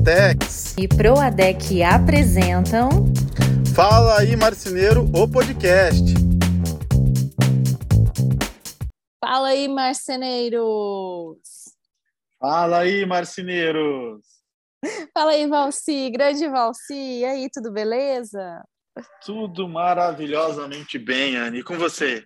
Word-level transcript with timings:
Duratex 0.00 0.74
e 0.78 0.88
Proadec 0.88 1.82
apresentam 1.82 2.88
Fala 3.74 4.20
aí 4.20 4.34
Marceneiro, 4.34 5.04
o 5.14 5.28
podcast. 5.28 6.02
Fala 9.22 9.48
aí 9.48 9.68
marceneiros. 9.68 11.38
Fala 12.38 12.78
aí 12.78 13.04
marceneiros. 13.04 14.22
Fala 15.12 15.32
aí 15.32 15.46
Valci, 15.46 16.10
grande 16.10 16.48
Valci. 16.48 16.94
E 16.94 17.24
aí, 17.24 17.48
tudo 17.52 17.70
beleza? 17.70 18.64
Tudo 19.24 19.68
maravilhosamente 19.68 20.98
bem, 20.98 21.36
Anne. 21.36 21.58
E 21.58 21.62
com 21.62 21.76
você? 21.76 22.24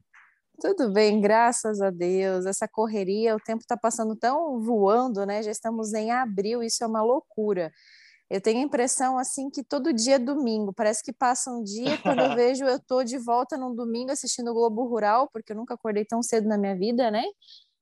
Tudo 0.61 0.93
bem, 0.93 1.21
graças 1.21 1.81
a 1.81 1.91
Deus. 1.91 2.47
Essa 2.47 2.69
correria, 2.69 3.35
o 3.37 3.41
tempo 3.41 3.63
está 3.63 3.77
passando 3.77 4.17
tão 4.17 4.61
voando, 4.61 5.27
né? 5.27 5.43
Já 5.43 5.51
estamos 5.51 5.93
em 5.93 6.11
abril, 6.13 6.63
isso 6.63 6.83
é 6.85 6.87
uma 6.87 7.03
loucura. 7.03 7.73
Eu 8.31 8.41
tenho 8.41 8.61
a 8.61 8.63
impressão 8.65 9.19
assim 9.19 9.51
que 9.51 9.65
todo 9.65 9.93
dia 9.93 10.17
é 10.17 10.19
domingo, 10.19 10.73
parece 10.73 11.03
que 11.05 11.13
passa 11.13 11.51
um 11.51 11.63
dia 11.63 11.99
quando 11.99 12.21
eu 12.21 12.35
vejo 12.37 12.65
eu 12.65 12.81
tô 12.81 13.05
de 13.05 13.19
volta 13.19 13.57
num 13.59 13.75
domingo 13.75 14.13
assistindo 14.13 14.51
o 14.51 14.55
Globo 14.55 14.87
Rural, 14.89 15.29
porque 15.33 15.53
eu 15.53 15.57
nunca 15.57 15.75
acordei 15.75 16.05
tão 16.05 16.23
cedo 16.23 16.49
na 16.49 16.59
minha 16.59 16.77
vida, 16.77 17.11
né? 17.11 17.25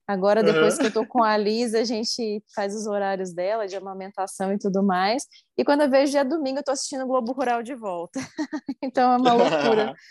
Agora, 0.06 0.42
depois 0.42 0.74
uhum. 0.74 0.80
que 0.80 0.87
eu 0.87 0.92
tô 0.92 1.06
com 1.06 1.23
a 1.23 1.37
Lisa, 1.37 1.80
a 1.80 1.84
gente 1.84 2.42
faz 2.55 2.74
os 2.74 2.87
horários 2.87 3.33
dela, 3.33 3.69
de 3.69 3.77
amamentação 3.77 4.52
e 4.52 4.59
tudo 4.59 4.83
mais. 4.83 5.27
E 5.56 5.65
quando 5.65 5.83
eu 5.83 5.91
vejo 5.91 6.19
é 6.19 6.25
domingo, 6.25 6.59
eu 6.59 6.65
tô 6.65 6.73
assistindo 6.73 7.05
o 7.05 7.06
Globo 7.06 7.33
Rural 7.33 7.62
de 7.62 7.75
volta. 7.75 8.19
então 8.83 9.12
é 9.12 9.16
uma 9.16 9.33
loucura. 9.33 9.95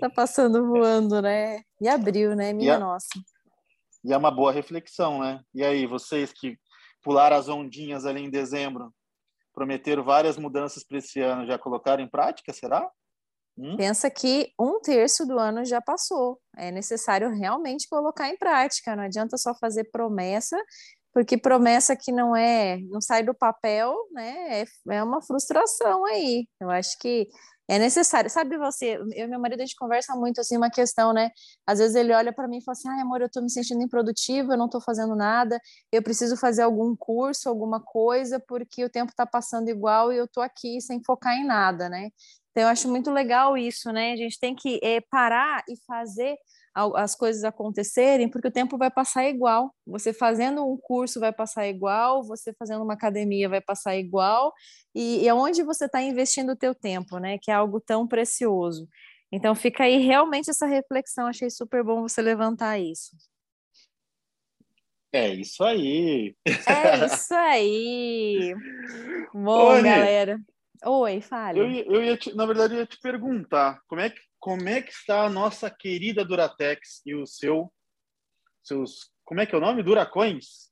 Tá 0.00 0.10
passando 0.10 0.66
voando, 0.66 1.22
né? 1.22 1.62
E 1.80 1.88
abril, 1.88 2.36
né? 2.36 2.52
Minha 2.52 2.74
e 2.74 2.78
nossa. 2.78 3.08
E 4.04 4.12
é 4.12 4.16
uma 4.16 4.30
boa 4.30 4.52
reflexão, 4.52 5.20
né? 5.20 5.40
E 5.54 5.64
aí, 5.64 5.86
vocês 5.86 6.30
que 6.30 6.58
pularam 7.02 7.36
as 7.36 7.48
ondinhas 7.48 8.04
ali 8.04 8.22
em 8.22 8.30
dezembro, 8.30 8.92
prometeram 9.54 10.04
várias 10.04 10.36
mudanças 10.36 10.84
para 10.84 10.98
esse 10.98 11.20
ano, 11.20 11.46
já 11.46 11.58
colocaram 11.58 12.02
em 12.02 12.08
prática, 12.08 12.52
será? 12.52 12.86
Hum? 13.58 13.76
Pensa 13.76 14.08
que 14.10 14.52
um 14.58 14.80
terço 14.80 15.26
do 15.26 15.38
ano 15.38 15.64
já 15.64 15.80
passou. 15.80 16.40
É 16.56 16.70
necessário 16.70 17.30
realmente 17.30 17.88
colocar 17.88 18.28
em 18.28 18.36
prática. 18.36 18.94
Não 18.96 19.02
adianta 19.04 19.36
só 19.36 19.54
fazer 19.54 19.84
promessa, 19.90 20.56
porque 21.12 21.36
promessa 21.38 21.96
que 21.96 22.12
não 22.12 22.36
é, 22.36 22.78
não 22.88 23.00
sai 23.00 23.24
do 23.24 23.34
papel, 23.34 23.94
né? 24.12 24.62
É, 24.62 24.64
é 24.96 25.02
uma 25.02 25.20
frustração 25.22 26.04
aí. 26.06 26.46
Eu 26.60 26.70
acho 26.70 26.96
que 27.00 27.28
é 27.68 27.78
necessário. 27.78 28.30
Sabe 28.30 28.56
você, 28.58 28.96
eu 28.96 29.26
e 29.26 29.28
meu 29.28 29.40
marido 29.40 29.60
a 29.60 29.64
gente 29.66 29.76
conversa 29.76 30.14
muito 30.16 30.40
assim 30.40 30.56
uma 30.56 30.70
questão, 30.70 31.12
né? 31.12 31.30
Às 31.66 31.78
vezes 31.80 31.96
ele 31.96 32.12
olha 32.14 32.32
para 32.32 32.48
mim 32.48 32.58
e 32.58 32.64
fala 32.64 32.72
assim: 32.74 32.88
"Ai, 32.88 33.00
amor, 33.00 33.20
eu 33.22 33.30
tô 33.30 33.42
me 33.42 33.50
sentindo 33.50 33.82
improdutivo, 33.82 34.52
eu 34.52 34.58
não 34.58 34.68
tô 34.68 34.80
fazendo 34.80 35.16
nada, 35.16 35.60
eu 35.92 36.02
preciso 36.02 36.36
fazer 36.36 36.62
algum 36.62 36.94
curso, 36.96 37.48
alguma 37.48 37.80
coisa, 37.82 38.40
porque 38.48 38.84
o 38.84 38.90
tempo 38.90 39.12
tá 39.16 39.26
passando 39.26 39.68
igual 39.68 40.12
e 40.12 40.16
eu 40.16 40.28
tô 40.28 40.40
aqui 40.40 40.80
sem 40.80 41.02
focar 41.04 41.34
em 41.36 41.44
nada, 41.46 41.88
né?" 41.88 42.10
Então 42.58 42.66
eu 42.66 42.72
acho 42.72 42.88
muito 42.88 43.12
legal 43.12 43.56
isso, 43.56 43.92
né? 43.92 44.10
A 44.10 44.16
gente 44.16 44.36
tem 44.36 44.52
que 44.52 44.80
é, 44.82 45.00
parar 45.00 45.62
e 45.68 45.76
fazer 45.86 46.36
as 46.74 47.14
coisas 47.14 47.44
acontecerem, 47.44 48.28
porque 48.28 48.48
o 48.48 48.52
tempo 48.52 48.76
vai 48.76 48.90
passar 48.90 49.28
igual. 49.28 49.72
Você 49.86 50.12
fazendo 50.12 50.66
um 50.66 50.76
curso 50.76 51.20
vai 51.20 51.32
passar 51.32 51.68
igual, 51.68 52.24
você 52.24 52.52
fazendo 52.58 52.82
uma 52.82 52.94
academia 52.94 53.48
vai 53.48 53.60
passar 53.60 53.96
igual, 53.96 54.52
e, 54.92 55.22
e 55.22 55.28
aonde 55.28 55.62
você 55.62 55.84
está 55.84 56.02
investindo 56.02 56.50
o 56.50 56.56
teu 56.56 56.74
tempo, 56.74 57.20
né? 57.20 57.38
Que 57.40 57.52
é 57.52 57.54
algo 57.54 57.80
tão 57.80 58.08
precioso. 58.08 58.88
Então 59.30 59.54
fica 59.54 59.84
aí 59.84 59.98
realmente 59.98 60.50
essa 60.50 60.66
reflexão, 60.66 61.28
achei 61.28 61.50
super 61.50 61.84
bom 61.84 62.02
você 62.02 62.20
levantar 62.20 62.76
isso. 62.80 63.16
É 65.12 65.28
isso 65.32 65.62
aí. 65.62 66.34
É 66.44 67.06
isso 67.06 67.34
aí. 67.34 68.52
Bom, 69.32 69.74
Oi, 69.74 69.82
galera. 69.84 70.40
Oi, 70.84 71.20
fale. 71.20 71.58
Eu, 71.58 71.94
eu 71.94 72.04
ia 72.04 72.16
te, 72.16 72.34
na 72.34 72.46
verdade, 72.46 72.74
eu 72.74 72.80
ia 72.80 72.86
te 72.86 72.98
perguntar 73.00 73.80
como 73.88 74.00
é 74.00 74.10
que 74.10 74.20
como 74.40 74.68
é 74.68 74.80
que 74.80 74.92
está 74.92 75.24
a 75.24 75.30
nossa 75.30 75.68
querida 75.68 76.24
Duratex 76.24 77.02
e 77.04 77.14
o 77.14 77.26
seu 77.26 77.72
seus 78.62 79.10
como 79.24 79.40
é 79.40 79.46
que 79.46 79.54
é 79.54 79.58
o 79.58 79.60
nome 79.60 79.82
Duracões? 79.82 80.68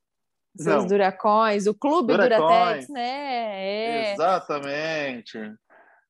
Seus 0.56 0.83
Não. 0.83 0.87
Duracões, 0.87 1.66
o 1.66 1.75
clube 1.75 2.12
Duracões. 2.15 2.39
Duratex, 2.39 2.89
né? 2.89 4.09
É. 4.09 4.12
Exatamente. 4.12 5.39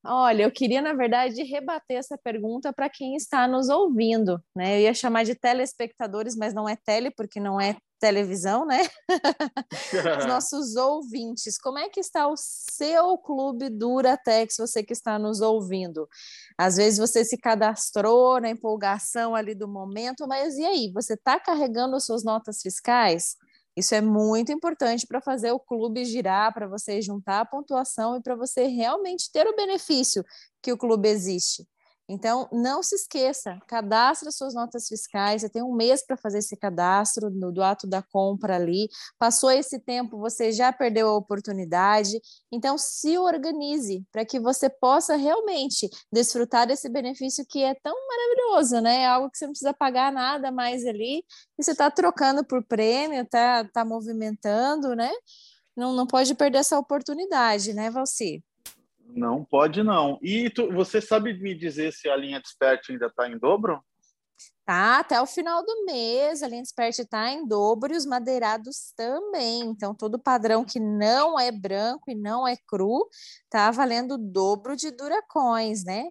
Olha, 0.05 0.45
eu 0.45 0.53
queria, 0.53 0.81
na 0.81 0.93
verdade, 0.93 1.43
rebater 1.43 1.97
essa 1.97 2.17
pergunta 2.17 2.73
para 2.73 2.89
quem 2.89 3.17
está 3.17 3.49
nos 3.49 3.69
ouvindo, 3.69 4.41
né? 4.55 4.77
Eu 4.77 4.83
ia 4.83 4.95
chamar 4.95 5.25
de 5.25 5.35
telespectadores, 5.35 6.37
mas 6.37 6.55
não 6.55 6.69
é 6.69 6.77
tele, 6.77 7.11
porque 7.11 7.41
não 7.41 7.61
é 7.61 7.77
televisão, 7.99 8.67
né? 8.67 8.83
Os 10.21 10.27
nossos 10.27 10.77
ouvintes, 10.77 11.59
como 11.59 11.79
é 11.79 11.89
que 11.89 12.01
está 12.01 12.29
o 12.29 12.35
seu 12.37 13.17
clube 13.19 13.69
Duratex, 13.69 14.57
você 14.59 14.83
que 14.83 14.93
está 14.93 15.19
nos 15.19 15.41
ouvindo? 15.41 16.09
Às 16.59 16.77
vezes 16.77 16.99
você 16.99 17.25
se 17.25 17.37
cadastrou 17.37 18.41
na 18.41 18.51
empolgação 18.51 19.35
ali 19.35 19.55
do 19.55 19.69
momento, 19.69 20.27
mas 20.27 20.57
e 20.57 20.65
aí, 20.65 20.91
você 20.93 21.15
está 21.15 21.39
carregando 21.39 22.01
suas 22.01 22.25
notas 22.25 22.61
fiscais? 22.63 23.37
Isso 23.77 23.95
é 23.95 24.01
muito 24.01 24.51
importante 24.51 25.07
para 25.07 25.21
fazer 25.21 25.53
o 25.53 25.61
clube 25.61 26.05
girar, 26.05 26.53
para 26.55 26.67
você 26.67 27.03
juntar 27.03 27.41
a 27.41 27.45
pontuação 27.45 28.17
e 28.17 28.23
para 28.23 28.35
você 28.35 28.67
realmente 28.67 29.31
ter 29.31 29.47
o 29.47 29.55
benefício 29.55 30.25
que 30.63 30.73
o 30.73 30.79
clube 30.79 31.09
existe. 31.09 31.67
Então, 32.09 32.49
não 32.53 32.85
se 32.85 32.95
esqueça, 32.95 33.59
cadastre 33.67 34.31
suas 34.31 34.55
notas 34.55 34.87
fiscais, 34.87 35.43
você 35.43 35.49
tem 35.49 35.63
um 35.63 35.75
mês 35.75 36.05
para 36.07 36.17
fazer 36.17 36.39
esse 36.39 36.57
cadastro 36.57 37.31
no, 37.31 37.51
do 37.51 37.63
ato 37.63 37.85
da 37.85 38.01
compra 38.01 38.55
ali. 38.55 38.89
Passou 39.19 39.51
esse 39.51 39.81
tempo, 39.81 40.17
você 40.17 40.53
já 40.53 40.73
perdeu 40.73 41.09
a 41.09 41.17
oportunidade. 41.17 42.21
Então, 42.53 42.79
se 42.79 43.19
organize 43.19 44.07
para 44.13 44.25
que 44.25 44.39
você 44.39 44.71
possa 44.71 45.17
realmente 45.17 45.91
desfrutar 46.13 46.67
desse 46.67 46.89
benefício 46.89 47.45
que 47.49 47.63
é 47.65 47.75
tão 47.83 47.95
maravilhoso, 48.07 48.81
né? 48.81 49.03
É 49.03 49.07
algo 49.07 49.29
que 49.29 49.39
você 49.39 49.47
não 49.47 49.53
precisa 49.53 49.75
pagar 49.75 50.13
nada 50.13 50.53
mais 50.53 50.87
ali, 50.87 51.25
e 51.59 51.63
você 51.63 51.73
está 51.73 51.91
trocando 51.91 52.45
por 52.45 52.65
prêmio, 52.65 53.23
está 53.23 53.65
tá 53.65 53.85
movimentando, 53.85 54.95
né? 54.95 55.11
Não, 55.77 55.93
não 55.93 56.07
pode 56.07 56.35
perder 56.35 56.59
essa 56.59 56.79
oportunidade, 56.79 57.75
né, 57.75 57.91
Valci? 57.91 58.43
Não 59.09 59.45
pode 59.45 59.83
não. 59.83 60.19
E 60.23 60.51
tu, 60.51 60.73
você 60.73 61.01
sabe 61.01 61.35
me 61.35 61.55
dizer 61.55 61.93
se 61.93 62.09
a 62.09 62.17
linha 62.17 62.41
Desperte 62.41 62.93
ainda 62.93 63.07
está 63.07 63.29
em 63.29 63.39
dobro? 63.39 63.83
Tá, 64.65 64.99
até 64.99 65.21
o 65.21 65.27
final 65.27 65.65
do 65.65 65.85
mês 65.85 66.43
a 66.43 66.49
linha 66.49 66.63
Desperte 66.63 67.03
está 67.03 67.31
em 67.31 67.47
dobro 67.47 67.95
e 67.95 67.97
os 67.97 68.05
madeirados 68.05 68.93
também. 68.97 69.61
Então, 69.63 69.95
todo 69.95 70.19
padrão 70.19 70.65
que 70.65 70.81
não 70.81 71.39
é 71.39 71.53
branco 71.53 72.11
e 72.11 72.15
não 72.15 72.47
é 72.47 72.57
cru 72.67 73.09
tá 73.49 73.71
valendo 73.71 74.15
o 74.15 74.19
dobro 74.19 74.77
de 74.77 74.91
Duracões, 74.91 75.85
né? 75.85 76.09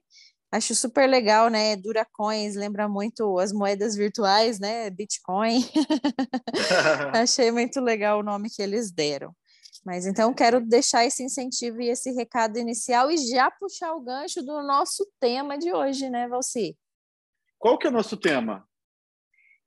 Acho 0.51 0.73
super 0.73 1.07
legal, 1.09 1.49
né? 1.49 1.75
Duracões 1.75 2.55
lembra 2.55 2.87
muito 2.87 3.37
as 3.39 3.51
moedas 3.51 3.93
virtuais, 3.93 4.57
né? 4.57 4.89
Bitcoin. 4.89 5.69
Achei 7.13 7.51
muito 7.51 7.81
legal 7.81 8.19
o 8.19 8.23
nome 8.23 8.49
que 8.49 8.61
eles 8.61 8.89
deram. 8.89 9.35
Mas 9.85 10.07
então 10.07 10.33
quero 10.33 10.59
deixar 10.59 11.05
esse 11.05 11.23
incentivo 11.23 11.79
e 11.79 11.89
esse 11.89 12.11
recado 12.11 12.57
inicial 12.57 13.11
e 13.11 13.17
já 13.17 13.51
puxar 13.51 13.93
o 13.93 14.01
gancho 14.01 14.41
do 14.41 14.63
nosso 14.63 15.07
tema 15.19 15.57
de 15.57 15.71
hoje, 15.71 16.09
né, 16.09 16.27
Valci? 16.27 16.75
Qual 17.59 17.77
que 17.77 17.85
é 17.85 17.89
o 17.89 17.93
nosso 17.93 18.17
tema? 18.17 18.67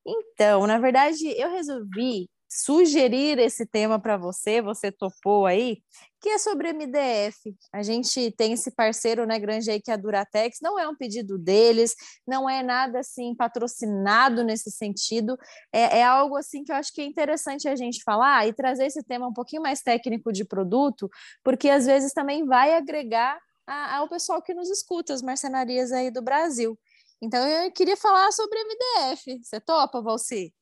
Então, 0.04 0.66
na 0.66 0.78
verdade, 0.78 1.24
eu 1.40 1.50
resolvi 1.50 2.28
sugerir 2.48 3.38
esse 3.38 3.66
tema 3.66 4.00
para 4.00 4.16
você, 4.16 4.62
você 4.62 4.90
topou 4.90 5.44
aí, 5.44 5.82
que 6.20 6.30
é 6.30 6.38
sobre 6.38 6.72
MDF. 6.72 7.54
A 7.72 7.82
gente 7.82 8.32
tem 8.32 8.54
esse 8.54 8.70
parceiro, 8.70 9.26
né, 9.26 9.38
grande 9.38 9.70
aí, 9.70 9.80
que 9.80 9.90
é 9.90 9.94
a 9.94 9.96
Duratex, 9.96 10.58
não 10.62 10.78
é 10.78 10.88
um 10.88 10.96
pedido 10.96 11.38
deles, 11.38 11.94
não 12.26 12.48
é 12.48 12.62
nada, 12.62 13.00
assim, 13.00 13.34
patrocinado 13.34 14.42
nesse 14.42 14.70
sentido, 14.70 15.36
é, 15.72 15.98
é 15.98 16.02
algo, 16.02 16.36
assim, 16.36 16.64
que 16.64 16.72
eu 16.72 16.76
acho 16.76 16.92
que 16.92 17.02
é 17.02 17.04
interessante 17.04 17.68
a 17.68 17.76
gente 17.76 18.02
falar 18.02 18.46
e 18.48 18.52
trazer 18.52 18.86
esse 18.86 19.02
tema 19.02 19.28
um 19.28 19.32
pouquinho 19.32 19.62
mais 19.62 19.82
técnico 19.82 20.32
de 20.32 20.44
produto, 20.44 21.08
porque 21.44 21.68
às 21.68 21.86
vezes 21.86 22.12
também 22.12 22.46
vai 22.46 22.74
agregar 22.74 23.38
a, 23.66 23.96
ao 23.96 24.08
pessoal 24.08 24.40
que 24.40 24.54
nos 24.54 24.70
escuta, 24.70 25.12
as 25.12 25.22
marcenarias 25.22 25.92
aí 25.92 26.10
do 26.10 26.22
Brasil. 26.22 26.78
Então, 27.20 27.46
eu 27.46 27.70
queria 27.72 27.96
falar 27.96 28.30
sobre 28.32 28.58
MDF. 28.60 29.40
Você 29.42 29.60
topa, 29.60 30.00
Valci? 30.00 30.54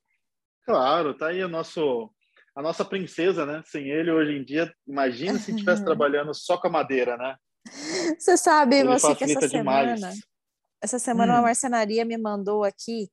Claro, 0.67 1.17
tá 1.17 1.29
aí 1.29 1.43
o 1.43 1.49
nosso 1.49 2.11
a 2.55 2.63
nossa 2.63 2.85
princesa, 2.85 3.45
né? 3.45 3.63
Sem 3.67 3.89
ele 3.91 4.11
hoje 4.11 4.33
em 4.33 4.43
dia, 4.43 4.73
imagina 4.87 5.39
se 5.39 5.51
estivesse 5.53 5.85
trabalhando 5.85 6.35
só 6.35 6.57
com 6.57 6.67
a 6.67 6.71
madeira, 6.71 7.17
né? 7.17 7.37
Você 8.19 8.37
sabe, 8.37 8.77
ele 8.77 8.89
você 8.89 9.15
que 9.15 9.25
essa 9.25 9.49
demais. 9.49 10.01
semana, 10.01 10.15
essa 10.83 10.99
semana 10.99 11.33
hum. 11.33 11.37
uma 11.37 11.43
marcenaria 11.43 12.05
me 12.05 12.17
mandou 12.17 12.65
aqui 12.65 13.09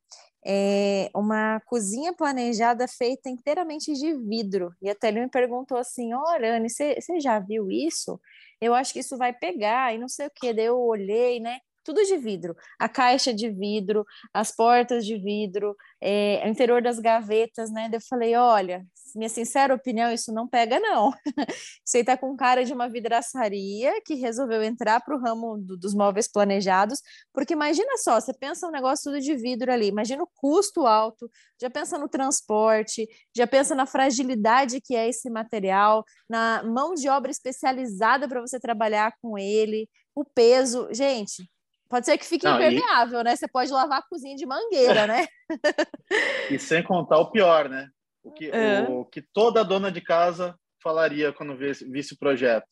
é, 0.46 1.10
uma 1.16 1.60
cozinha 1.66 2.14
planejada 2.14 2.88
feita 2.88 3.30
inteiramente 3.30 3.94
de 3.94 4.14
vidro. 4.14 4.74
E 4.82 4.90
até 4.90 5.08
ele 5.08 5.22
me 5.22 5.30
perguntou 5.30 5.78
assim: 5.78 6.14
Olha, 6.14 6.56
Anne, 6.56 6.70
você 6.70 7.20
já 7.20 7.40
viu 7.40 7.70
isso? 7.72 8.20
Eu 8.60 8.74
acho 8.74 8.94
que 8.94 9.00
isso 9.00 9.18
vai 9.18 9.34
pegar 9.34 9.94
e 9.94 9.98
não 9.98 10.08
sei 10.08 10.28
o 10.28 10.32
que. 10.34 10.54
Daí 10.54 10.66
eu 10.66 10.80
olhei, 10.80 11.40
né? 11.40 11.60
Tudo 11.84 12.04
de 12.04 12.18
vidro. 12.18 12.56
A 12.80 12.88
caixa 12.90 13.34
de 13.34 13.50
vidro, 13.50 14.06
as 14.34 14.52
portas 14.56 15.06
de 15.06 15.18
vidro, 15.18 15.76
é, 16.02 16.42
o 16.46 16.50
interior 16.50 16.82
das 16.82 17.00
gavetas, 17.00 17.72
né? 17.72 17.90
Eu 17.92 18.02
falei, 18.02 18.36
olha, 18.36 18.86
minha 19.16 19.30
sincera 19.30 19.74
opinião, 19.74 20.12
isso 20.12 20.34
não 20.34 20.48
pega, 20.48 20.80
não. 20.80 21.12
Você 21.86 22.00
está 22.00 22.18
com 22.18 22.36
cara 22.36 22.64
de 22.64 22.74
uma 22.74 22.90
vidraçaria 22.90 24.02
que 24.06 24.16
resolveu 24.16 24.64
entrar 24.64 25.02
para 25.02 25.16
o 25.16 25.20
ramo 25.20 25.58
do, 25.58 25.78
dos 25.78 25.94
móveis 25.94 26.28
planejados, 26.28 27.02
porque 27.34 27.54
imagina 27.54 27.98
só, 27.98 28.20
você 28.20 28.34
pensa 28.34 28.68
um 28.68 28.72
negócio 28.72 29.12
tudo 29.12 29.22
de 29.22 29.36
vidro 29.36 29.72
ali, 29.72 29.88
imagina 29.88 30.24
o 30.24 30.30
custo 30.36 30.86
alto, 30.86 31.30
já 31.62 31.70
pensa 31.70 31.98
no 31.98 32.08
transporte, 32.08 33.08
já 33.36 33.46
pensa 33.46 33.76
na 33.76 33.86
fragilidade 33.86 34.82
que 34.82 34.96
é 34.96 35.08
esse 35.08 35.30
material, 35.30 36.04
na 36.30 36.64
mão 36.64 36.94
de 36.94 37.08
obra 37.10 37.32
especializada 37.32 38.28
para 38.28 38.42
você 38.42 38.60
trabalhar 38.60 39.14
com 39.22 39.38
ele, 39.38 39.90
o 40.16 40.24
peso. 40.24 40.88
Gente, 40.92 41.50
Pode 41.94 42.08
ser 42.08 42.18
que 42.18 42.26
fique 42.26 42.44
Não, 42.44 42.56
impermeável, 42.56 43.20
e... 43.20 43.24
né? 43.24 43.36
Você 43.36 43.48
pode 43.48 43.72
lavar 43.72 44.00
a 44.00 44.08
cozinha 44.10 44.36
de 44.36 44.48
mangueira, 44.48 45.06
né? 45.06 45.28
e 46.50 46.58
sem 46.58 46.82
contar 46.82 47.20
o 47.20 47.30
pior, 47.30 47.70
né? 47.70 47.88
O 48.24 48.32
que, 48.32 48.50
é. 48.50 48.82
o 48.82 49.06
que 49.06 49.22
toda 49.22 49.64
dona 49.64 49.92
de 49.92 50.02
casa 50.02 50.58
falaria 50.82 51.32
quando 51.32 51.56
visse, 51.56 51.88
visse 51.88 52.16
o 52.16 52.18
projeto. 52.18 52.66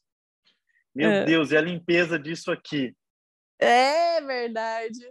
Meu 0.95 1.07
é. 1.07 1.23
Deus, 1.23 1.51
e 1.51 1.57
a 1.57 1.61
limpeza 1.61 2.17
disso 2.17 2.51
aqui? 2.51 2.95
É 3.59 4.19
verdade. 4.21 5.07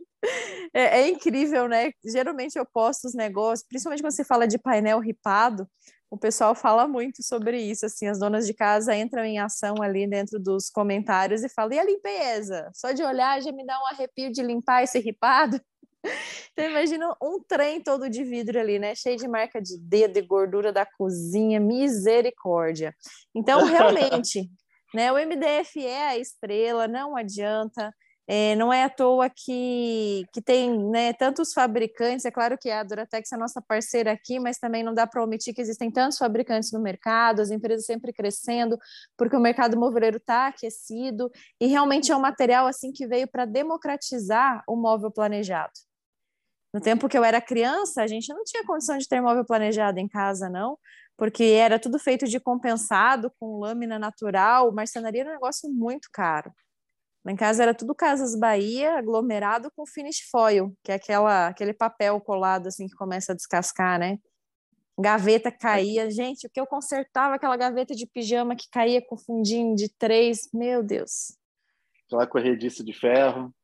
É, 0.74 1.02
é, 1.02 1.08
incrível, 1.08 1.68
né? 1.68 1.92
Geralmente 2.04 2.58
eu 2.58 2.66
posto 2.66 3.06
os 3.06 3.14
negócios, 3.14 3.64
principalmente 3.68 4.02
quando 4.02 4.16
se 4.16 4.24
fala 4.24 4.48
de 4.48 4.58
painel 4.58 4.98
ripado, 4.98 5.68
o 6.10 6.18
pessoal 6.18 6.56
fala 6.56 6.88
muito 6.88 7.22
sobre 7.22 7.60
isso, 7.60 7.86
assim, 7.86 8.08
as 8.08 8.18
donas 8.18 8.44
de 8.44 8.52
casa 8.52 8.96
entram 8.96 9.24
em 9.24 9.38
ação 9.38 9.76
ali 9.80 10.08
dentro 10.08 10.40
dos 10.40 10.68
comentários 10.68 11.44
e 11.44 11.48
falam, 11.48 11.74
e 11.74 11.78
a 11.78 11.84
limpeza? 11.84 12.68
Só 12.74 12.90
de 12.90 13.02
olhar 13.02 13.40
já 13.40 13.52
me 13.52 13.64
dá 13.64 13.80
um 13.80 13.86
arrepio 13.86 14.32
de 14.32 14.42
limpar 14.42 14.82
esse 14.82 14.98
ripado. 14.98 15.60
Então 16.52 16.64
imagina 16.64 17.14
um 17.22 17.40
trem 17.46 17.80
todo 17.80 18.08
de 18.08 18.24
vidro 18.24 18.58
ali, 18.58 18.78
né? 18.78 18.94
Cheio 18.94 19.16
de 19.16 19.28
marca 19.28 19.60
de 19.60 19.78
dedo 19.78 20.18
e 20.18 20.22
gordura 20.22 20.72
da 20.72 20.84
cozinha, 20.84 21.60
misericórdia. 21.60 22.94
Então, 23.34 23.60
realmente, 23.64 24.50
né? 24.94 25.12
O 25.12 25.16
MDF 25.18 25.84
é 25.84 26.08
a 26.08 26.18
estrela, 26.18 26.88
não 26.88 27.14
adianta. 27.14 27.94
É, 28.32 28.54
não 28.54 28.72
é 28.72 28.84
à 28.84 28.88
toa 28.88 29.28
que, 29.28 30.24
que 30.32 30.40
tem 30.40 30.78
né, 30.88 31.12
tantos 31.12 31.52
fabricantes, 31.52 32.24
é 32.24 32.30
claro 32.30 32.56
que 32.56 32.70
a 32.70 32.80
Duratex 32.84 33.32
é 33.32 33.34
a 33.34 33.38
nossa 33.38 33.60
parceira 33.60 34.12
aqui, 34.12 34.38
mas 34.38 34.56
também 34.56 34.84
não 34.84 34.94
dá 34.94 35.04
para 35.04 35.20
omitir 35.20 35.52
que 35.52 35.60
existem 35.60 35.90
tantos 35.90 36.16
fabricantes 36.16 36.70
no 36.70 36.80
mercado, 36.80 37.42
as 37.42 37.50
empresas 37.50 37.86
sempre 37.86 38.12
crescendo, 38.12 38.78
porque 39.16 39.34
o 39.34 39.40
mercado 39.40 39.76
moveleiro 39.76 40.18
está 40.18 40.46
aquecido, 40.46 41.28
e 41.60 41.66
realmente 41.66 42.12
é 42.12 42.16
um 42.16 42.20
material 42.20 42.68
assim 42.68 42.92
que 42.92 43.04
veio 43.04 43.26
para 43.26 43.44
democratizar 43.44 44.62
o 44.64 44.76
móvel 44.76 45.10
planejado. 45.10 45.72
No 46.72 46.80
tempo 46.80 47.08
que 47.08 47.18
eu 47.18 47.24
era 47.24 47.40
criança, 47.40 48.00
a 48.00 48.06
gente 48.06 48.32
não 48.32 48.44
tinha 48.44 48.64
condição 48.64 48.96
de 48.96 49.08
ter 49.08 49.20
móvel 49.20 49.44
planejado 49.44 49.98
em 49.98 50.06
casa, 50.06 50.48
não, 50.48 50.78
porque 51.16 51.42
era 51.42 51.80
tudo 51.80 51.98
feito 51.98 52.28
de 52.28 52.38
compensado, 52.38 53.32
com 53.40 53.58
lâmina 53.58 53.98
natural, 53.98 54.72
marcenaria 54.72 55.22
era 55.22 55.30
um 55.30 55.34
negócio 55.34 55.68
muito 55.68 56.08
caro. 56.12 56.52
Lá 57.24 57.32
em 57.32 57.36
casa 57.36 57.62
era 57.62 57.74
tudo 57.74 57.94
Casas 57.94 58.38
Bahia, 58.38 58.96
aglomerado 58.96 59.70
com 59.76 59.86
finish 59.86 60.20
foil, 60.30 60.74
que 60.82 60.90
é 60.90 60.94
aquela, 60.94 61.48
aquele 61.48 61.74
papel 61.74 62.18
colado 62.20 62.66
assim 62.66 62.86
que 62.86 62.96
começa 62.96 63.32
a 63.32 63.34
descascar, 63.34 63.98
né? 63.98 64.18
Gaveta 64.98 65.50
caía. 65.52 66.10
Gente, 66.10 66.46
o 66.46 66.50
que 66.50 66.60
eu 66.60 66.66
consertava 66.66 67.34
aquela 67.34 67.56
gaveta 67.56 67.94
de 67.94 68.06
pijama 68.06 68.56
que 68.56 68.68
caía 68.70 69.04
com 69.04 69.16
fundinho 69.16 69.74
de 69.74 69.88
três, 69.98 70.48
meu 70.52 70.82
Deus. 70.82 71.36
Aquela 72.06 72.26
corrediça 72.26 72.82
de 72.82 72.92
ferro. 72.92 73.54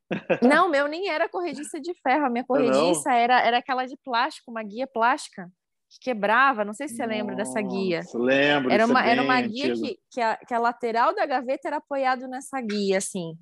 Não, 0.42 0.70
meu 0.70 0.86
nem 0.86 1.08
era 1.08 1.28
corrediça 1.28 1.80
de 1.80 1.92
ferro, 2.00 2.26
a 2.26 2.30
minha 2.30 2.44
corrediça 2.44 3.12
era, 3.12 3.40
era 3.40 3.58
aquela 3.58 3.86
de 3.86 3.96
plástico, 4.04 4.50
uma 4.50 4.62
guia 4.62 4.86
plástica 4.86 5.50
que 5.88 5.98
quebrava, 6.00 6.64
não 6.64 6.74
sei 6.74 6.88
se 6.88 6.96
você 6.96 7.02
Nossa, 7.02 7.14
lembra 7.14 7.36
dessa 7.36 7.60
guia. 7.60 8.00
Lembro. 8.14 8.72
Era 8.72 8.86
uma, 8.86 9.06
é 9.06 9.10
era 9.10 9.22
uma 9.22 9.40
guia 9.40 9.72
que, 9.74 9.98
que 10.10 10.20
a, 10.20 10.36
que, 10.36 10.54
a, 10.54 10.58
lateral 10.58 11.14
da 11.14 11.24
gaveta 11.26 11.68
era 11.68 11.76
apoiado 11.76 12.26
nessa 12.28 12.60
guia, 12.60 12.98
assim. 12.98 13.36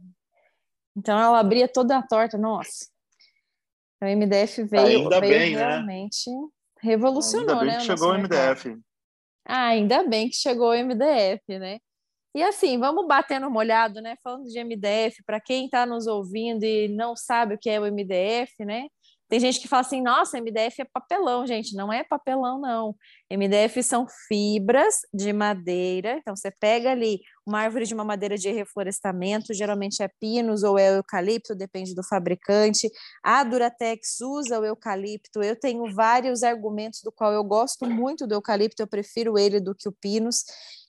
Então 0.97 1.19
ela 1.19 1.41
abria 1.41 1.67
toda 1.67 1.97
a 1.99 2.03
torta, 2.03 2.39
nossa. 2.39 2.87
O 4.03 4.07
MDF 4.07 4.65
veio, 4.65 5.03
ainda 5.03 5.21
veio 5.21 5.33
bem, 5.33 5.57
né? 5.57 5.67
realmente 5.67 6.31
né? 6.31 6.47
revolucionou, 6.81 7.61
ainda 7.61 7.65
bem 7.65 7.73
né? 7.73 7.79
Que 7.79 7.85
chegou 7.85 8.11
o 8.11 8.19
MDF. 8.19 8.79
Ah, 9.47 9.67
ainda 9.67 10.03
bem 10.05 10.29
que 10.29 10.37
chegou 10.37 10.71
o 10.71 10.75
MDF, 10.75 11.59
né? 11.59 11.79
E 12.35 12.43
assim, 12.43 12.79
vamos 12.79 13.07
batendo 13.07 13.49
molhado, 13.51 14.01
né? 14.01 14.17
Falando 14.23 14.45
de 14.45 14.59
MDF, 14.63 15.23
para 15.25 15.41
quem 15.41 15.67
está 15.67 15.87
nos 15.87 16.07
ouvindo 16.07 16.65
e 16.65 16.89
não 16.89 17.17
sabe 17.17 17.55
o 17.55 17.59
que 17.59 17.71
é 17.71 17.79
o 17.79 17.85
MDF, 17.85 18.65
né? 18.65 18.89
Tem 19.35 19.41
gente 19.41 19.59
que 19.59 19.67
fala 19.67 19.81
assim, 19.81 20.01
nossa, 20.01 20.41
MDF 20.41 20.83
é 20.83 20.85
papelão, 20.85 21.45
gente. 21.45 21.75
Não 21.75 21.93
é 21.93 22.05
papelão, 22.05 22.61
não. 22.61 22.95
MDF 23.29 23.83
são 23.83 24.07
fibras 24.29 25.01
de 25.13 25.33
madeira. 25.33 26.19
Então, 26.19 26.37
você 26.37 26.53
pega 26.53 26.93
ali 26.93 27.19
uma 27.45 27.59
árvore 27.59 27.85
de 27.85 27.93
uma 27.93 28.05
madeira 28.05 28.39
de 28.39 28.49
reflorestamento, 28.53 29.53
geralmente 29.53 30.05
é 30.05 30.09
pinus 30.21 30.63
ou 30.63 30.79
é 30.79 30.97
eucalipto, 30.97 31.53
depende 31.53 31.97
do 31.97 32.05
fabricante. 32.05 32.89
A 33.25 33.43
Duratex 33.43 34.21
usa 34.21 34.61
o 34.61 34.65
eucalipto. 34.65 35.43
Eu 35.43 35.59
tenho 35.59 35.93
vários 35.93 36.45
argumentos 36.45 37.01
do 37.03 37.11
qual 37.11 37.33
eu 37.33 37.43
gosto 37.43 37.87
muito 37.87 38.29
do 38.29 38.35
eucalipto, 38.35 38.85
eu 38.85 38.87
prefiro 38.87 39.37
ele 39.37 39.59
do 39.59 39.75
que 39.75 39.89
o 39.89 39.93
pinus. 40.01 40.45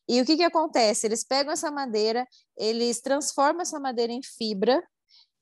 E 0.07 0.21
o 0.21 0.25
que, 0.25 0.37
que 0.37 0.43
acontece? 0.43 1.07
Eles 1.07 1.23
pegam 1.23 1.51
essa 1.51 1.71
madeira, 1.71 2.27
eles 2.55 3.01
transformam 3.01 3.63
essa 3.63 3.79
madeira 3.79 4.13
em 4.13 4.21
fibra, 4.21 4.83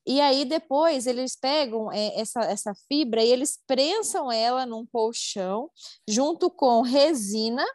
e 0.06 0.20
aí 0.20 0.44
depois 0.44 1.08
eles 1.08 1.36
pegam 1.36 1.92
é, 1.92 2.20
essa, 2.20 2.42
essa 2.42 2.74
fibra 2.88 3.24
e 3.24 3.30
eles 3.30 3.60
prensam 3.66 4.32
ela 4.32 4.66
num 4.66 4.86
colchão 4.86 5.70
junto 6.08 6.50
com 6.50 6.82
resina, 6.82 7.66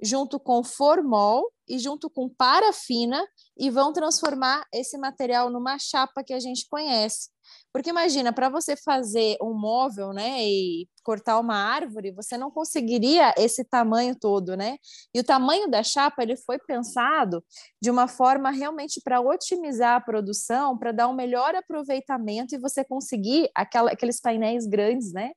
junto 0.00 0.38
com 0.38 0.62
formol 0.62 1.50
e 1.68 1.78
junto 1.78 2.08
com 2.08 2.28
parafina 2.28 3.26
e 3.56 3.70
vão 3.70 3.92
transformar 3.92 4.64
esse 4.72 4.96
material 4.98 5.50
numa 5.50 5.78
chapa 5.78 6.22
que 6.22 6.32
a 6.32 6.40
gente 6.40 6.68
conhece. 6.68 7.33
Porque 7.74 7.90
imagina, 7.90 8.32
para 8.32 8.48
você 8.48 8.76
fazer 8.76 9.36
um 9.42 9.52
móvel, 9.52 10.12
né, 10.12 10.44
e 10.44 10.88
cortar 11.02 11.40
uma 11.40 11.56
árvore, 11.56 12.12
você 12.12 12.38
não 12.38 12.48
conseguiria 12.48 13.34
esse 13.36 13.64
tamanho 13.64 14.14
todo, 14.14 14.56
né? 14.56 14.76
E 15.12 15.18
o 15.18 15.24
tamanho 15.24 15.68
da 15.68 15.82
chapa, 15.82 16.22
ele 16.22 16.36
foi 16.36 16.56
pensado 16.56 17.44
de 17.82 17.90
uma 17.90 18.06
forma 18.06 18.52
realmente 18.52 19.00
para 19.02 19.20
otimizar 19.20 19.96
a 19.96 20.00
produção, 20.00 20.78
para 20.78 20.92
dar 20.92 21.08
um 21.08 21.14
melhor 21.14 21.56
aproveitamento 21.56 22.54
e 22.54 22.58
você 22.58 22.84
conseguir 22.84 23.50
aquela, 23.52 23.90
aqueles 23.90 24.20
painéis 24.20 24.68
grandes, 24.68 25.12
né? 25.12 25.32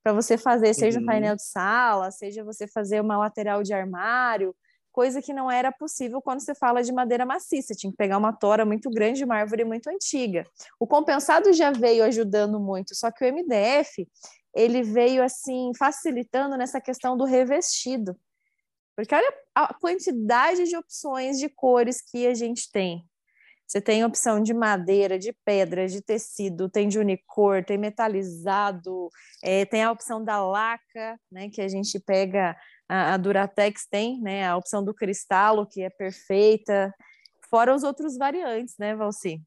Para 0.00 0.12
você 0.12 0.38
fazer, 0.38 0.72
seja 0.74 0.98
uhum. 0.98 1.02
um 1.02 1.06
painel 1.06 1.34
de 1.34 1.44
sala, 1.44 2.12
seja 2.12 2.44
você 2.44 2.68
fazer 2.68 3.00
uma 3.00 3.18
lateral 3.18 3.64
de 3.64 3.72
armário, 3.72 4.54
coisa 4.92 5.22
que 5.22 5.32
não 5.32 5.50
era 5.50 5.72
possível 5.72 6.20
quando 6.20 6.40
você 6.40 6.54
fala 6.54 6.82
de 6.82 6.92
madeira 6.92 7.24
maciça, 7.24 7.74
tinha 7.74 7.90
que 7.90 7.96
pegar 7.96 8.18
uma 8.18 8.32
tora 8.32 8.64
muito 8.64 8.90
grande, 8.90 9.24
uma 9.24 9.36
árvore 9.36 9.64
muito 9.64 9.88
antiga. 9.88 10.46
O 10.78 10.86
compensado 10.86 11.52
já 11.52 11.70
veio 11.70 12.04
ajudando 12.04 12.60
muito, 12.60 12.94
só 12.94 13.10
que 13.10 13.24
o 13.24 13.28
MDF, 13.28 14.08
ele 14.54 14.82
veio 14.82 15.22
assim 15.22 15.72
facilitando 15.78 16.56
nessa 16.56 16.80
questão 16.80 17.16
do 17.16 17.24
revestido. 17.24 18.16
Porque 18.96 19.14
olha 19.14 19.32
a 19.54 19.72
quantidade 19.72 20.64
de 20.64 20.76
opções 20.76 21.38
de 21.38 21.48
cores 21.48 22.02
que 22.02 22.26
a 22.26 22.34
gente 22.34 22.70
tem. 22.70 23.08
Você 23.70 23.80
tem 23.80 24.04
opção 24.04 24.42
de 24.42 24.52
madeira, 24.52 25.16
de 25.16 25.32
pedra, 25.44 25.86
de 25.86 26.02
tecido, 26.02 26.68
tem 26.68 26.88
de 26.88 26.98
unicor, 26.98 27.64
tem 27.64 27.78
metalizado, 27.78 29.08
é, 29.44 29.64
tem 29.64 29.84
a 29.84 29.92
opção 29.92 30.24
da 30.24 30.44
laca, 30.44 31.20
né, 31.30 31.48
que 31.48 31.62
a 31.62 31.68
gente 31.68 32.00
pega 32.00 32.56
a, 32.90 33.14
a 33.14 33.16
Duratex 33.16 33.86
tem, 33.86 34.20
né? 34.20 34.48
A 34.48 34.56
opção 34.56 34.84
do 34.84 34.92
cristalo, 34.92 35.64
que 35.64 35.80
é 35.80 35.88
perfeita, 35.88 36.92
fora 37.48 37.72
os 37.72 37.84
outros 37.84 38.18
variantes, 38.18 38.74
né, 38.78 38.96
Valci? 38.96 39.40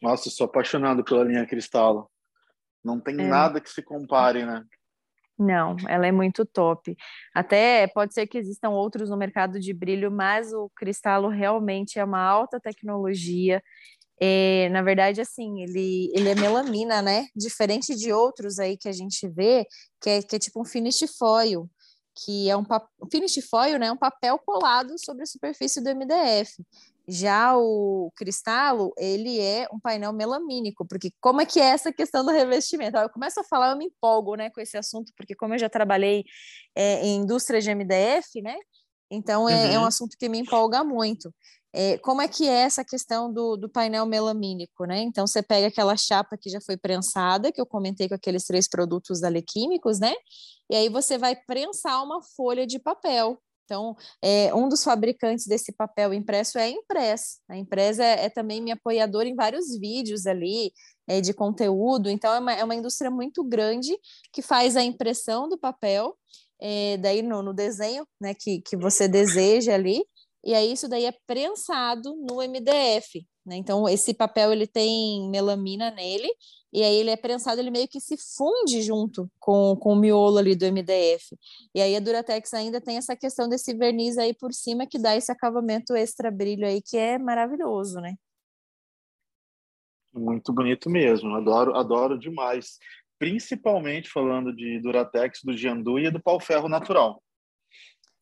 Nossa, 0.00 0.28
eu 0.28 0.32
sou 0.32 0.46
apaixonado 0.46 1.04
pela 1.04 1.22
linha 1.22 1.46
cristalo. 1.46 2.10
Não 2.82 2.98
tem 2.98 3.20
é. 3.20 3.28
nada 3.28 3.60
que 3.60 3.68
se 3.68 3.82
compare, 3.82 4.46
né? 4.46 4.64
Não, 5.38 5.76
ela 5.86 6.06
é 6.06 6.12
muito 6.12 6.46
top. 6.46 6.96
Até 7.34 7.86
pode 7.88 8.14
ser 8.14 8.26
que 8.26 8.38
existam 8.38 8.70
outros 8.70 9.10
no 9.10 9.18
mercado 9.18 9.60
de 9.60 9.74
brilho, 9.74 10.10
mas 10.10 10.50
o 10.54 10.70
cristalo 10.74 11.28
realmente 11.28 11.98
é 11.98 12.04
uma 12.04 12.22
alta 12.22 12.58
tecnologia. 12.58 13.62
É, 14.18 14.70
na 14.70 14.82
verdade, 14.82 15.20
assim, 15.20 15.62
ele, 15.62 16.10
ele 16.14 16.30
é 16.30 16.34
melamina, 16.34 17.02
né? 17.02 17.26
Diferente 17.36 17.94
de 17.94 18.12
outros 18.12 18.58
aí 18.58 18.78
que 18.78 18.88
a 18.88 18.92
gente 18.92 19.28
vê, 19.28 19.66
que 20.00 20.08
é, 20.08 20.22
que 20.22 20.36
é 20.36 20.38
tipo 20.38 20.60
um 20.60 20.64
finish 20.64 21.04
foil 21.18 21.68
que 22.24 22.50
é 22.50 22.56
um 22.56 22.64
finish 23.10 23.38
foil, 23.48 23.78
né, 23.78 23.90
um 23.90 23.96
papel 23.96 24.38
colado 24.38 24.94
sobre 24.98 25.22
a 25.22 25.26
superfície 25.26 25.80
do 25.80 25.90
MDF. 25.90 26.62
Já 27.08 27.56
o 27.56 28.12
cristalo, 28.14 28.92
ele 28.96 29.40
é 29.40 29.66
um 29.72 29.80
painel 29.80 30.12
melamínico, 30.12 30.86
porque 30.86 31.12
como 31.20 31.40
é 31.40 31.46
que 31.46 31.58
é 31.58 31.64
essa 31.64 31.92
questão 31.92 32.24
do 32.24 32.30
revestimento? 32.30 32.96
Eu 32.96 33.08
começo 33.08 33.40
a 33.40 33.44
falar, 33.44 33.70
eu 33.70 33.76
me 33.78 33.86
empolgo, 33.86 34.36
né, 34.36 34.50
com 34.50 34.60
esse 34.60 34.76
assunto, 34.76 35.12
porque 35.16 35.34
como 35.34 35.54
eu 35.54 35.58
já 35.58 35.68
trabalhei 35.68 36.24
é, 36.76 37.04
em 37.04 37.16
indústria 37.16 37.60
de 37.60 37.74
MDF, 37.74 38.42
né, 38.42 38.56
então 39.10 39.48
é, 39.48 39.54
uhum. 39.54 39.72
é, 39.72 39.78
um 39.78 39.80
uhum. 39.80 39.86
assunto 39.86 40.16
que 40.18 40.28
me 40.28 40.38
empolga 40.38 40.84
muito. 40.84 41.34
É, 41.72 41.98
como 41.98 42.20
é 42.20 42.28
que 42.28 42.48
é 42.48 42.62
essa 42.62 42.84
questão 42.84 43.32
do, 43.32 43.56
do 43.56 43.68
painel 43.68 44.06
melamínico, 44.06 44.84
né? 44.84 45.00
Então, 45.00 45.26
você 45.26 45.42
pega 45.42 45.68
aquela 45.68 45.96
chapa 45.96 46.36
que 46.36 46.50
já 46.50 46.60
foi 46.60 46.76
prensada, 46.76 47.52
que 47.52 47.60
eu 47.60 47.66
comentei 47.66 48.08
com 48.08 48.14
aqueles 48.14 48.44
três 48.44 48.68
produtos 48.68 49.22
alequímicos, 49.22 50.00
né? 50.00 50.12
E 50.68 50.74
aí 50.74 50.88
você 50.88 51.16
vai 51.16 51.36
prensar 51.36 52.02
uma 52.02 52.20
folha 52.36 52.66
de 52.66 52.78
papel. 52.78 53.40
Então, 53.64 53.96
é, 54.20 54.52
um 54.52 54.68
dos 54.68 54.82
fabricantes 54.82 55.46
desse 55.46 55.70
papel 55.70 56.12
impresso 56.12 56.58
é 56.58 56.64
a 56.64 56.68
Impress. 56.68 57.38
A 57.48 57.56
Impress 57.56 58.00
é, 58.00 58.24
é 58.24 58.28
também 58.28 58.60
minha 58.60 58.74
apoiadora 58.74 59.28
em 59.28 59.36
vários 59.36 59.78
vídeos 59.78 60.26
ali, 60.26 60.72
é, 61.06 61.20
de 61.20 61.32
conteúdo. 61.32 62.10
Então, 62.10 62.34
é 62.34 62.40
uma, 62.40 62.52
é 62.52 62.64
uma 62.64 62.74
indústria 62.74 63.12
muito 63.12 63.44
grande 63.44 63.96
que 64.32 64.42
faz 64.42 64.76
a 64.76 64.82
impressão 64.82 65.48
do 65.48 65.56
papel, 65.56 66.16
é, 66.60 66.96
daí 66.96 67.22
no, 67.22 67.42
no 67.42 67.54
desenho 67.54 68.04
né, 68.20 68.34
que, 68.34 68.60
que 68.60 68.76
você 68.76 69.06
deseja 69.06 69.72
ali, 69.74 70.04
e 70.44 70.54
aí 70.54 70.72
isso 70.72 70.88
daí 70.88 71.04
é 71.04 71.12
prensado 71.26 72.16
no 72.16 72.40
MDF, 72.42 73.26
né? 73.44 73.56
Então 73.56 73.88
esse 73.88 74.14
papel 74.14 74.52
ele 74.52 74.66
tem 74.66 75.28
melamina 75.30 75.90
nele 75.90 76.28
e 76.72 76.82
aí 76.82 76.96
ele 76.96 77.10
é 77.10 77.16
prensado, 77.16 77.60
ele 77.60 77.70
meio 77.70 77.88
que 77.88 78.00
se 78.00 78.16
funde 78.36 78.80
junto 78.80 79.30
com, 79.38 79.76
com 79.76 79.92
o 79.92 79.96
miolo 79.96 80.38
ali 80.38 80.54
do 80.54 80.64
MDF. 80.64 81.36
E 81.74 81.80
aí 81.82 81.94
a 81.96 82.00
Duratex 82.00 82.54
ainda 82.54 82.80
tem 82.80 82.96
essa 82.96 83.16
questão 83.16 83.48
desse 83.48 83.74
verniz 83.74 84.16
aí 84.16 84.32
por 84.32 84.52
cima 84.52 84.86
que 84.86 84.98
dá 84.98 85.16
esse 85.16 85.30
acabamento 85.30 85.94
extra 85.94 86.30
brilho 86.30 86.66
aí 86.66 86.80
que 86.80 86.96
é 86.96 87.18
maravilhoso, 87.18 88.00
né? 88.00 88.14
Muito 90.12 90.52
bonito 90.52 90.88
mesmo, 90.88 91.34
adoro, 91.34 91.74
adoro 91.76 92.18
demais. 92.18 92.78
Principalmente 93.18 94.08
falando 94.08 94.54
de 94.54 94.80
Duratex, 94.80 95.40
do 95.44 95.56
Giandu 95.56 95.98
e 95.98 96.10
do 96.10 96.22
pau 96.22 96.40
ferro 96.40 96.68
natural. 96.68 97.22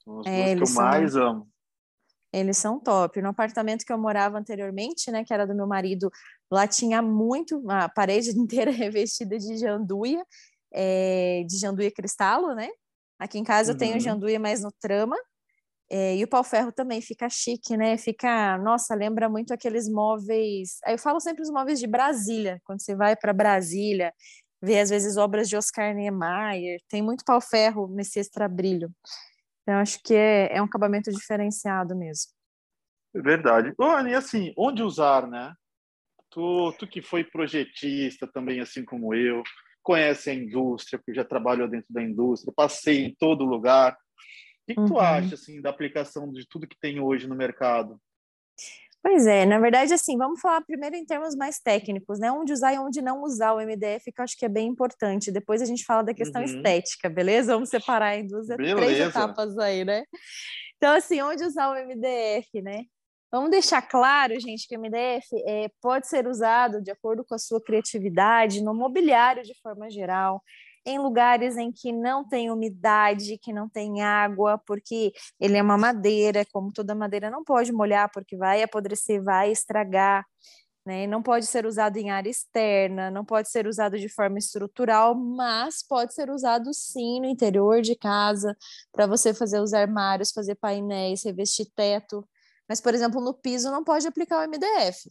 São 0.02 0.20
as 0.20 0.26
é, 0.26 0.56
duas 0.56 0.70
que 0.70 0.78
eu 0.78 0.82
mais 0.82 1.16
amo. 1.16 1.48
Eles 2.32 2.58
são 2.58 2.78
top. 2.78 3.20
No 3.22 3.28
apartamento 3.28 3.84
que 3.84 3.92
eu 3.92 3.98
morava 3.98 4.38
anteriormente, 4.38 5.10
né, 5.10 5.24
que 5.24 5.32
era 5.32 5.46
do 5.46 5.54
meu 5.54 5.66
marido, 5.66 6.10
lá 6.50 6.66
tinha 6.66 7.00
muito, 7.00 7.62
a 7.70 7.88
parede 7.88 8.30
inteira 8.38 8.70
revestida 8.70 9.38
de 9.38 9.56
janduia, 9.56 10.22
é, 10.72 11.44
de 11.46 11.58
janduia 11.58 11.90
cristalo, 11.90 12.54
né? 12.54 12.68
Aqui 13.18 13.38
em 13.38 13.44
casa 13.44 13.70
uhum. 13.70 13.74
eu 13.74 13.78
tenho 13.78 14.00
janduia 14.00 14.38
mais 14.38 14.62
no 14.62 14.70
trama. 14.80 15.16
É, 15.90 16.16
e 16.16 16.22
o 16.22 16.28
pau-ferro 16.28 16.70
também 16.70 17.00
fica 17.00 17.28
chique, 17.30 17.76
né? 17.76 17.96
Fica, 17.96 18.58
nossa, 18.58 18.94
lembra 18.94 19.28
muito 19.28 19.54
aqueles 19.54 19.88
móveis. 19.88 20.78
Eu 20.86 20.98
falo 20.98 21.18
sempre 21.18 21.42
os 21.42 21.50
móveis 21.50 21.80
de 21.80 21.86
Brasília, 21.86 22.60
quando 22.64 22.82
você 22.82 22.94
vai 22.94 23.16
para 23.16 23.32
Brasília, 23.32 24.12
vê 24.62 24.80
às 24.80 24.90
vezes 24.90 25.16
obras 25.16 25.48
de 25.48 25.56
Oscar 25.56 25.94
Niemeyer, 25.94 26.78
tem 26.88 27.00
muito 27.00 27.24
pau-ferro 27.24 27.88
nesse 27.88 28.18
extra 28.18 28.46
brilho. 28.48 28.90
Então, 29.68 29.80
acho 29.80 30.02
que 30.02 30.14
é, 30.14 30.56
é 30.56 30.62
um 30.62 30.64
acabamento 30.64 31.12
diferenciado 31.12 31.94
mesmo. 31.94 32.32
É 33.14 33.20
verdade. 33.20 33.74
Olha, 33.78 34.08
e 34.08 34.14
assim, 34.14 34.50
onde 34.56 34.82
usar, 34.82 35.28
né? 35.28 35.52
Tu, 36.30 36.72
tu 36.78 36.88
que 36.88 37.02
foi 37.02 37.22
projetista 37.22 38.26
também, 38.26 38.60
assim 38.60 38.82
como 38.82 39.14
eu, 39.14 39.42
conhece 39.82 40.30
a 40.30 40.34
indústria, 40.34 40.98
porque 40.98 41.12
já 41.12 41.22
trabalhou 41.22 41.68
dentro 41.68 41.92
da 41.92 42.02
indústria, 42.02 42.50
passei 42.56 43.04
em 43.04 43.14
todo 43.14 43.44
lugar. 43.44 43.92
O 43.92 43.96
que, 44.68 44.74
que 44.74 44.80
uhum. 44.80 44.86
tu 44.86 44.98
acha, 44.98 45.34
assim, 45.34 45.60
da 45.60 45.68
aplicação 45.68 46.32
de 46.32 46.48
tudo 46.48 46.66
que 46.66 46.80
tem 46.80 46.98
hoje 46.98 47.28
no 47.28 47.36
mercado? 47.36 48.00
Pois 49.02 49.26
é, 49.26 49.46
na 49.46 49.58
verdade, 49.58 49.94
assim, 49.94 50.16
vamos 50.16 50.40
falar 50.40 50.60
primeiro 50.62 50.96
em 50.96 51.04
termos 51.04 51.34
mais 51.36 51.58
técnicos, 51.60 52.18
né? 52.18 52.32
Onde 52.32 52.52
usar 52.52 52.74
e 52.74 52.78
onde 52.78 53.00
não 53.00 53.22
usar 53.22 53.52
o 53.52 53.60
MDF, 53.60 54.12
que 54.12 54.20
eu 54.20 54.24
acho 54.24 54.36
que 54.36 54.44
é 54.44 54.48
bem 54.48 54.68
importante. 54.68 55.30
Depois 55.30 55.62
a 55.62 55.64
gente 55.64 55.84
fala 55.84 56.02
da 56.02 56.14
questão 56.14 56.42
uhum. 56.42 56.46
estética, 56.46 57.08
beleza? 57.08 57.54
Vamos 57.54 57.68
separar 57.68 58.16
em 58.16 58.26
duas, 58.26 58.48
beleza. 58.48 58.76
três 58.76 59.00
etapas 59.00 59.56
aí, 59.58 59.84
né? 59.84 60.04
Então, 60.76 60.94
assim, 60.94 61.20
onde 61.22 61.44
usar 61.44 61.70
o 61.70 61.74
MDF, 61.74 62.60
né? 62.62 62.84
Vamos 63.30 63.50
deixar 63.50 63.82
claro, 63.82 64.38
gente, 64.40 64.66
que 64.66 64.76
o 64.76 64.80
MDF 64.80 65.26
é, 65.46 65.68
pode 65.82 66.08
ser 66.08 66.26
usado 66.26 66.82
de 66.82 66.90
acordo 66.90 67.24
com 67.24 67.34
a 67.34 67.38
sua 67.38 67.62
criatividade 67.62 68.62
no 68.62 68.74
mobiliário 68.74 69.42
de 69.42 69.54
forma 69.60 69.90
geral, 69.90 70.42
em 70.88 70.98
lugares 70.98 71.56
em 71.56 71.70
que 71.70 71.92
não 71.92 72.26
tem 72.26 72.50
umidade, 72.50 73.38
que 73.38 73.52
não 73.52 73.68
tem 73.68 74.02
água, 74.02 74.58
porque 74.66 75.12
ele 75.38 75.56
é 75.56 75.62
uma 75.62 75.76
madeira, 75.76 76.46
como 76.50 76.72
toda 76.72 76.94
madeira 76.94 77.30
não 77.30 77.44
pode 77.44 77.70
molhar 77.72 78.10
porque 78.10 78.36
vai 78.36 78.62
apodrecer, 78.62 79.22
vai 79.22 79.52
estragar. 79.52 80.24
Né? 80.86 81.06
Não 81.06 81.22
pode 81.22 81.44
ser 81.44 81.66
usado 81.66 81.98
em 81.98 82.10
área 82.10 82.30
externa, 82.30 83.10
não 83.10 83.22
pode 83.22 83.50
ser 83.50 83.66
usado 83.66 83.98
de 83.98 84.08
forma 84.08 84.38
estrutural, 84.38 85.14
mas 85.14 85.82
pode 85.86 86.14
ser 86.14 86.30
usado 86.30 86.72
sim 86.72 87.20
no 87.20 87.26
interior 87.26 87.82
de 87.82 87.94
casa, 87.94 88.56
para 88.90 89.06
você 89.06 89.34
fazer 89.34 89.60
os 89.60 89.74
armários, 89.74 90.32
fazer 90.32 90.54
painéis, 90.54 91.22
revestir 91.24 91.66
teto. 91.76 92.26
Mas, 92.66 92.80
por 92.80 92.94
exemplo, 92.94 93.20
no 93.20 93.34
piso 93.34 93.70
não 93.70 93.84
pode 93.84 94.06
aplicar 94.06 94.38
o 94.38 94.48
MDF. 94.48 95.10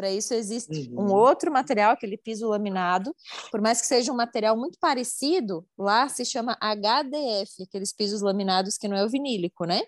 Para 0.00 0.10
isso 0.10 0.32
existe 0.32 0.90
uhum. 0.94 1.08
um 1.08 1.12
outro 1.12 1.52
material, 1.52 1.92
aquele 1.92 2.16
piso 2.16 2.48
laminado. 2.48 3.14
Por 3.50 3.60
mais 3.60 3.82
que 3.82 3.86
seja 3.86 4.10
um 4.10 4.16
material 4.16 4.56
muito 4.56 4.78
parecido, 4.78 5.62
lá 5.76 6.08
se 6.08 6.24
chama 6.24 6.56
HDF, 6.58 7.64
aqueles 7.64 7.92
pisos 7.92 8.22
laminados 8.22 8.78
que 8.78 8.88
não 8.88 8.96
é 8.96 9.04
o 9.04 9.10
vinílico, 9.10 9.66
né? 9.66 9.82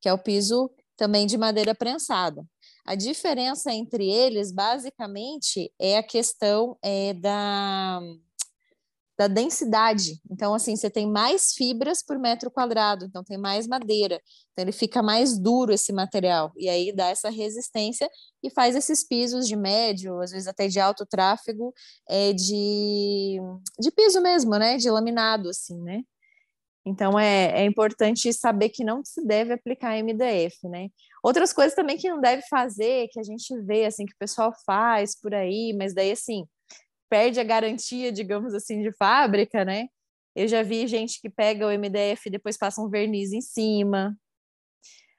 Que 0.00 0.08
é 0.08 0.14
o 0.14 0.18
piso 0.18 0.70
também 0.96 1.26
de 1.26 1.36
madeira 1.36 1.74
prensada. 1.74 2.42
A 2.86 2.94
diferença 2.94 3.70
entre 3.70 4.10
eles, 4.10 4.50
basicamente, 4.50 5.70
é 5.78 5.98
a 5.98 6.02
questão 6.02 6.78
é, 6.82 7.12
da 7.12 8.00
da 9.20 9.28
densidade. 9.28 10.18
Então, 10.30 10.54
assim, 10.54 10.74
você 10.74 10.88
tem 10.88 11.06
mais 11.06 11.52
fibras 11.52 12.02
por 12.02 12.18
metro 12.18 12.50
quadrado, 12.50 13.04
então 13.04 13.22
tem 13.22 13.36
mais 13.36 13.66
madeira. 13.66 14.18
Então, 14.50 14.64
ele 14.64 14.72
fica 14.72 15.02
mais 15.02 15.38
duro 15.38 15.74
esse 15.74 15.92
material. 15.92 16.50
E 16.56 16.70
aí 16.70 16.90
dá 16.90 17.08
essa 17.08 17.28
resistência 17.28 18.08
e 18.42 18.48
faz 18.48 18.74
esses 18.74 19.06
pisos 19.06 19.46
de 19.46 19.56
médio, 19.56 20.18
às 20.22 20.30
vezes 20.30 20.48
até 20.48 20.68
de 20.68 20.80
alto 20.80 21.04
tráfego, 21.04 21.70
é, 22.08 22.32
de, 22.32 23.38
de 23.78 23.90
piso 23.90 24.22
mesmo, 24.22 24.52
né? 24.52 24.78
De 24.78 24.88
laminado, 24.88 25.50
assim, 25.50 25.78
né? 25.82 26.00
Então, 26.86 27.18
é, 27.18 27.60
é 27.60 27.64
importante 27.66 28.32
saber 28.32 28.70
que 28.70 28.82
não 28.82 29.04
se 29.04 29.22
deve 29.22 29.52
aplicar 29.52 29.98
MDF, 30.02 30.66
né? 30.66 30.88
Outras 31.22 31.52
coisas 31.52 31.74
também 31.74 31.98
que 31.98 32.08
não 32.08 32.22
deve 32.22 32.42
fazer, 32.48 33.06
que 33.08 33.20
a 33.20 33.22
gente 33.22 33.54
vê, 33.66 33.84
assim, 33.84 34.06
que 34.06 34.14
o 34.14 34.18
pessoal 34.18 34.50
faz 34.64 35.14
por 35.14 35.34
aí, 35.34 35.74
mas 35.76 35.92
daí, 35.92 36.10
assim, 36.10 36.46
perde 37.10 37.40
a 37.40 37.44
garantia, 37.44 38.12
digamos 38.12 38.54
assim, 38.54 38.80
de 38.82 38.92
fábrica, 38.92 39.64
né? 39.64 39.88
Eu 40.34 40.46
já 40.46 40.62
vi 40.62 40.86
gente 40.86 41.20
que 41.20 41.28
pega 41.28 41.66
o 41.66 41.70
MDF 41.70 42.26
e 42.26 42.30
depois 42.30 42.56
passa 42.56 42.80
um 42.80 42.88
verniz 42.88 43.32
em 43.32 43.40
cima. 43.40 44.16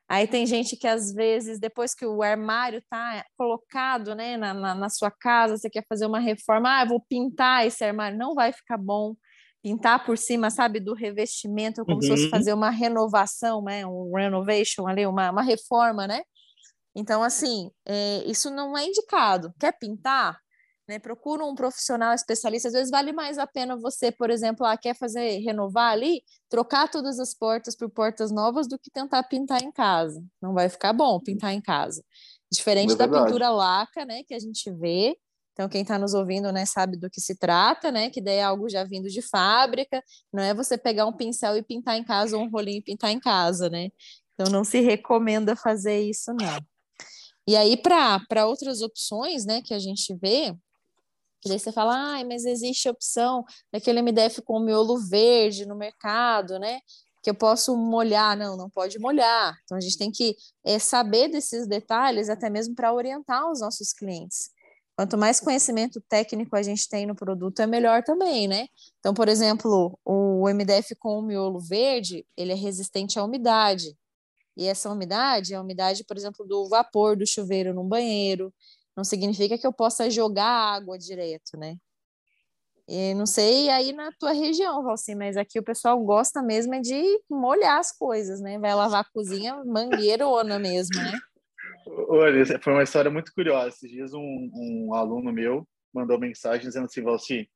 Aí 0.09 0.27
tem 0.27 0.45
gente 0.45 0.75
que 0.75 0.87
às 0.87 1.13
vezes, 1.13 1.59
depois 1.59 1.93
que 1.93 2.05
o 2.05 2.21
armário 2.21 2.79
está 2.79 3.25
colocado 3.37 4.15
né, 4.15 4.35
na, 4.35 4.53
na, 4.53 4.75
na, 4.75 4.89
sua 4.89 5.11
casa, 5.11 5.57
você 5.57 5.69
quer 5.69 5.85
fazer 5.87 6.05
uma 6.05 6.19
reforma, 6.19 6.79
ah, 6.79 6.83
eu 6.83 6.89
vou 6.89 7.01
pintar 7.07 7.65
esse 7.65 7.83
armário, 7.83 8.17
não 8.17 8.33
vai 8.33 8.51
ficar 8.51 8.77
bom. 8.77 9.15
Pintar 9.63 10.03
por 10.05 10.17
cima, 10.17 10.49
sabe, 10.49 10.79
do 10.79 10.93
revestimento, 10.93 11.85
como 11.85 11.97
uhum. 11.97 12.01
se 12.01 12.07
fosse 12.09 12.23
uhum. 12.25 12.29
fazer 12.29 12.53
uma 12.53 12.69
renovação, 12.71 13.61
né? 13.63 13.85
Um 13.85 14.11
renovation 14.13 14.87
ali, 14.87 15.05
uma, 15.05 15.29
uma 15.29 15.43
reforma, 15.43 16.07
né? 16.07 16.23
Então, 16.95 17.23
assim, 17.23 17.69
é, 17.85 18.23
isso 18.25 18.49
não 18.49 18.77
é 18.77 18.85
indicado. 18.85 19.53
Quer 19.59 19.77
pintar? 19.77 20.37
Né? 20.91 20.99
Procura 20.99 21.45
um 21.45 21.55
profissional 21.55 22.13
especialista. 22.13 22.67
Às 22.67 22.73
vezes 22.73 22.91
vale 22.91 23.13
mais 23.13 23.37
a 23.37 23.47
pena 23.47 23.77
você, 23.77 24.11
por 24.11 24.29
exemplo, 24.29 24.65
ah, 24.65 24.75
quer 24.75 24.93
fazer 24.93 25.37
renovar 25.39 25.93
ali, 25.93 26.21
trocar 26.49 26.91
todas 26.91 27.17
as 27.17 27.33
portas 27.33 27.77
por 27.77 27.89
portas 27.89 28.29
novas 28.29 28.67
do 28.67 28.77
que 28.77 28.91
tentar 28.91 29.23
pintar 29.23 29.63
em 29.63 29.71
casa. 29.71 30.21
Não 30.41 30.53
vai 30.53 30.67
ficar 30.67 30.91
bom 30.91 31.17
pintar 31.19 31.53
em 31.53 31.61
casa. 31.61 32.03
Diferente 32.51 32.91
é 32.91 32.95
da 32.97 33.07
pintura 33.07 33.49
laca, 33.49 34.03
né, 34.03 34.23
que 34.23 34.33
a 34.33 34.39
gente 34.39 34.69
vê. 34.69 35.15
Então, 35.53 35.69
quem 35.69 35.81
está 35.81 35.97
nos 35.97 36.13
ouvindo, 36.13 36.51
né, 36.51 36.65
sabe 36.65 36.97
do 36.97 37.09
que 37.09 37.21
se 37.21 37.37
trata, 37.37 37.91
né? 37.91 38.09
Que 38.09 38.21
daí 38.21 38.37
é 38.37 38.43
algo 38.43 38.69
já 38.69 38.83
vindo 38.83 39.07
de 39.07 39.21
fábrica. 39.21 40.03
Não 40.33 40.43
é 40.43 40.53
você 40.53 40.77
pegar 40.77 41.05
um 41.05 41.13
pincel 41.13 41.55
e 41.55 41.63
pintar 41.63 41.97
em 41.97 42.03
casa 42.03 42.37
ou 42.37 42.43
um 42.43 42.49
rolinho 42.49 42.79
e 42.79 42.83
pintar 42.83 43.11
em 43.11 43.19
casa, 43.19 43.69
né? 43.69 43.89
Então, 44.33 44.51
não 44.51 44.63
se 44.63 44.79
recomenda 44.81 45.55
fazer 45.55 46.01
isso, 46.01 46.33
não. 46.33 46.57
E 47.47 47.55
aí, 47.55 47.75
para 47.75 48.45
outras 48.45 48.81
opções, 48.81 49.45
né, 49.45 49.61
que 49.61 49.73
a 49.73 49.79
gente 49.79 50.15
vê, 50.15 50.55
que 51.41 51.49
daí 51.49 51.59
você 51.59 51.71
fala, 51.71 52.19
ah, 52.19 52.23
mas 52.25 52.45
existe 52.45 52.87
a 52.87 52.91
opção 52.91 53.43
daquele 53.73 54.01
MDF 54.01 54.41
com 54.43 54.59
miolo 54.59 54.97
verde 54.97 55.65
no 55.65 55.75
mercado, 55.75 56.59
né? 56.59 56.79
Que 57.23 57.29
eu 57.29 57.35
posso 57.35 57.75
molhar. 57.75 58.37
Não, 58.37 58.55
não 58.55 58.69
pode 58.69 58.99
molhar. 58.99 59.57
Então 59.63 59.77
a 59.77 59.81
gente 59.81 59.97
tem 59.97 60.11
que 60.11 60.35
é, 60.63 60.77
saber 60.77 61.27
desses 61.29 61.67
detalhes 61.67 62.29
até 62.29 62.49
mesmo 62.49 62.75
para 62.75 62.93
orientar 62.93 63.51
os 63.51 63.61
nossos 63.61 63.91
clientes. 63.91 64.51
Quanto 64.95 65.17
mais 65.17 65.39
conhecimento 65.39 65.99
técnico 66.07 66.55
a 66.55 66.61
gente 66.61 66.87
tem 66.87 67.07
no 67.07 67.15
produto, 67.15 67.59
é 67.59 67.65
melhor 67.65 68.03
também, 68.03 68.47
né? 68.47 68.67
Então, 68.99 69.13
por 69.13 69.27
exemplo, 69.27 69.97
o 70.05 70.47
MDF 70.47 70.95
com 70.95 71.17
o 71.17 71.21
miolo 71.23 71.59
verde, 71.59 72.25
ele 72.37 72.51
é 72.51 72.55
resistente 72.55 73.17
à 73.17 73.23
umidade. 73.23 73.97
E 74.55 74.67
essa 74.67 74.91
umidade 74.91 75.53
é 75.53 75.57
a 75.57 75.61
umidade, 75.61 76.03
por 76.03 76.17
exemplo, 76.17 76.45
do 76.45 76.67
vapor 76.69 77.15
do 77.15 77.25
chuveiro 77.25 77.73
no 77.73 77.83
banheiro, 77.83 78.53
não 78.95 79.03
significa 79.03 79.57
que 79.57 79.65
eu 79.65 79.73
possa 79.73 80.09
jogar 80.09 80.75
água 80.75 80.97
direto, 80.97 81.57
né? 81.57 81.77
E 82.87 83.13
não 83.13 83.25
sei 83.25 83.69
aí 83.69 83.93
na 83.93 84.11
tua 84.19 84.33
região, 84.33 84.83
Valci, 84.83 85.15
mas 85.15 85.37
aqui 85.37 85.57
o 85.59 85.63
pessoal 85.63 85.97
gosta 86.03 86.41
mesmo 86.41 86.75
é 86.75 86.81
de 86.81 87.01
molhar 87.29 87.79
as 87.79 87.97
coisas, 87.97 88.41
né? 88.41 88.59
Vai 88.59 88.75
lavar 88.75 89.01
a 89.01 89.09
cozinha 89.13 89.63
mangueirona 89.63 90.59
mesmo, 90.59 91.01
né? 91.01 91.17
Olha, 92.09 92.59
foi 92.59 92.73
uma 92.73 92.83
história 92.83 93.09
muito 93.09 93.33
curiosa. 93.33 93.69
Esses 93.69 93.89
dias 93.89 94.13
um, 94.13 94.51
um 94.53 94.93
aluno 94.93 95.31
meu 95.31 95.65
mandou 95.93 96.19
mensagem 96.19 96.67
dizendo 96.67 96.85
assim, 96.85 97.01
Valci, 97.01 97.33
ele 97.33 97.49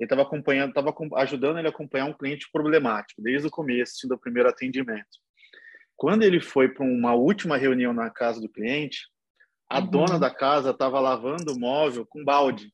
estava 0.00 0.22
acompanhando, 0.22 0.68
estava 0.68 0.94
ajudando 1.16 1.58
ele 1.58 1.68
a 1.68 1.70
acompanhar 1.70 2.06
um 2.06 2.16
cliente 2.16 2.48
problemático 2.52 3.22
desde 3.22 3.48
o 3.48 3.50
começo, 3.50 3.94
assim, 3.96 4.08
do 4.08 4.18
primeiro 4.18 4.48
atendimento. 4.48 5.18
Quando 5.96 6.22
ele 6.22 6.40
foi 6.40 6.68
para 6.68 6.84
uma 6.84 7.14
última 7.14 7.56
reunião 7.56 7.92
na 7.92 8.10
casa 8.10 8.40
do 8.40 8.48
cliente, 8.48 9.08
a 9.68 9.80
uhum. 9.80 9.90
dona 9.90 10.18
da 10.18 10.30
casa 10.30 10.70
estava 10.70 11.00
lavando 11.00 11.52
o 11.52 11.58
móvel 11.58 12.06
com 12.06 12.24
balde. 12.24 12.72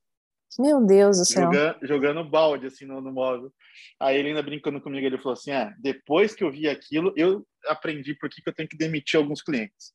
Meu 0.58 0.84
Deus 0.84 1.18
do 1.18 1.24
céu. 1.24 1.44
Jogando, 1.44 1.78
jogando 1.82 2.30
balde 2.30 2.66
assim 2.66 2.84
no, 2.84 3.00
no, 3.00 3.12
móvel. 3.12 3.50
Aí 3.98 4.18
ele 4.18 4.28
ainda 4.28 4.42
brincando 4.42 4.80
comigo, 4.80 5.06
ele 5.06 5.16
falou 5.16 5.32
assim: 5.32 5.50
é, 5.50 5.72
depois 5.78 6.34
que 6.34 6.44
eu 6.44 6.50
vi 6.50 6.68
aquilo, 6.68 7.12
eu 7.16 7.46
aprendi 7.66 8.14
por 8.14 8.28
que, 8.28 8.42
que 8.42 8.48
eu 8.48 8.54
tenho 8.54 8.68
que 8.68 8.76
demitir 8.76 9.18
alguns 9.18 9.42
clientes. 9.42 9.94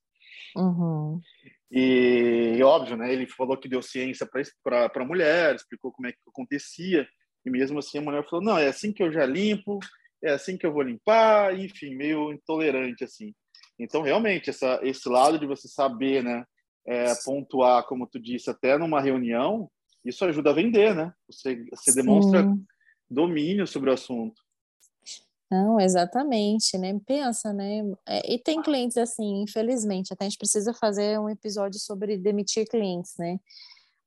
Uhum. 0.56 1.22
E, 1.70 2.60
óbvio, 2.64 2.98
né? 2.98 3.12
Ele 3.12 3.28
falou 3.28 3.58
que 3.58 3.70
deu 3.70 3.82
ciência 3.82 4.28
para 4.64 4.92
a 4.94 5.06
mulher, 5.06 5.54
explicou 5.56 5.92
como 5.92 6.08
é 6.08 6.12
que 6.12 6.18
acontecia. 6.28 7.08
E 7.46 7.50
mesmo 7.50 7.80
assim 7.80 8.00
a 8.00 8.02
mulher 8.02 8.26
falou: 8.28 8.44
não, 8.44 8.58
é 8.58 8.68
assim 8.68 8.92
que 8.92 9.04
eu 9.04 9.12
já 9.12 9.26
limpo, 9.26 9.80
é 10.24 10.32
assim 10.32 10.58
que 10.58 10.66
eu 10.66 10.74
vou 10.74 10.82
limpar, 10.82 11.58
enfim, 11.58 11.96
meio 11.96 12.32
intolerante 12.34 13.04
assim. 13.04 13.34
Então, 13.80 14.02
realmente, 14.02 14.50
essa, 14.50 14.80
esse 14.82 15.08
lado 15.08 15.38
de 15.38 15.46
você 15.46 15.68
saber, 15.68 16.24
né, 16.24 16.44
é, 16.88 17.14
pontuar, 17.26 17.86
como 17.86 18.08
tu 18.08 18.18
disse, 18.18 18.50
até 18.50 18.78
numa 18.78 19.02
reunião, 19.02 19.70
isso 20.06 20.24
ajuda 20.24 20.52
a 20.52 20.54
vender, 20.54 20.96
né? 20.96 21.14
Você, 21.30 21.66
você 21.70 21.94
demonstra 21.94 22.48
domínio 23.10 23.68
sobre 23.68 23.90
o 23.90 23.94
assunto. 23.94 24.42
Não, 25.52 25.80
exatamente, 25.80 26.78
né? 26.78 26.98
Pensa, 27.06 27.54
né? 27.54 27.82
É, 28.06 28.34
e 28.34 28.40
tem 28.40 28.62
clientes 28.62 28.98
assim, 28.98 29.42
infelizmente, 29.42 30.14
até 30.14 30.26
a 30.26 30.30
gente 30.30 30.38
precisa 30.38 30.74
fazer 30.74 31.20
um 31.20 31.30
episódio 31.30 31.80
sobre 31.80 32.18
demitir 32.18 32.68
clientes, 32.68 33.14
né? 33.18 33.38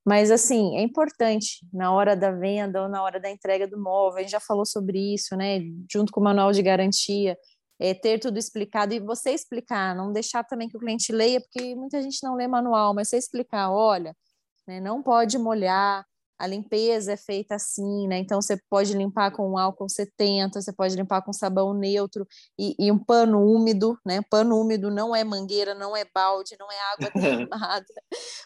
Mas 0.05 0.31
assim, 0.31 0.77
é 0.77 0.83
importante 0.83 1.67
na 1.73 1.93
hora 1.93 2.17
da 2.17 2.31
venda 2.31 2.83
ou 2.83 2.89
na 2.89 3.03
hora 3.03 3.21
da 3.21 3.31
entrega 3.31 3.67
do 3.69 3.79
móvel, 3.79 4.19
a 4.19 4.23
gente 4.23 4.33
já 4.33 4.41
falou 4.41 4.65
sobre 4.65 5.15
isso, 5.15 5.37
né? 5.37 5.61
Junto 5.91 6.13
com 6.13 6.21
o 6.21 6.25
manual 6.25 6.53
de 6.53 6.63
garantia, 6.63 7.37
é, 7.81 7.95
ter 7.95 8.19
tudo 8.19 8.39
explicado 8.39 8.93
e 8.93 9.01
você 9.01 9.31
explicar, 9.31 9.97
não 9.97 10.13
deixar 10.13 10.45
também 10.45 10.69
que 10.69 10.77
o 10.77 10.81
cliente 10.81 11.11
leia, 11.13 11.41
porque 11.41 11.75
muita 11.75 12.03
gente 12.03 12.23
não 12.23 12.35
lê 12.35 12.47
manual, 12.47 12.95
mas 12.95 13.09
você 13.09 13.17
explicar, 13.17 13.73
olha, 13.73 14.15
né, 14.67 14.81
não 14.81 15.03
pode 15.03 15.39
molhar, 15.39 16.05
a 16.41 16.47
limpeza 16.47 17.13
é 17.13 17.17
feita 17.19 17.57
assim, 17.57 18.09
né? 18.09 18.19
Então 18.19 18.41
você 18.41 18.57
pode 18.71 18.95
limpar 18.95 19.31
com 19.31 19.59
álcool 19.59 19.91
70, 19.91 20.63
você 20.63 20.73
pode 20.73 20.97
limpar 20.97 21.21
com 21.21 21.35
sabão 21.35 21.75
neutro 21.75 22.27
e, 22.59 22.75
e, 22.79 22.91
um 22.91 22.99
pano 22.99 23.45
úmido, 23.45 23.99
né? 24.07 24.23
Pano 24.31 24.59
úmido 24.59 24.91
não 24.91 25.15
é 25.15 25.23
mangueira, 25.23 25.75
não 25.75 25.95
é 25.95 26.03
balde, 26.15 26.57
não 26.59 26.67
é 26.73 26.81
água 26.95 27.11
derramada, 27.15 27.85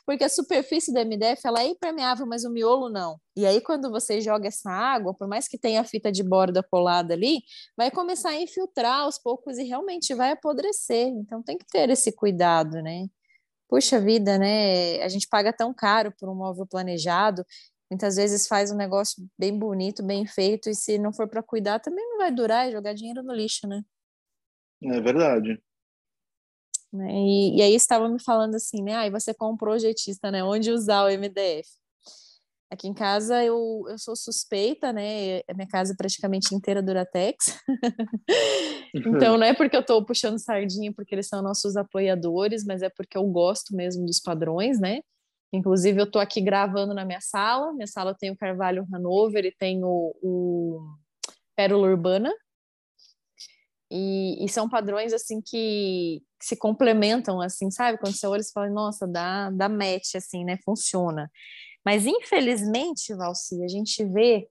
porque 0.04 0.24
a 0.24 0.28
superfície 0.28 0.92
da 0.92 1.04
MDF 1.04 1.40
ela 1.46 1.62
é 1.62 1.68
impermeável, 1.68 2.26
mas 2.26 2.44
o 2.44 2.50
miolo 2.50 2.90
não. 2.90 3.16
E 3.36 3.46
aí 3.46 3.60
quando 3.60 3.88
você 3.88 4.20
joga 4.20 4.48
essa 4.48 4.70
água, 4.70 5.14
por 5.14 5.28
mais 5.28 5.46
que 5.46 5.56
tenha 5.56 5.80
a 5.80 5.84
fita 5.84 6.10
de 6.10 6.24
borda 6.24 6.64
colada 6.64 7.14
ali, 7.14 7.42
vai 7.76 7.92
começar 7.92 8.30
a 8.30 8.40
infiltrar 8.40 9.02
aos 9.02 9.18
poucos 9.18 9.56
e 9.56 9.62
realmente 9.62 10.14
vai 10.14 10.32
apodrecer. 10.32 11.06
Então 11.06 11.44
tem 11.44 11.56
que 11.56 11.66
ter 11.66 11.88
esse 11.90 12.10
cuidado, 12.10 12.82
né? 12.82 13.06
Puxa 13.68 14.00
vida, 14.00 14.38
né? 14.38 15.02
A 15.02 15.08
gente 15.08 15.26
paga 15.28 15.52
tão 15.52 15.72
caro 15.72 16.12
por 16.18 16.28
um 16.28 16.34
móvel 16.34 16.66
planejado 16.66 17.44
muitas 17.90 18.16
vezes 18.16 18.46
faz 18.46 18.70
um 18.70 18.76
negócio 18.76 19.26
bem 19.38 19.56
bonito, 19.58 20.02
bem 20.02 20.26
feito, 20.26 20.68
e 20.68 20.74
se 20.74 20.98
não 20.98 21.12
for 21.12 21.28
para 21.28 21.42
cuidar, 21.42 21.80
também 21.80 22.04
não 22.08 22.18
vai 22.18 22.32
durar, 22.32 22.68
é 22.68 22.72
jogar 22.72 22.94
dinheiro 22.94 23.22
no 23.22 23.34
lixo, 23.34 23.66
né? 23.66 23.82
É 24.82 25.00
verdade. 25.00 25.62
Né? 26.92 27.10
E, 27.10 27.58
e 27.58 27.62
aí 27.62 27.74
estava 27.74 28.08
me 28.08 28.22
falando 28.22 28.54
assim, 28.54 28.82
né? 28.82 28.94
Ah, 28.94 29.06
e 29.06 29.10
você 29.10 29.34
como 29.34 29.58
projetista, 29.58 30.30
né? 30.30 30.44
Onde 30.44 30.70
usar 30.70 31.04
o 31.04 31.08
MDF? 31.08 31.68
Aqui 32.70 32.88
em 32.88 32.94
casa 32.94 33.44
eu, 33.44 33.84
eu 33.88 33.98
sou 33.98 34.16
suspeita, 34.16 34.92
né? 34.92 35.38
A 35.48 35.54
minha 35.54 35.68
casa 35.68 35.92
é 35.92 35.96
praticamente 35.96 36.54
inteira 36.54 36.82
Duratex. 36.82 37.58
então 38.94 39.36
não 39.38 39.44
é 39.44 39.54
porque 39.54 39.76
eu 39.76 39.80
estou 39.80 40.04
puxando 40.04 40.38
sardinha 40.38 40.92
porque 40.92 41.14
eles 41.14 41.28
são 41.28 41.42
nossos 41.42 41.76
apoiadores, 41.76 42.64
mas 42.64 42.82
é 42.82 42.88
porque 42.88 43.16
eu 43.16 43.24
gosto 43.24 43.76
mesmo 43.76 44.04
dos 44.06 44.20
padrões, 44.20 44.80
né? 44.80 45.00
Inclusive, 45.54 46.00
eu 46.00 46.04
estou 46.04 46.20
aqui 46.20 46.40
gravando 46.40 46.92
na 46.92 47.04
minha 47.04 47.20
sala. 47.20 47.72
Minha 47.72 47.86
sala 47.86 48.14
tem 48.14 48.30
o 48.30 48.36
Carvalho 48.36 48.86
Hanover 48.92 49.44
e 49.44 49.54
tem 49.54 49.84
o, 49.84 50.14
o 50.20 50.96
Pérola 51.54 51.88
Urbana. 51.88 52.32
E, 53.90 54.44
e, 54.44 54.48
são 54.48 54.68
padrões, 54.68 55.12
assim, 55.12 55.40
que, 55.40 56.20
que, 56.40 56.46
se 56.46 56.56
complementam, 56.56 57.40
assim, 57.40 57.70
sabe? 57.70 57.98
Quando 57.98 58.16
você 58.16 58.26
olha 58.26 58.40
e 58.40 58.52
fala, 58.52 58.68
nossa, 58.68 59.06
dá, 59.06 59.50
dá 59.50 59.68
match, 59.68 60.16
assim, 60.16 60.44
né? 60.44 60.58
Funciona. 60.64 61.30
Mas, 61.84 62.04
infelizmente, 62.04 63.14
Valci, 63.14 63.62
a 63.62 63.68
gente 63.68 64.04
vê 64.04 64.48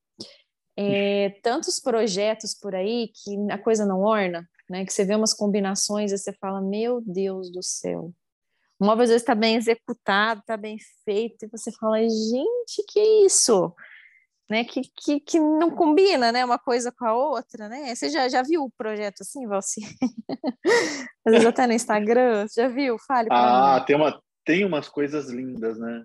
é, 0.77 1.31
tantos 1.41 1.79
projetos 1.79 2.53
por 2.53 2.73
aí 2.73 3.09
que 3.13 3.51
a 3.51 3.57
coisa 3.57 3.85
não 3.85 4.01
orna, 4.01 4.47
né? 4.69 4.85
Que 4.85 4.93
você 4.93 5.03
vê 5.03 5.15
umas 5.15 5.33
combinações 5.33 6.13
e 6.13 6.17
você 6.17 6.31
fala, 6.33 6.61
meu 6.61 7.01
Deus 7.01 7.51
do 7.51 7.61
céu, 7.61 8.13
o 8.83 8.85
móvel 8.85 9.03
às 9.03 9.09
vezes 9.09 9.21
está 9.21 9.33
bem 9.33 9.55
executado, 9.55 10.41
está 10.41 10.57
bem 10.57 10.77
feito, 11.05 11.45
e 11.45 11.49
você 11.49 11.71
fala, 11.71 12.01
gente, 12.01 12.83
que 12.89 12.99
isso? 13.25 13.73
Né, 14.49 14.65
que, 14.65 14.81
que, 14.97 15.21
que 15.21 15.39
não 15.39 15.71
combina, 15.71 16.29
né, 16.33 16.43
uma 16.43 16.59
coisa 16.59 16.91
com 16.91 17.05
a 17.05 17.13
outra, 17.13 17.69
né? 17.69 17.95
Você 17.95 18.09
já, 18.09 18.27
já 18.27 18.43
viu 18.43 18.63
o 18.63 18.71
projeto 18.77 19.21
assim, 19.21 19.47
Valci? 19.47 19.79
Às 21.25 21.31
vezes 21.31 21.47
até 21.47 21.65
no 21.65 21.71
Instagram, 21.71 22.45
já 22.53 22.67
viu? 22.67 22.97
Fale 23.07 23.29
Ah, 23.31 23.77
mim. 23.79 23.85
tem, 23.85 23.95
uma, 23.95 24.21
tem 24.43 24.65
umas 24.65 24.89
coisas 24.89 25.29
lindas, 25.29 25.79
né? 25.79 26.03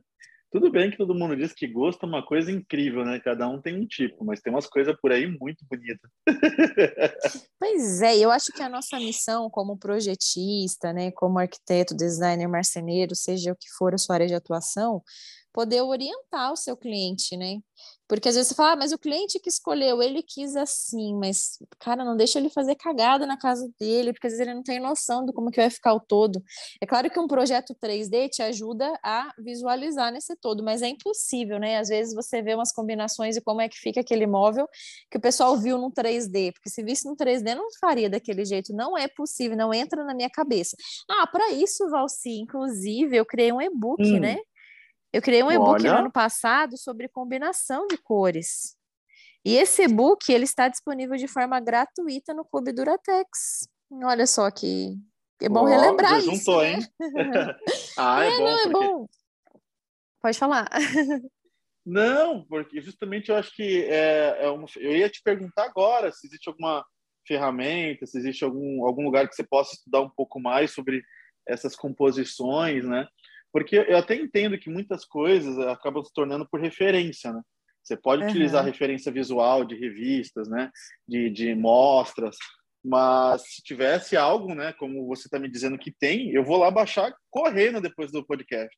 Tudo 0.51 0.71
bem 0.71 0.91
que 0.91 0.97
todo 0.97 1.15
mundo 1.15 1.37
diz 1.37 1.53
que 1.53 1.67
gosto 1.67 2.05
é 2.05 2.09
uma 2.09 2.25
coisa 2.25 2.51
incrível, 2.51 3.05
né? 3.05 3.21
Cada 3.21 3.47
um 3.47 3.61
tem 3.61 3.79
um 3.79 3.87
tipo, 3.87 4.25
mas 4.25 4.41
tem 4.41 4.51
umas 4.53 4.67
coisas 4.67 4.97
por 5.01 5.13
aí 5.13 5.27
muito 5.27 5.65
bonitas. 5.69 6.11
Pois 7.59 8.01
é, 8.03 8.17
eu 8.17 8.31
acho 8.31 8.53
que 8.53 8.63
a 8.63 8.69
nossa 8.69 8.99
missão 8.99 9.51
como 9.51 9.77
projetista, 9.77 10.93
né, 10.93 11.11
como 11.11 11.39
arquiteto, 11.39 11.95
designer, 11.95 12.49
marceneiro, 12.49 13.15
seja 13.15 13.53
o 13.53 13.57
que 13.57 13.69
for 13.77 13.95
a 13.95 13.99
sua 13.99 14.15
área 14.15 14.27
de 14.27 14.35
atuação, 14.35 15.03
poder 15.59 15.83
orientar 15.83 16.53
o 16.53 16.57
seu 16.57 16.77
cliente, 16.77 17.37
né? 17.37 17.59
Porque 18.09 18.29
às 18.29 18.37
vezes 18.37 18.49
você 18.49 18.55
fala, 18.55 18.73
ah, 18.73 18.77
mas 18.77 18.93
o 18.93 18.99
cliente 18.99 19.41
que 19.41 19.49
escolheu, 19.49 20.01
ele 20.01 20.23
quis 20.23 20.55
assim, 20.55 21.17
mas, 21.17 21.59
cara, 21.81 22.05
não 22.05 22.17
deixa 22.17 22.39
ele 22.39 22.49
fazer 22.49 22.77
cagada 22.77 23.27
na 23.27 23.37
casa 23.37 23.69
dele, 23.79 24.13
porque 24.13 24.29
às 24.29 24.35
vezes 24.35 24.47
ele 24.47 24.55
não 24.55 24.63
tem 24.63 24.79
noção 24.79 25.27
do 25.27 25.33
como 25.33 25.51
que 25.51 25.61
vai 25.61 25.69
ficar 25.69 25.95
o 25.95 26.01
todo. 26.01 26.41
É 26.81 26.87
claro 26.87 27.11
que 27.11 27.19
um 27.19 27.27
projeto 27.27 27.75
3D 27.75 28.29
te 28.29 28.41
ajuda 28.41 28.89
a 29.03 29.33
visualizar 29.37 30.13
nesse 30.13 30.37
todo, 30.37 30.63
mas 30.63 30.81
é 30.81 30.87
impossível, 30.87 31.59
né? 31.59 31.79
Às 31.79 31.89
vezes 31.89 32.15
você 32.15 32.41
vê 32.41 32.55
umas 32.55 32.71
combinações 32.71 33.37
e 33.37 33.41
como 33.41 33.61
é 33.61 33.69
que 33.69 33.77
fica 33.77 34.01
aquele 34.01 34.29
móvel 34.29 34.69
que 35.11 35.19
o 35.19 35.21
pessoal 35.21 35.57
viu 35.59 35.77
no 35.77 35.91
3D, 35.91 36.53
porque 36.53 36.71
se 36.71 36.85
visse 36.85 37.05
no 37.05 37.17
3D 37.17 37.57
não 37.57 37.67
faria 37.81 38.09
daquele 38.09 38.45
jeito, 38.45 38.73
não 38.73 38.97
é 38.97 39.09
possível, 39.09 39.57
não 39.57 39.75
entra 39.75 40.05
na 40.05 40.15
minha 40.15 40.31
cabeça. 40.31 40.77
Ah, 41.11 41.27
para 41.27 41.51
isso, 41.51 41.91
Valci, 41.91 42.39
inclusive, 42.43 43.17
eu 43.17 43.27
criei 43.27 43.53
um 43.53 43.61
e-book, 43.61 44.01
hum. 44.01 44.21
né? 44.21 44.39
Eu 45.13 45.23
criei 45.23 45.43
um 45.43 45.51
e-book 45.51 45.83
no 45.83 45.97
ano 45.97 46.13
passado 46.13 46.77
sobre 46.77 47.09
combinação 47.09 47.87
de 47.87 47.97
cores. 47.97 48.77
E 49.45 49.57
esse 49.57 49.85
e-book 49.85 50.31
ele 50.31 50.45
está 50.45 50.69
disponível 50.69 51.17
de 51.17 51.27
forma 51.27 51.59
gratuita 51.61 52.35
no 52.35 52.45
Clube 52.45 52.73
Duratex. 52.73 53.69
Olha 53.91 54.27
só 54.27 54.51
que 54.51 54.99
é 55.41 55.49
bom 55.49 55.65
relembrar 55.65 56.19
isso. 56.19 56.35
Juntou, 56.35 56.63
né? 56.63 56.73
hein? 56.73 56.89
ah, 57.97 58.25
é, 58.25 58.29
é 58.29 58.39
bom. 58.39 58.45
Não, 58.45 58.59
é 58.59 58.69
bom. 58.69 59.09
Pode 60.21 60.39
falar. 60.39 60.69
Não, 61.87 62.45
porque 62.45 62.83
justamente 62.83 63.31
eu 63.31 63.37
acho 63.37 63.55
que 63.55 63.85
é, 63.85 64.45
é 64.45 64.51
uma, 64.51 64.67
eu 64.77 64.95
ia 64.95 65.09
te 65.09 65.23
perguntar 65.23 65.65
agora 65.65 66.13
se 66.13 66.27
existe 66.27 66.47
alguma 66.47 66.85
ferramenta, 67.27 68.05
se 68.05 68.19
existe 68.19 68.45
algum, 68.45 68.85
algum 68.85 69.05
lugar 69.05 69.27
que 69.27 69.35
você 69.35 69.43
possa 69.43 69.75
estudar 69.75 70.03
um 70.03 70.11
pouco 70.11 70.39
mais 70.39 70.73
sobre 70.73 71.03
essas 71.47 71.75
composições, 71.75 72.85
né? 72.85 73.09
Porque 73.53 73.77
eu 73.77 73.97
até 73.97 74.15
entendo 74.15 74.59
que 74.59 74.71
muitas 74.71 75.05
coisas 75.05 75.59
acabam 75.59 76.05
se 76.05 76.13
tornando 76.13 76.47
por 76.49 76.61
referência, 76.61 77.33
né? 77.33 77.43
Você 77.83 77.97
pode 77.97 78.23
uhum. 78.23 78.29
utilizar 78.29 78.65
referência 78.65 79.11
visual 79.11 79.65
de 79.65 79.75
revistas, 79.75 80.49
né? 80.49 80.71
De, 81.07 81.31
de 81.31 81.55
mostras, 81.55 82.37
mas 82.85 83.43
se 83.43 83.63
tivesse 83.63 84.17
algo, 84.17 84.55
né? 84.55 84.73
Como 84.75 85.07
você 85.07 85.27
está 85.27 85.39
me 85.39 85.51
dizendo 85.51 85.79
que 85.79 85.91
tem, 85.91 86.31
eu 86.31 86.45
vou 86.45 86.59
lá 86.59 86.71
baixar 86.71 87.15
correndo 87.31 87.81
depois 87.81 88.13
do 88.13 88.25
podcast. 88.25 88.77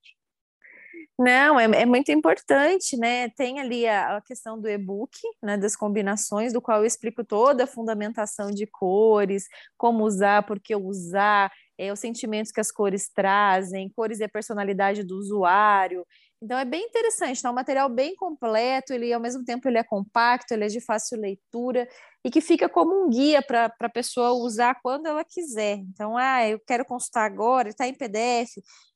Não, 1.19 1.61
é, 1.61 1.65
é 1.65 1.85
muito 1.85 2.11
importante, 2.11 2.97
né? 2.97 3.29
Tem 3.31 3.61
ali 3.61 3.87
a, 3.87 4.17
a 4.17 4.23
questão 4.23 4.59
do 4.59 4.69
e-book, 4.69 5.19
né? 5.43 5.59
Das 5.59 5.77
combinações, 5.77 6.53
do 6.53 6.63
qual 6.63 6.79
eu 6.79 6.87
explico 6.87 7.23
toda 7.23 7.65
a 7.65 7.67
fundamentação 7.67 8.51
de 8.51 8.67
cores, 8.67 9.47
como 9.77 10.05
usar, 10.05 10.45
por 10.47 10.59
que 10.59 10.75
usar, 10.75 11.53
é, 11.81 11.91
os 11.91 11.99
sentimentos 11.99 12.53
que 12.53 12.61
as 12.61 12.71
cores 12.71 13.09
trazem, 13.09 13.89
cores 13.89 14.21
e 14.21 14.25
a 14.25 14.29
personalidade 14.29 15.03
do 15.03 15.17
usuário. 15.17 16.07
Então 16.43 16.59
é 16.59 16.65
bem 16.65 16.85
interessante, 16.85 17.41
tá? 17.41 17.49
É 17.49 17.53
um 17.53 17.55
material 17.55 17.89
bem 17.89 18.15
completo, 18.15 18.93
ele 18.93 19.11
ao 19.15 19.21
mesmo 19.21 19.43
tempo 19.47 19.67
ele 19.67 19.79
é 19.79 19.83
compacto, 19.83 20.53
ele 20.53 20.65
é 20.65 20.69
de 20.69 20.81
fácil 20.81 21.19
leitura 21.19 21.89
e 22.23 22.31
que 22.31 22.43
fica 22.43 22.69
como 22.69 23.07
um 23.07 23.09
guia 23.09 23.41
para 23.41 23.73
a 23.81 23.89
pessoa 23.89 24.33
usar 24.33 24.79
quando 24.83 25.07
ela 25.07 25.25
quiser. 25.25 25.79
Então, 25.79 26.19
ah, 26.19 26.47
eu 26.47 26.61
quero 26.67 26.85
consultar 26.85 27.25
agora, 27.25 27.71
está 27.71 27.89
em 27.89 27.95
PDF. 27.95 28.51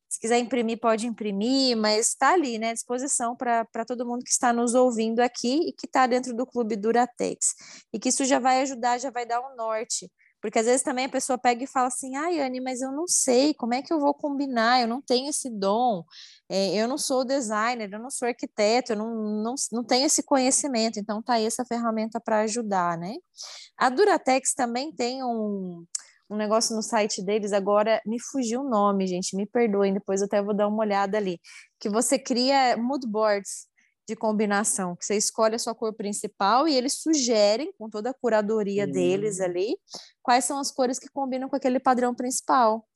Se 0.06 0.20
quiser 0.20 0.38
imprimir, 0.38 0.78
pode 0.78 1.06
imprimir, 1.06 1.76
mas 1.78 2.08
está 2.08 2.34
ali, 2.34 2.58
né, 2.58 2.70
à 2.70 2.74
disposição 2.74 3.34
para 3.34 3.84
todo 3.86 4.06
mundo 4.06 4.22
que 4.22 4.30
está 4.30 4.52
nos 4.52 4.74
ouvindo 4.74 5.20
aqui 5.20 5.68
e 5.68 5.72
que 5.72 5.86
está 5.86 6.06
dentro 6.06 6.34
do 6.34 6.46
Clube 6.46 6.76
Duratex. 6.76 7.54
E 7.92 7.98
que 7.98 8.10
isso 8.10 8.24
já 8.26 8.38
vai 8.38 8.60
ajudar, 8.60 8.98
já 8.98 9.10
vai 9.10 9.26
dar 9.26 9.40
um 9.40 9.56
norte 9.56 10.10
porque 10.44 10.58
às 10.58 10.66
vezes 10.66 10.82
também 10.82 11.06
a 11.06 11.08
pessoa 11.08 11.38
pega 11.38 11.64
e 11.64 11.66
fala 11.66 11.86
assim: 11.86 12.16
ai, 12.16 12.38
Anne, 12.38 12.60
mas 12.60 12.82
eu 12.82 12.92
não 12.92 13.06
sei 13.06 13.54
como 13.54 13.72
é 13.72 13.80
que 13.80 13.90
eu 13.90 13.98
vou 13.98 14.12
combinar, 14.12 14.78
eu 14.78 14.86
não 14.86 15.00
tenho 15.00 15.30
esse 15.30 15.48
dom, 15.48 16.04
é, 16.50 16.74
eu 16.76 16.86
não 16.86 16.98
sou 16.98 17.24
designer, 17.24 17.90
eu 17.90 17.98
não 17.98 18.10
sou 18.10 18.28
arquiteto, 18.28 18.92
eu 18.92 18.96
não, 18.96 19.42
não, 19.42 19.54
não 19.72 19.82
tenho 19.82 20.04
esse 20.04 20.22
conhecimento. 20.22 20.98
Então, 21.00 21.22
tá 21.22 21.34
aí 21.34 21.46
essa 21.46 21.64
ferramenta 21.64 22.20
para 22.20 22.40
ajudar, 22.40 22.98
né? 22.98 23.14
A 23.78 23.88
Duratex 23.88 24.52
também 24.52 24.92
tem 24.92 25.24
um, 25.24 25.82
um 26.28 26.36
negócio 26.36 26.76
no 26.76 26.82
site 26.82 27.24
deles, 27.24 27.54
agora 27.54 27.98
me 28.04 28.20
fugiu 28.20 28.60
o 28.60 28.68
nome, 28.68 29.06
gente, 29.06 29.34
me 29.34 29.46
perdoem, 29.46 29.94
depois 29.94 30.20
eu 30.20 30.26
até 30.26 30.42
vou 30.42 30.54
dar 30.54 30.68
uma 30.68 30.82
olhada 30.82 31.16
ali, 31.16 31.40
que 31.80 31.88
você 31.88 32.18
cria 32.18 32.76
mood 32.76 33.06
boards 33.08 33.66
de 34.06 34.14
combinação, 34.14 34.94
que 34.94 35.04
você 35.04 35.16
escolhe 35.16 35.54
a 35.54 35.58
sua 35.58 35.74
cor 35.74 35.94
principal 35.94 36.68
e 36.68 36.74
eles 36.74 36.94
sugerem, 36.94 37.72
com 37.78 37.88
toda 37.88 38.10
a 38.10 38.14
curadoria 38.14 38.86
deles 38.86 39.40
ali, 39.40 39.76
quais 40.22 40.44
são 40.44 40.58
as 40.58 40.70
cores 40.70 40.98
que 40.98 41.08
combinam 41.08 41.48
com 41.48 41.56
aquele 41.56 41.80
padrão 41.80 42.14
principal. 42.14 42.86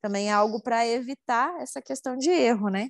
Também 0.00 0.28
é 0.28 0.32
algo 0.32 0.62
para 0.62 0.86
evitar 0.86 1.60
essa 1.60 1.80
questão 1.80 2.16
de 2.16 2.30
erro, 2.30 2.68
né? 2.68 2.88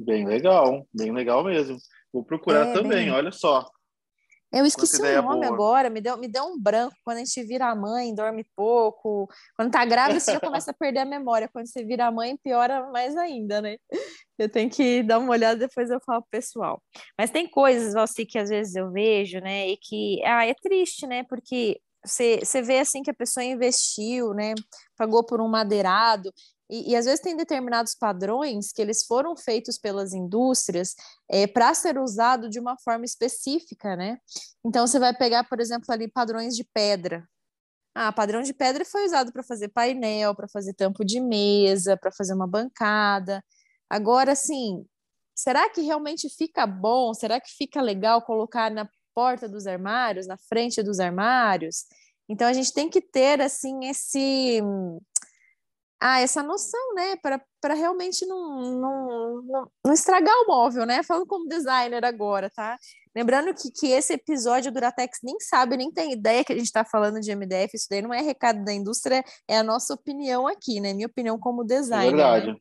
Bem 0.00 0.26
legal, 0.26 0.86
bem 0.94 1.12
legal 1.12 1.42
mesmo. 1.42 1.76
Vou 2.12 2.24
procurar 2.24 2.68
é, 2.68 2.72
também, 2.72 3.06
bem... 3.06 3.10
olha 3.10 3.32
só. 3.32 3.68
Eu 4.50 4.64
esqueci 4.64 5.00
o 5.02 5.22
nome 5.22 5.40
boa. 5.40 5.52
agora, 5.52 5.90
me 5.90 6.00
deu, 6.00 6.16
me 6.16 6.26
deu 6.26 6.44
um 6.44 6.58
branco. 6.58 6.96
Quando 7.04 7.18
a 7.18 7.20
gente 7.20 7.42
vira 7.42 7.74
mãe, 7.74 8.14
dorme 8.14 8.44
pouco. 8.56 9.28
Quando 9.54 9.70
tá 9.70 9.84
grávida, 9.84 10.18
você 10.18 10.32
já 10.32 10.40
começa 10.40 10.70
a 10.70 10.74
perder 10.74 11.00
a 11.00 11.04
memória. 11.04 11.48
Quando 11.52 11.66
você 11.66 11.84
vira 11.84 12.10
mãe, 12.10 12.36
piora 12.38 12.90
mais 12.90 13.14
ainda, 13.16 13.60
né? 13.60 13.76
Eu 14.38 14.48
tenho 14.48 14.70
que 14.70 15.02
dar 15.02 15.18
uma 15.18 15.30
olhada, 15.30 15.58
depois 15.58 15.90
eu 15.90 16.00
falo 16.00 16.22
pro 16.22 16.30
pessoal. 16.30 16.82
Mas 17.18 17.30
tem 17.30 17.46
coisas, 17.48 17.92
Valci, 17.92 18.24
que 18.24 18.38
às 18.38 18.48
vezes 18.48 18.74
eu 18.74 18.90
vejo, 18.90 19.38
né? 19.40 19.68
E 19.68 19.76
que 19.76 20.22
ah, 20.24 20.46
é 20.46 20.54
triste, 20.54 21.06
né? 21.06 21.24
Porque 21.24 21.78
você, 22.04 22.38
você 22.38 22.62
vê 22.62 22.78
assim 22.78 23.02
que 23.02 23.10
a 23.10 23.14
pessoa 23.14 23.44
investiu, 23.44 24.32
né? 24.32 24.54
Pagou 24.96 25.24
por 25.24 25.40
um 25.40 25.48
madeirado 25.48 26.32
e, 26.70 26.92
e, 26.92 26.96
às 26.96 27.06
vezes 27.06 27.20
tem 27.20 27.36
determinados 27.36 27.94
padrões 27.94 28.72
que 28.72 28.82
eles 28.82 29.04
foram 29.06 29.36
feitos 29.36 29.78
pelas 29.78 30.12
indústrias 30.12 30.94
é, 31.28 31.46
para 31.46 31.72
ser 31.72 31.98
usado 31.98 32.48
de 32.50 32.60
uma 32.60 32.76
forma 32.78 33.04
específica, 33.04 33.96
né? 33.96 34.18
Então 34.64 34.86
você 34.86 34.98
vai 34.98 35.16
pegar, 35.16 35.44
por 35.44 35.60
exemplo, 35.60 35.86
ali 35.88 36.08
padrões 36.08 36.54
de 36.54 36.64
pedra. 36.64 37.26
Ah, 37.94 38.12
padrão 38.12 38.42
de 38.42 38.52
pedra 38.52 38.84
foi 38.84 39.06
usado 39.06 39.32
para 39.32 39.42
fazer 39.42 39.70
painel, 39.70 40.34
para 40.34 40.46
fazer 40.46 40.74
tampo 40.74 41.04
de 41.04 41.20
mesa, 41.20 41.96
para 41.96 42.12
fazer 42.12 42.34
uma 42.34 42.46
bancada. 42.46 43.42
Agora, 43.90 44.32
assim, 44.32 44.86
será 45.34 45.68
que 45.70 45.80
realmente 45.80 46.28
fica 46.28 46.66
bom? 46.66 47.14
Será 47.14 47.40
que 47.40 47.50
fica 47.50 47.80
legal 47.80 48.22
colocar 48.22 48.70
na 48.70 48.88
porta 49.14 49.48
dos 49.48 49.66
armários, 49.66 50.26
na 50.26 50.36
frente 50.36 50.82
dos 50.82 51.00
armários? 51.00 51.86
Então 52.28 52.46
a 52.46 52.52
gente 52.52 52.72
tem 52.72 52.90
que 52.90 53.00
ter 53.00 53.40
assim 53.40 53.86
esse 53.86 54.62
ah, 56.00 56.20
essa 56.20 56.42
noção, 56.42 56.94
né, 56.94 57.16
para 57.16 57.74
realmente 57.74 58.24
não, 58.24 58.60
não, 58.60 59.42
não, 59.42 59.70
não, 59.84 59.92
estragar 59.92 60.34
o 60.42 60.46
móvel, 60.46 60.86
né? 60.86 61.02
Falando 61.02 61.26
como 61.26 61.48
designer 61.48 62.04
agora, 62.04 62.48
tá? 62.50 62.78
Lembrando 63.14 63.52
que, 63.52 63.70
que 63.72 63.88
esse 63.88 64.12
episódio 64.12 64.70
do 64.70 64.74
Duratex 64.74 65.18
nem 65.24 65.40
sabe, 65.40 65.76
nem 65.76 65.90
tem 65.90 66.12
ideia 66.12 66.44
que 66.44 66.52
a 66.52 66.56
gente 66.56 66.66
está 66.66 66.84
falando 66.84 67.20
de 67.20 67.34
MDF, 67.34 67.74
isso 67.74 67.88
daí 67.90 68.00
não 68.00 68.14
é 68.14 68.20
recado 68.20 68.64
da 68.64 68.72
indústria, 68.72 69.24
é 69.48 69.58
a 69.58 69.64
nossa 69.64 69.92
opinião 69.94 70.46
aqui, 70.46 70.80
né? 70.80 70.94
Minha 70.94 71.08
opinião 71.08 71.38
como 71.38 71.64
designer. 71.64 72.06
É 72.06 72.10
verdade. 72.10 72.46
Né? 72.52 72.56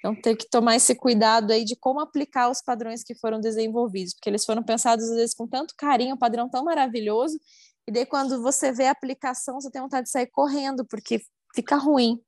Então, 0.00 0.14
tem 0.14 0.36
que 0.36 0.48
tomar 0.48 0.76
esse 0.76 0.94
cuidado 0.94 1.52
aí 1.52 1.64
de 1.64 1.76
como 1.76 2.00
aplicar 2.00 2.50
os 2.50 2.62
padrões 2.62 3.02
que 3.02 3.14
foram 3.16 3.40
desenvolvidos, 3.40 4.14
porque 4.14 4.30
eles 4.30 4.44
foram 4.44 4.62
pensados, 4.62 5.08
às 5.08 5.16
vezes, 5.16 5.34
com 5.34 5.46
tanto 5.46 5.74
carinho, 5.76 6.14
um 6.14 6.18
padrão 6.18 6.48
tão 6.48 6.64
maravilhoso, 6.64 7.38
e 7.86 7.90
daí, 7.90 8.04
quando 8.04 8.42
você 8.42 8.70
vê 8.70 8.86
a 8.86 8.90
aplicação, 8.90 9.60
você 9.60 9.70
tem 9.70 9.80
vontade 9.80 10.04
de 10.04 10.10
sair 10.10 10.26
correndo, 10.26 10.84
porque 10.84 11.22
fica 11.54 11.76
ruim. 11.76 12.20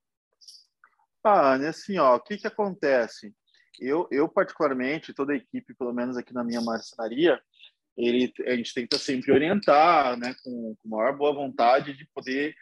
Ah, 1.23 1.55
assim, 1.69 1.99
ó, 1.99 2.17
o 2.17 2.21
que 2.21 2.39
que 2.39 2.47
acontece? 2.47 3.35
Eu, 3.79 4.09
eu 4.11 4.29
particularmente, 4.29 5.15
toda 5.15 5.33
a 5.33 5.37
equipe, 5.37 5.75
pelo 5.75 5.93
menos 5.93 6.17
aqui 6.17 6.33
na 6.33 6.45
minha 6.45 6.61
marcenaria, 6.61 7.41
ele, 7.97 8.33
a 8.47 8.57
gente 8.57 8.73
tenta 8.73 8.99
sempre 8.99 9.33
orientar, 9.33 10.19
né, 10.19 10.35
com, 10.43 10.75
com 10.77 10.89
maior 10.89 11.17
boa 11.17 11.35
vontade 11.35 11.93
de 11.95 12.07
poder 12.15 12.55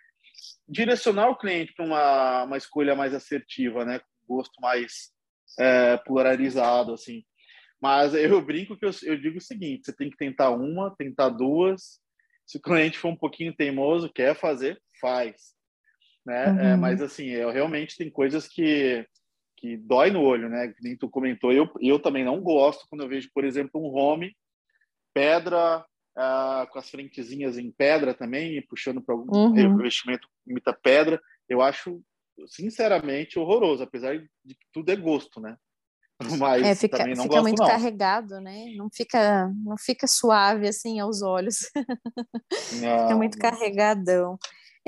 direcionar 0.69 1.29
o 1.29 1.37
cliente 1.37 1.73
para 1.75 1.85
uma, 1.85 2.45
uma 2.45 2.57
escolha 2.57 2.95
mais 2.95 3.15
assertiva, 3.15 3.85
né, 3.85 4.01
com 4.01 4.37
gosto 4.37 4.61
mais 4.61 5.13
é, 5.59 5.97
polarizado, 5.99 6.93
assim. 6.93 7.25
Mas 7.81 8.13
eu 8.15 8.41
brinco 8.45 8.77
que 8.77 8.85
eu, 8.85 8.91
eu 9.05 9.21
digo 9.21 9.39
o 9.39 9.43
seguinte: 9.43 9.87
você 9.87 9.93
tem 9.93 10.11
que 10.11 10.17
tentar 10.17 10.51
uma, 10.51 10.95
tentar 10.97 11.29
duas. 11.29 12.01
Se 12.45 12.59
o 12.59 12.61
cliente 12.61 12.99
for 12.99 13.09
um 13.09 13.17
pouquinho 13.17 13.55
teimoso, 13.55 14.13
quer 14.13 14.35
fazer, 14.35 14.81
faz 15.01 15.55
né? 16.29 16.45
É, 16.45 16.51
uhum. 16.51 16.61
É, 16.61 16.77
mas 16.77 17.01
assim, 17.01 17.27
eu 17.27 17.51
realmente 17.51 17.97
tem 17.97 18.11
coisas 18.11 18.47
que 18.47 19.07
que 19.57 19.77
dói 19.77 20.09
no 20.13 20.23
olho, 20.23 20.49
né? 20.49 20.69
Que 20.69 20.85
nem 20.85 20.97
tu 20.97 21.09
comentou. 21.09 21.53
Eu 21.53 21.69
eu 21.81 21.99
também 21.99 22.25
não 22.25 22.41
gosto 22.41 22.87
quando 22.89 23.03
eu 23.03 23.09
vejo, 23.09 23.29
por 23.35 23.45
exemplo, 23.45 23.81
um 23.81 23.93
home 23.93 24.37
pedra 25.13 25.85
uh, 26.17 26.71
com 26.71 26.79
as 26.79 26.89
frentezinhas 26.89 27.59
em 27.59 27.73
pedra 27.73 28.15
também, 28.15 28.65
puxando 28.69 29.03
para 29.03 29.15
algum 29.15 29.37
uhum. 29.37 29.77
revestimento 29.77 30.29
imita 30.47 30.73
pedra. 30.73 31.21
Eu 31.49 31.61
acho 31.61 32.01
sinceramente 32.47 33.39
horroroso, 33.39 33.83
apesar 33.83 34.17
de 34.45 34.55
que 34.55 34.67
tudo 34.73 34.91
é 34.91 34.97
gosto, 34.97 35.41
né? 35.41 35.57
Mas 36.39 36.63
é, 36.63 36.75
fica, 36.75 36.99
também 36.99 37.15
não 37.15 37.25
fica 37.25 37.35
gosto, 37.35 37.47
muito 37.49 37.63
não. 37.63 37.69
carregado, 37.69 38.41
né? 38.41 38.75
Não 38.77 38.89
fica, 38.93 39.53
não 39.65 39.77
fica 39.77 40.07
suave 40.07 40.69
assim 40.69 41.01
aos 41.01 41.23
olhos. 41.23 41.71
Não. 42.81 43.03
fica 43.03 43.17
muito 43.17 43.39
carregadão. 43.39 44.39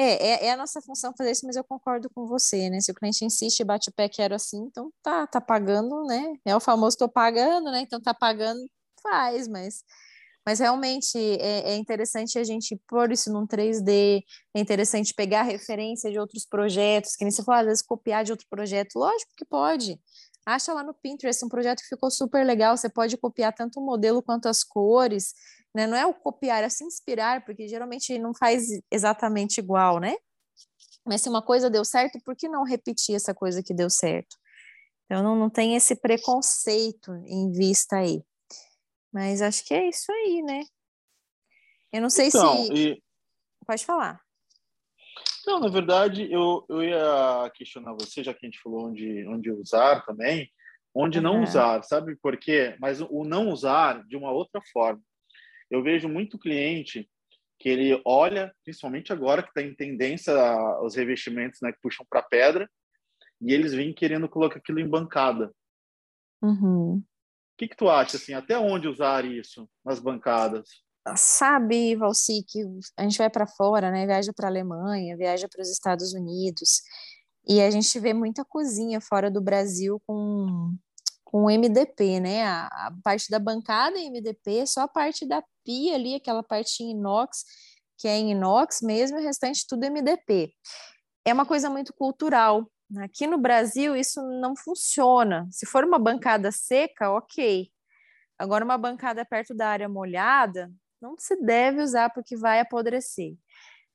É, 0.03 0.47
é, 0.47 0.47
é, 0.47 0.53
a 0.53 0.57
nossa 0.57 0.81
função 0.81 1.13
fazer 1.15 1.31
isso, 1.33 1.47
mas 1.47 1.57
eu 1.57 1.65
concordo 1.65 2.09
com 2.09 2.27
você, 2.27 2.71
né? 2.71 2.81
Se 2.81 2.91
o 2.91 2.95
cliente 2.95 3.23
insiste, 3.23 3.63
bate 3.63 3.91
o 3.91 3.93
pé, 3.93 4.09
quero 4.09 4.35
assim, 4.35 4.57
então 4.65 4.91
tá, 5.03 5.27
tá 5.27 5.43
pagando, 5.43 6.05
né? 6.07 6.37
É 6.43 6.57
o 6.57 6.61
famoso 6.61 6.97
tô 6.97 7.07
pagando, 7.07 7.71
né? 7.71 7.83
Então 7.83 8.01
tá 8.01 8.15
pagando, 8.15 8.61
faz, 9.03 9.47
mas 9.47 9.85
mas 10.47 10.59
realmente 10.59 11.19
é, 11.19 11.73
é, 11.73 11.77
interessante 11.77 12.39
a 12.39 12.45
gente 12.45 12.75
pôr 12.89 13.13
isso 13.13 13.31
num 13.31 13.47
3D, 13.47 14.23
é 14.55 14.61
interessante 14.61 15.13
pegar 15.13 15.43
referência 15.43 16.11
de 16.11 16.19
outros 16.19 16.47
projetos, 16.47 17.15
que 17.15 17.25
nem 17.25 17.31
você 17.31 17.45
falou, 17.45 17.61
às 17.61 17.67
vezes 17.67 17.83
copiar 17.83 18.25
de 18.25 18.33
outro 18.33 18.47
projeto, 18.49 18.97
lógico 18.97 19.33
que 19.37 19.45
pode. 19.45 20.01
Acha 20.47 20.73
lá 20.73 20.83
no 20.83 20.95
Pinterest 20.95 21.45
um 21.45 21.49
projeto 21.49 21.81
que 21.81 21.89
ficou 21.89 22.11
super 22.11 22.45
legal, 22.45 22.77
você 22.77 22.89
pode 22.89 23.17
copiar 23.17 23.53
tanto 23.53 23.79
o 23.79 23.85
modelo 23.85 24.23
quanto 24.23 24.49
as 24.49 24.65
cores, 24.65 25.35
né? 25.75 25.87
Não 25.87 25.97
é 25.97 26.07
o 26.07 26.15
copiar, 26.15 26.63
é 26.65 26.69
se 26.69 26.85
inspirar, 26.85 27.45
porque 27.45 27.69
geralmente 27.69 28.19
não 28.19 28.35
faz 28.35 28.69
exatamente 28.91 29.59
igual, 29.59 30.01
né? 30.01 30.17
Mas 31.05 31.23
se 31.23 31.29
uma 31.29 31.43
coisa 31.43 31.71
deu 31.71 31.85
certo, 31.85 32.21
por 32.25 32.37
que 32.37 32.49
não 32.49 32.65
repetir 32.65 33.15
essa 33.15 33.35
coisa 33.35 33.63
que 33.63 33.75
deu 33.75 33.91
certo? 33.91 34.37
Então 35.05 35.23
não, 35.23 35.37
não 35.37 35.51
tem 35.51 35.75
esse 35.75 35.97
preconceito 35.97 37.13
em 37.27 37.51
vista 37.51 37.97
aí. 37.97 38.23
Mas 39.13 39.43
acho 39.43 39.65
que 39.65 39.75
é 39.75 39.89
isso 39.89 40.11
aí, 40.13 40.43
né? 40.43 40.63
Eu 41.93 42.01
não 42.01 42.11
sei 42.11 42.29
então, 42.29 42.67
se. 42.67 42.73
E... 42.73 43.03
Pode 43.67 43.85
falar. 43.85 44.21
Não, 45.51 45.59
na 45.59 45.67
verdade, 45.67 46.33
eu, 46.33 46.65
eu 46.69 46.81
ia 46.81 47.51
questionar 47.57 47.93
você, 47.95 48.23
já 48.23 48.33
que 48.33 48.47
a 48.47 48.49
gente 48.49 48.61
falou 48.63 48.87
onde, 48.87 49.27
onde 49.27 49.51
usar 49.51 50.01
também, 50.07 50.49
onde 50.95 51.19
uhum. 51.19 51.25
não 51.25 51.43
usar, 51.43 51.83
sabe 51.83 52.15
por 52.15 52.37
quê? 52.37 52.77
Mas 52.79 53.01
o 53.01 53.25
não 53.25 53.49
usar 53.49 54.07
de 54.07 54.17
uma 54.17 54.31
outra 54.31 54.63
forma. 54.73 55.03
Eu 55.69 55.83
vejo 55.83 56.09
muito 56.09 56.39
cliente 56.39 57.11
que 57.59 57.69
ele 57.69 58.01
olha, 58.05 58.55
principalmente 58.63 59.13
agora 59.13 59.43
que 59.43 59.49
está 59.49 59.61
em 59.61 59.75
tendência 59.75 60.33
os 60.83 60.95
revestimentos 60.95 61.59
né, 61.61 61.73
que 61.73 61.81
puxam 61.83 62.07
para 62.09 62.23
pedra, 62.23 62.71
e 63.41 63.53
eles 63.53 63.75
vêm 63.75 63.93
querendo 63.93 64.29
colocar 64.29 64.59
aquilo 64.59 64.79
em 64.79 64.89
bancada. 64.89 65.53
Uhum. 66.41 66.99
O 66.99 67.05
que, 67.59 67.67
que 67.67 67.77
tu 67.77 67.91
acha, 67.91 68.19
assim, 68.19 68.35
até 68.35 68.57
onde 68.57 68.87
usar 68.87 69.25
isso 69.25 69.69
nas 69.85 69.99
bancadas? 69.99 70.69
Sabe, 71.17 71.97
Valci, 71.97 72.45
que 72.47 72.63
a 72.97 73.03
gente 73.03 73.19
vai 73.19 73.31
para 73.31 73.47
fora, 73.47 73.91
né? 73.91 74.07
Viaja 74.07 74.33
para 74.35 74.47
a 74.49 74.51
Alemanha, 74.51 75.17
viaja 75.17 75.49
para 75.49 75.63
os 75.63 75.71
Estados 75.71 76.13
Unidos, 76.13 76.83
e 77.49 77.61
a 77.61 77.71
gente 77.71 77.99
vê 77.99 78.13
muita 78.13 78.45
cozinha 78.45 79.01
fora 79.01 79.31
do 79.31 79.41
Brasil 79.41 80.01
com 80.07 80.77
com 81.31 81.49
MDP, 81.49 82.19
né? 82.21 82.43
A, 82.43 82.67
a, 82.67 82.93
parte 83.05 83.31
da 83.31 83.39
bancada 83.39 83.97
em 83.97 84.11
MDP, 84.11 84.67
só 84.67 84.83
a 84.83 84.89
parte 84.89 85.25
da 85.27 85.43
pia 85.65 85.95
ali, 85.95 86.17
aquela 86.17 86.43
parte 86.43 86.83
em 86.83 86.91
inox, 86.91 87.45
que 87.97 88.09
é 88.09 88.17
em 88.19 88.33
inox 88.33 88.81
mesmo, 88.83 89.17
e 89.19 89.23
o 89.23 89.25
restante 89.25 89.65
tudo 89.69 89.87
MDP. 89.87 90.53
É 91.25 91.33
uma 91.33 91.47
coisa 91.47 91.71
muito 91.71 91.95
cultural. 91.95 92.69
Aqui 92.99 93.27
no 93.29 93.39
Brasil 93.39 93.95
isso 93.95 94.21
não 94.41 94.57
funciona. 94.57 95.47
Se 95.53 95.67
for 95.67 95.85
uma 95.85 95.99
bancada 95.99 96.51
seca, 96.51 97.13
ok. 97.13 97.71
Agora 98.37 98.65
uma 98.65 98.79
bancada 98.79 99.25
perto 99.25 99.55
da 99.55 99.69
área 99.69 99.89
molhada, 99.89 100.73
não 101.01 101.17
se 101.19 101.37
deve 101.37 101.83
usar 101.83 102.11
porque 102.11 102.37
vai 102.37 102.61
apodrecer. 102.61 103.35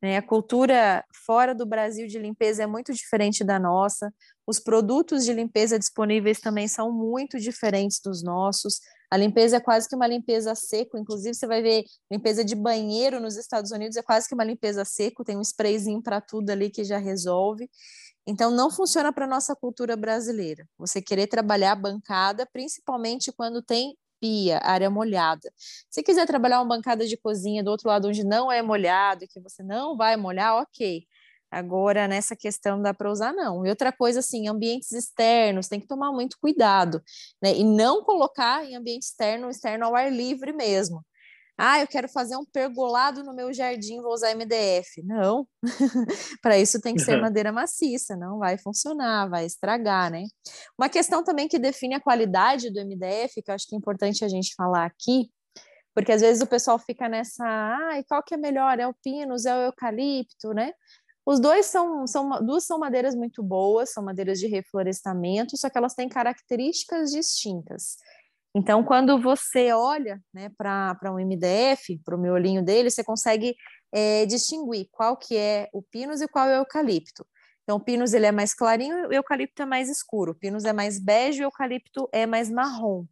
Né? 0.02 0.18
A 0.18 0.22
cultura 0.22 1.04
fora 1.26 1.56
do 1.56 1.66
Brasil 1.66 2.08
de 2.08 2.20
limpeza 2.20 2.64
é 2.64 2.68
muito 2.68 2.94
diferente 2.94 3.44
da 3.44 3.60
nossa. 3.60 4.14
Os 4.46 4.60
produtos 4.60 5.26
de 5.26 5.34
limpeza 5.34 5.80
disponíveis 5.80 6.40
também 6.40 6.68
são 6.68 6.92
muito 6.92 7.40
diferentes 7.40 8.00
dos 8.04 8.22
nossos. 8.24 8.80
A 9.10 9.18
limpeza 9.18 9.58
é 9.58 9.60
quase 9.60 9.88
que 9.88 9.96
uma 9.96 10.08
limpeza 10.08 10.54
seco, 10.56 10.98
inclusive 10.98 11.34
você 11.34 11.48
vai 11.48 11.62
ver 11.62 11.84
limpeza 12.12 12.44
de 12.44 12.56
banheiro 12.56 13.20
nos 13.20 13.38
Estados 13.38 13.72
Unidos 13.72 13.98
é 13.98 14.04
quase 14.04 14.28
que 14.28 14.36
uma 14.36 14.44
limpeza 14.44 14.84
seco, 14.84 15.24
tem 15.24 15.38
um 15.38 15.42
sprayzinho 15.42 16.02
para 16.02 16.20
tudo 16.20 16.50
ali 16.50 16.70
que 16.70 16.84
já 16.84 16.98
resolve. 16.98 17.70
Então 18.28 18.50
não 18.50 18.72
funciona 18.72 19.14
para 19.14 19.28
nossa 19.28 19.56
cultura 19.56 19.96
brasileira. 19.96 20.68
Você 20.78 21.02
querer 21.02 21.28
trabalhar 21.28 21.76
bancada, 21.76 22.48
principalmente 22.52 23.32
quando 23.32 23.62
tem 23.62 23.96
pia, 24.20 24.60
área 24.64 24.90
molhada. 24.90 25.52
Se 25.90 26.04
quiser 26.04 26.26
trabalhar 26.28 26.60
uma 26.62 26.76
bancada 26.76 27.06
de 27.08 27.18
cozinha 27.18 27.64
do 27.64 27.72
outro 27.72 27.88
lado 27.90 28.08
onde 28.08 28.24
não 28.24 28.52
é 28.52 28.62
molhado 28.62 29.24
e 29.24 29.28
que 29.28 29.40
você 29.40 29.64
não 29.64 29.96
vai 29.98 30.16
molhar, 30.18 30.56
ok. 30.58 31.04
Agora, 31.52 32.08
nessa 32.08 32.36
questão 32.36 32.82
dá 32.82 32.94
para 32.94 33.10
usar, 33.12 33.32
não. 33.34 33.66
E 33.66 33.70
outra 33.70 33.92
coisa, 33.92 34.20
assim, 34.20 34.48
ambientes 34.48 34.92
externos, 34.92 35.68
tem 35.68 35.80
que 35.80 35.88
tomar 35.88 36.12
muito 36.12 36.38
cuidado, 36.40 37.02
né? 37.42 37.54
E 37.56 37.64
não 37.64 38.04
colocar 38.04 38.66
em 38.66 38.76
ambiente 38.76 39.04
externo, 39.04 39.50
externo 39.50 39.86
ao 39.86 39.96
ar 39.96 40.12
livre 40.12 40.52
mesmo. 40.52 41.06
Ah, 41.58 41.80
eu 41.80 41.88
quero 41.88 42.10
fazer 42.10 42.36
um 42.36 42.44
pergolado 42.46 43.24
no 43.24 43.34
meu 43.34 43.54
jardim, 43.54 44.02
vou 44.02 44.14
usar 44.14 44.32
MDF. 44.32 45.02
Não, 45.04 45.48
para 46.42 46.60
isso 46.60 46.82
tem 46.82 46.94
que 46.94 47.02
ser 47.02 47.22
madeira 47.22 47.52
maciça, 47.52 48.16
não 48.18 48.40
vai 48.40 48.58
funcionar, 48.58 49.30
vai 49.30 49.46
estragar, 49.46 50.12
né? 50.12 50.24
Uma 50.78 50.90
questão 50.90 51.24
também 51.24 51.48
que 51.48 51.58
define 51.58 51.96
a 51.96 52.02
qualidade 52.02 52.70
do 52.70 52.80
MDF, 52.82 53.42
que 53.42 53.50
eu 53.50 53.56
acho 53.56 53.68
que 53.68 53.76
é 53.76 53.78
importante 53.78 54.26
a 54.26 54.28
gente 54.28 54.54
falar 54.54 54.86
aqui, 54.86 55.30
porque 55.94 56.12
às 56.12 56.20
vezes 56.22 56.44
o 56.44 56.48
pessoal 56.48 56.78
fica 56.78 57.08
nessa, 57.08 57.46
ah, 57.46 58.00
e 58.00 58.04
qual 58.04 58.22
que 58.22 58.34
é 58.34 58.38
melhor? 58.38 58.78
É 58.78 58.86
o 58.86 58.94
pinus, 59.02 59.46
é 59.46 59.56
o 59.56 59.62
eucalipto, 59.68 60.54
né? 60.54 60.74
Os 61.26 61.40
dois 61.40 61.66
são, 61.66 62.06
são 62.06 62.30
duas 62.46 62.66
são 62.66 62.78
madeiras 62.78 63.16
muito 63.16 63.42
boas, 63.42 63.92
são 63.92 64.04
madeiras 64.04 64.40
de 64.40 64.46
reflorestamento, 64.46 65.58
só 65.58 65.70
que 65.70 65.78
elas 65.78 65.96
têm 65.96 66.08
características 66.08 67.12
distintas. 67.12 67.98
Então, 68.58 68.82
quando 68.86 69.22
você 69.22 69.74
olha 69.74 70.24
né, 70.34 70.50
para 70.58 71.12
um 71.12 71.20
MDF, 71.20 72.00
para 72.06 72.16
o 72.16 72.18
miolinho 72.18 72.64
dele, 72.64 72.90
você 72.90 73.04
consegue 73.04 73.54
é, 73.92 74.26
distinguir 74.26 74.88
qual 74.92 75.18
que 75.18 75.36
é 75.36 75.68
o 75.74 75.82
pinus 75.82 76.22
e 76.22 76.28
qual 76.28 76.48
é 76.48 76.58
o 76.58 76.62
eucalipto. 76.62 77.28
Então, 77.64 77.76
o 77.76 77.80
pinus 77.82 78.14
ele 78.14 78.26
é 78.26 78.32
mais 78.32 78.54
clarinho 78.54 78.98
e 78.98 79.08
o 79.08 79.14
eucalipto 79.14 79.62
é 79.62 79.66
mais 79.66 79.90
escuro. 79.90 80.32
O 80.32 80.36
pinus 80.36 80.64
é 80.64 80.72
mais 80.72 80.98
bege 80.98 81.42
e 81.42 81.42
o 81.42 81.48
eucalipto 81.48 82.08
é 82.14 82.26
mais 82.26 82.50
marrom. 82.50 83.06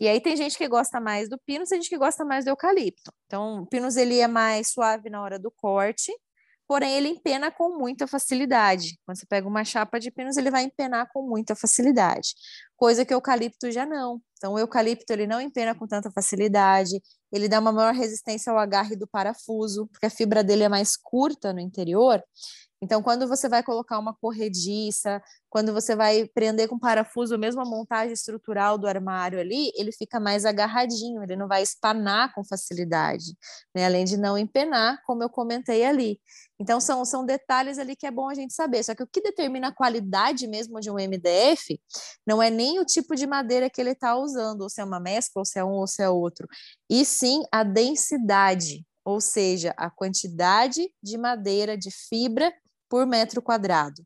E 0.00 0.08
aí 0.08 0.20
tem 0.20 0.36
gente 0.36 0.58
que 0.58 0.66
gosta 0.66 1.00
mais 1.00 1.28
do 1.28 1.38
pinus, 1.38 1.68
tem 1.68 1.80
gente 1.80 1.88
que 1.88 1.96
gosta 1.96 2.24
mais 2.24 2.44
do 2.44 2.48
eucalipto. 2.48 3.12
Então, 3.26 3.62
o 3.62 3.66
pinus 3.66 3.96
ele 3.96 4.18
é 4.18 4.26
mais 4.26 4.72
suave 4.72 5.08
na 5.08 5.22
hora 5.22 5.38
do 5.38 5.50
corte, 5.52 6.10
porém 6.68 6.92
ele 6.94 7.08
empena 7.08 7.50
com 7.50 7.78
muita 7.78 8.06
facilidade. 8.06 8.98
Quando 9.04 9.18
você 9.18 9.26
pega 9.26 9.48
uma 9.48 9.64
chapa 9.64 9.98
de 9.98 10.10
pinus, 10.10 10.36
ele 10.36 10.50
vai 10.50 10.64
empenar 10.64 11.08
com 11.12 11.22
muita 11.22 11.54
facilidade, 11.54 12.34
coisa 12.76 13.04
que 13.04 13.14
o 13.14 13.16
eucalipto 13.16 13.70
já 13.70 13.86
não. 13.86 14.20
Então, 14.36 14.52
o 14.54 14.58
eucalipto 14.58 15.12
ele 15.12 15.26
não 15.26 15.40
empena 15.40 15.74
com 15.74 15.86
tanta 15.86 16.10
facilidade, 16.10 17.00
ele 17.32 17.48
dá 17.48 17.58
uma 17.58 17.72
maior 17.72 17.94
resistência 17.94 18.52
ao 18.52 18.58
agarre 18.58 18.96
do 18.96 19.06
parafuso, 19.06 19.86
porque 19.88 20.06
a 20.06 20.10
fibra 20.10 20.44
dele 20.44 20.64
é 20.64 20.68
mais 20.68 20.96
curta 20.96 21.52
no 21.52 21.60
interior, 21.60 22.22
então, 22.82 23.02
quando 23.02 23.26
você 23.26 23.48
vai 23.48 23.62
colocar 23.62 23.98
uma 23.98 24.14
corrediça, 24.14 25.22
quando 25.48 25.72
você 25.72 25.96
vai 25.96 26.26
prender 26.26 26.68
com 26.68 26.78
parafuso, 26.78 27.38
mesmo 27.38 27.62
a 27.62 27.64
montagem 27.64 28.12
estrutural 28.12 28.76
do 28.76 28.86
armário 28.86 29.40
ali, 29.40 29.72
ele 29.74 29.90
fica 29.92 30.20
mais 30.20 30.44
agarradinho, 30.44 31.22
ele 31.22 31.36
não 31.36 31.48
vai 31.48 31.62
espanar 31.62 32.34
com 32.34 32.44
facilidade, 32.44 33.34
né? 33.74 33.86
além 33.86 34.04
de 34.04 34.18
não 34.18 34.36
empenar, 34.36 35.02
como 35.06 35.22
eu 35.22 35.30
comentei 35.30 35.84
ali. 35.84 36.20
Então, 36.60 36.78
são, 36.78 37.02
são 37.06 37.24
detalhes 37.24 37.78
ali 37.78 37.96
que 37.96 38.06
é 38.06 38.10
bom 38.10 38.28
a 38.28 38.34
gente 38.34 38.52
saber. 38.52 38.82
Só 38.82 38.94
que 38.94 39.02
o 39.02 39.06
que 39.06 39.22
determina 39.22 39.68
a 39.68 39.74
qualidade 39.74 40.46
mesmo 40.46 40.78
de 40.78 40.90
um 40.90 40.96
MDF 40.96 41.80
não 42.26 42.42
é 42.42 42.50
nem 42.50 42.78
o 42.78 42.84
tipo 42.84 43.14
de 43.14 43.26
madeira 43.26 43.70
que 43.70 43.80
ele 43.80 43.92
está 43.92 44.16
usando, 44.16 44.62
ou 44.62 44.68
se 44.68 44.82
é 44.82 44.84
uma 44.84 45.00
mescla, 45.00 45.40
ou 45.40 45.46
se 45.46 45.58
é 45.58 45.64
um, 45.64 45.72
ou 45.72 45.86
se 45.86 46.02
é 46.02 46.10
outro, 46.10 46.46
e 46.90 47.06
sim 47.06 47.42
a 47.50 47.62
densidade 47.62 48.84
ou 49.06 49.20
seja, 49.20 49.72
a 49.76 49.88
quantidade 49.88 50.90
de 51.00 51.16
madeira, 51.16 51.78
de 51.78 51.92
fibra 51.92 52.52
por 52.88 53.06
metro 53.06 53.42
quadrado. 53.42 54.04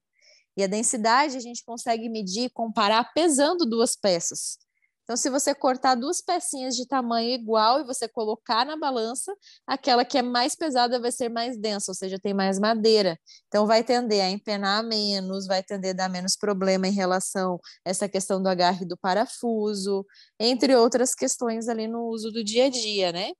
E 0.57 0.63
a 0.63 0.67
densidade 0.67 1.37
a 1.37 1.41
gente 1.41 1.65
consegue 1.65 2.09
medir, 2.09 2.51
comparar 2.51 3.13
pesando 3.15 3.65
duas 3.65 3.97
peças. 3.97 4.59
Então, 5.11 5.17
se 5.17 5.29
você 5.29 5.53
cortar 5.53 5.97
duas 5.97 6.23
pecinhas 6.23 6.77
de 6.77 6.87
tamanho 6.87 7.31
igual 7.31 7.81
e 7.81 7.85
você 7.85 8.07
colocar 8.07 8.65
na 8.65 8.77
balança, 8.77 9.35
aquela 9.67 10.05
que 10.05 10.17
é 10.17 10.23
mais 10.23 10.55
pesada 10.55 11.01
vai 11.01 11.11
ser 11.11 11.29
mais 11.29 11.59
densa, 11.59 11.91
ou 11.91 11.97
seja, 11.97 12.17
tem 12.17 12.33
mais 12.33 12.61
madeira. 12.61 13.19
Então, 13.49 13.67
vai 13.67 13.83
tender 13.83 14.23
a 14.23 14.31
empenar 14.31 14.85
menos, 14.85 15.49
vai 15.49 15.65
tender 15.65 15.91
a 15.91 15.95
dar 15.95 16.09
menos 16.09 16.37
problema 16.37 16.87
em 16.87 16.93
relação 16.93 17.59
a 17.85 17.91
essa 17.91 18.09
questão 18.09 18.41
do 18.41 18.49
agarre 18.49 18.87
do 18.87 18.97
parafuso, 18.97 20.07
entre 20.39 20.77
outras 20.77 21.13
questões 21.13 21.67
ali 21.67 21.89
no 21.89 22.05
uso 22.05 22.31
do 22.31 22.45
dia 22.45 22.67
a 22.67 22.71
dia, 22.71 23.11
né? 23.11 23.33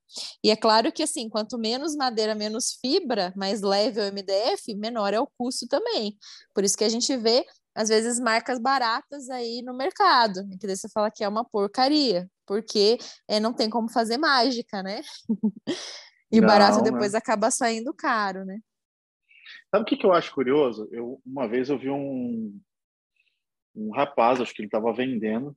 E 0.43 0.51
é 0.51 0.57
claro 0.57 0.91
que, 0.91 1.05
assim, 1.05 1.29
quanto 1.29 1.57
menos 1.57 1.95
madeira, 1.95 2.35
menos 2.35 2.79
fibra, 2.81 3.33
mais 3.37 3.61
leve 3.61 4.01
é 4.01 4.07
o 4.07 4.09
MDF, 4.09 4.75
menor 4.75 5.15
é 5.15 5.21
o 5.21 5.31
custo 5.39 5.69
também. 5.69 6.19
Por 6.53 6.65
isso 6.65 6.77
que 6.77 6.83
a 6.83 6.89
gente 6.89 7.17
vê 7.17 7.47
às 7.75 7.89
vezes 7.89 8.19
marcas 8.19 8.59
baratas 8.59 9.29
aí 9.31 9.63
no 9.63 9.75
mercado, 9.75 10.47
que 10.59 10.67
daí 10.67 10.77
você 10.77 10.89
fala 10.89 11.11
que 11.11 11.23
é 11.23 11.29
uma 11.29 11.45
porcaria, 11.45 12.29
porque 12.47 12.99
é, 13.29 13.39
não 13.39 13.53
tem 13.53 13.71
como 13.71 13.91
fazer 13.91 14.19
mágica, 14.19 14.83
né? 14.83 15.03
e 16.33 16.41
não, 16.41 16.49
barato 16.49 16.83
depois 16.83 17.15
acaba 17.15 17.51
saindo 17.51 17.95
caro, 17.95 18.45
né? 18.45 18.59
Sabe 19.71 19.83
o 19.83 19.87
que, 19.87 19.97
que 19.97 20.07
eu 20.07 20.13
acho 20.13 20.35
curioso? 20.35 20.89
Eu 20.91 21.21
uma 21.25 21.49
vez 21.49 21.71
eu 21.71 21.79
vi 21.79 21.91
um, 21.91 22.61
um 23.75 23.91
rapaz, 23.93 24.41
acho 24.41 24.53
que 24.53 24.63
ele 24.63 24.69
estava 24.69 24.93
vendendo, 24.93 25.57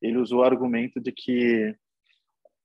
ele 0.00 0.18
usou 0.18 0.40
o 0.40 0.44
argumento 0.44 1.00
de 1.00 1.12
que 1.12 1.70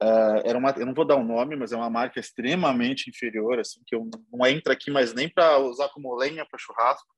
uh, 0.01 0.41
era 0.43 0.57
uma, 0.57 0.71
eu 0.71 0.85
não 0.85 0.93
vou 0.93 1.05
dar 1.05 1.15
o 1.15 1.19
um 1.19 1.25
nome, 1.25 1.55
mas 1.55 1.71
é 1.71 1.77
uma 1.77 1.89
marca 1.89 2.19
extremamente 2.19 3.09
inferior, 3.09 3.59
assim, 3.59 3.81
que 3.85 3.95
eu 3.95 4.09
não 4.31 4.45
entra 4.45 4.73
aqui, 4.73 4.91
mas 4.91 5.13
nem 5.13 5.29
para 5.29 5.57
usar 5.59 5.89
como 5.89 6.15
lenha 6.15 6.45
para 6.45 6.59
churrasco 6.59 7.16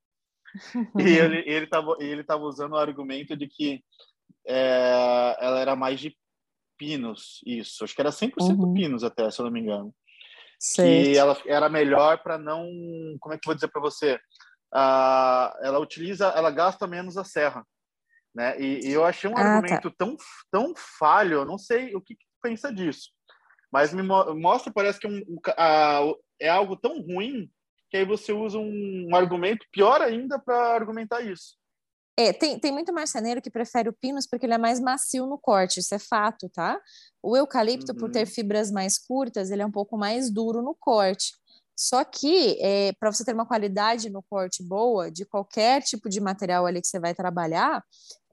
e 0.97 1.03
ele 1.03 1.43
ele 1.45 1.65
estava 1.65 1.95
ele 1.99 2.23
tava 2.23 2.43
usando 2.43 2.73
o 2.73 2.77
argumento 2.77 3.35
de 3.35 3.47
que 3.47 3.83
é, 4.47 5.35
ela 5.39 5.59
era 5.59 5.75
mais 5.75 5.99
de 5.99 6.15
pinos, 6.77 7.41
isso. 7.45 7.83
Acho 7.83 7.93
que 7.93 8.01
era 8.01 8.09
100% 8.09 8.33
uhum. 8.57 8.73
pinos 8.73 9.03
até, 9.03 9.29
se 9.29 9.39
eu 9.39 9.45
não 9.45 9.51
me 9.51 9.59
engano. 9.59 9.93
Que 10.75 11.17
ela 11.17 11.37
era 11.45 11.69
melhor 11.69 12.23
para 12.23 12.37
não, 12.37 12.65
como 13.19 13.33
é 13.33 13.37
que 13.37 13.47
eu 13.47 13.51
vou 13.51 13.55
dizer 13.55 13.67
para 13.67 13.81
você? 13.81 14.15
Uh, 14.73 15.51
ela 15.61 15.79
utiliza, 15.79 16.27
ela 16.27 16.51
gasta 16.51 16.87
menos 16.87 17.17
a 17.17 17.23
serra, 17.23 17.65
né? 18.35 18.59
E, 18.59 18.87
e 18.87 18.91
eu 18.91 19.05
achei 19.05 19.29
um 19.29 19.33
ah, 19.33 19.41
tá. 19.41 19.41
argumento 19.41 19.89
tá. 19.89 19.95
tão 19.97 20.17
tão 20.51 20.73
falho, 20.75 21.37
eu 21.37 21.45
não 21.45 21.57
sei 21.57 21.95
o 21.95 22.01
que, 22.01 22.13
que 22.13 22.25
pensa 22.41 22.73
disso, 22.73 23.09
mas 23.71 23.93
me 23.93 24.03
mostra 24.03 24.71
parece 24.71 24.99
que 24.99 25.07
um, 25.07 25.19
uh, 25.19 26.15
é 26.39 26.49
algo 26.49 26.75
tão 26.75 27.01
ruim 27.01 27.49
que 27.89 27.97
aí 27.97 28.05
você 28.05 28.31
usa 28.31 28.57
um, 28.57 29.07
um 29.09 29.15
argumento 29.15 29.65
pior 29.71 30.01
ainda 30.01 30.37
para 30.39 30.73
argumentar 30.73 31.21
isso. 31.21 31.57
É, 32.17 32.33
tem, 32.33 32.59
tem 32.59 32.71
muito 32.71 32.91
marceneiro 32.91 33.41
que 33.41 33.49
prefere 33.49 33.87
o 33.87 33.93
pinus 33.93 34.27
porque 34.27 34.45
ele 34.45 34.53
é 34.53 34.57
mais 34.57 34.77
macio 34.79 35.25
no 35.25 35.37
corte, 35.37 35.79
isso 35.79 35.95
é 35.95 35.99
fato, 35.99 36.49
tá? 36.49 36.77
O 37.23 37.35
eucalipto, 37.37 37.93
uhum. 37.93 37.97
por 37.97 38.11
ter 38.11 38.27
uhum. 38.27 38.33
fibras 38.33 38.69
mais 38.69 38.97
curtas, 38.97 39.51
ele 39.51 39.61
é 39.61 39.65
um 39.65 39.71
pouco 39.71 39.97
mais 39.97 40.29
duro 40.29 40.61
no 40.61 40.75
corte. 40.77 41.31
Só 41.77 42.03
que, 42.03 42.57
é, 42.59 42.91
para 42.99 43.09
você 43.09 43.23
ter 43.23 43.33
uma 43.33 43.45
qualidade 43.45 44.09
no 44.09 44.21
corte 44.21 44.61
boa, 44.61 45.09
de 45.09 45.23
qualquer 45.23 45.81
tipo 45.81 46.09
de 46.09 46.19
material 46.19 46.65
ali 46.65 46.81
que 46.81 46.87
você 46.87 46.99
vai 46.99 47.15
trabalhar, 47.15 47.81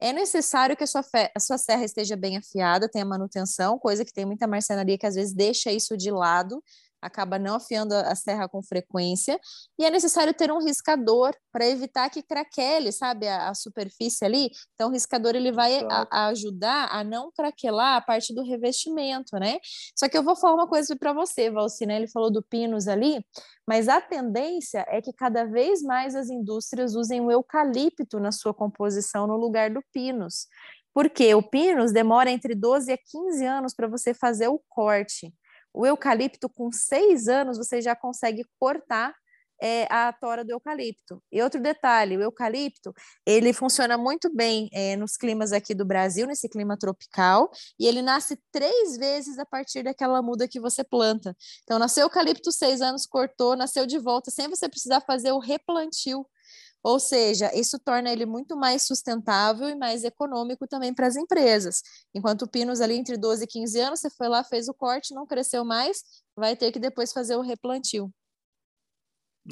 é 0.00 0.12
necessário 0.12 0.76
que 0.76 0.82
a 0.82 0.86
sua, 0.86 1.04
a 1.32 1.38
sua 1.38 1.56
serra 1.56 1.84
esteja 1.84 2.16
bem 2.16 2.36
afiada, 2.36 2.88
tenha 2.90 3.04
manutenção, 3.04 3.78
coisa 3.78 4.04
que 4.04 4.12
tem 4.12 4.24
muita 4.24 4.48
marcenaria 4.48 4.98
que 4.98 5.06
às 5.06 5.14
vezes 5.14 5.32
deixa 5.32 5.70
isso 5.70 5.96
de 5.96 6.10
lado 6.10 6.60
acaba 7.00 7.38
não 7.38 7.56
afiando 7.56 7.94
a 7.94 8.14
serra 8.14 8.48
com 8.48 8.62
frequência, 8.62 9.38
e 9.78 9.84
é 9.84 9.90
necessário 9.90 10.34
ter 10.34 10.50
um 10.50 10.62
riscador 10.62 11.34
para 11.52 11.66
evitar 11.66 12.10
que 12.10 12.22
craquele, 12.22 12.92
sabe, 12.92 13.28
a, 13.28 13.48
a, 13.50 13.54
superfície 13.54 14.24
ali. 14.24 14.50
Então, 14.74 14.88
o 14.88 14.92
riscador 14.92 15.34
ele 15.34 15.52
vai 15.52 15.80
a, 15.84 16.06
a 16.10 16.26
ajudar 16.28 16.88
a 16.90 17.04
não 17.04 17.30
craquelar 17.32 17.96
a 17.96 18.00
parte 18.00 18.34
do 18.34 18.42
revestimento, 18.42 19.38
né? 19.38 19.58
Só 19.96 20.08
que 20.08 20.16
eu 20.16 20.22
vou 20.22 20.36
falar 20.36 20.54
uma 20.54 20.68
coisa 20.68 20.96
para 20.96 21.12
você, 21.12 21.50
Valci, 21.50 21.86
né? 21.86 21.96
Ele 21.96 22.08
falou 22.08 22.30
do 22.30 22.42
pinus 22.42 22.88
ali, 22.88 23.24
mas 23.66 23.88
a 23.88 24.00
tendência 24.00 24.84
é 24.88 25.00
que 25.00 25.12
cada 25.12 25.44
vez 25.44 25.82
mais 25.82 26.14
as 26.14 26.28
indústrias 26.28 26.94
usem 26.94 27.20
o 27.20 27.30
eucalipto 27.30 28.20
na 28.20 28.32
sua 28.32 28.54
composição 28.54 29.26
no 29.26 29.36
lugar 29.36 29.70
do 29.70 29.82
pinus. 29.92 30.46
Porque 30.94 31.34
o 31.34 31.42
pinus 31.42 31.92
demora 31.92 32.30
entre 32.30 32.54
12 32.54 32.90
a 32.90 32.96
15 32.96 33.44
anos 33.44 33.74
para 33.74 33.86
você 33.86 34.14
fazer 34.14 34.48
o 34.48 34.58
corte. 34.68 35.30
O 35.76 35.86
eucalipto, 35.86 36.48
com 36.48 36.72
seis 36.72 37.28
anos, 37.28 37.58
você 37.58 37.82
já 37.82 37.94
consegue 37.94 38.42
cortar 38.58 39.14
é 39.60 39.86
a 39.90 40.12
tora 40.12 40.44
do 40.44 40.50
eucalipto. 40.50 41.22
E 41.32 41.40
outro 41.42 41.60
detalhe, 41.60 42.16
o 42.16 42.22
eucalipto, 42.22 42.92
ele 43.24 43.52
funciona 43.52 43.96
muito 43.96 44.32
bem 44.34 44.68
é, 44.72 44.96
nos 44.96 45.16
climas 45.16 45.52
aqui 45.52 45.74
do 45.74 45.84
Brasil, 45.84 46.26
nesse 46.26 46.48
clima 46.48 46.76
tropical, 46.76 47.50
e 47.78 47.86
ele 47.86 48.02
nasce 48.02 48.38
três 48.52 48.96
vezes 48.96 49.38
a 49.38 49.46
partir 49.46 49.82
daquela 49.82 50.20
muda 50.20 50.48
que 50.48 50.60
você 50.60 50.84
planta. 50.84 51.34
Então, 51.62 51.78
nasceu 51.78 52.04
eucalipto 52.04 52.52
seis 52.52 52.82
anos, 52.82 53.06
cortou, 53.06 53.56
nasceu 53.56 53.86
de 53.86 53.98
volta, 53.98 54.30
sem 54.30 54.48
você 54.48 54.68
precisar 54.68 55.00
fazer 55.00 55.32
o 55.32 55.38
replantio. 55.38 56.26
Ou 56.86 57.00
seja, 57.00 57.50
isso 57.52 57.80
torna 57.80 58.12
ele 58.12 58.24
muito 58.24 58.56
mais 58.56 58.86
sustentável 58.86 59.68
e 59.68 59.74
mais 59.74 60.04
econômico 60.04 60.68
também 60.68 60.94
para 60.94 61.08
as 61.08 61.16
empresas. 61.16 61.82
Enquanto 62.14 62.42
o 62.42 62.48
Pinos 62.48 62.80
ali 62.80 62.94
entre 62.94 63.16
12 63.16 63.42
e 63.42 63.46
15 63.48 63.80
anos, 63.80 63.98
você 63.98 64.08
foi 64.08 64.28
lá, 64.28 64.44
fez 64.44 64.68
o 64.68 64.72
corte, 64.72 65.12
não 65.12 65.26
cresceu 65.26 65.64
mais, 65.64 66.04
vai 66.36 66.54
ter 66.54 66.70
que 66.70 66.78
depois 66.78 67.12
fazer 67.12 67.34
o 67.34 67.40
replantio. 67.40 68.08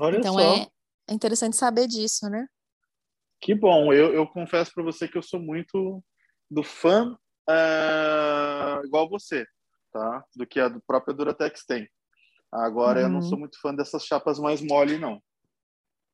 Olha 0.01 0.19
então 0.19 0.35
só. 0.35 0.41
É, 0.41 0.69
interessante 1.11 1.57
saber 1.57 1.89
disso, 1.89 2.31
né? 2.31 2.47
Que 3.41 3.53
bom. 3.53 3.93
Eu, 3.93 4.15
eu 4.15 4.29
confesso 4.29 4.73
para 4.73 4.85
você 4.85 5.09
que 5.09 5.19
eu 5.19 5.23
sou 5.23 5.41
muito 5.41 6.05
do 6.49 6.63
fã 6.63 7.19
uh, 7.51 8.87
igual 8.87 9.11
você, 9.11 9.45
tá? 9.93 10.25
Do 10.37 10.47
que 10.47 10.61
a 10.61 10.71
própria 10.87 11.13
Duratex 11.13 11.65
tem. 11.67 11.89
Agora 12.53 13.01
uhum. 13.01 13.07
eu 13.07 13.11
não 13.11 13.21
uhum. 13.23 13.29
sou 13.29 13.37
muito 13.37 13.61
fã 13.61 13.75
dessas 13.75 14.05
chapas 14.05 14.39
mais 14.39 14.61
mole, 14.63 14.99
não. 14.99 15.21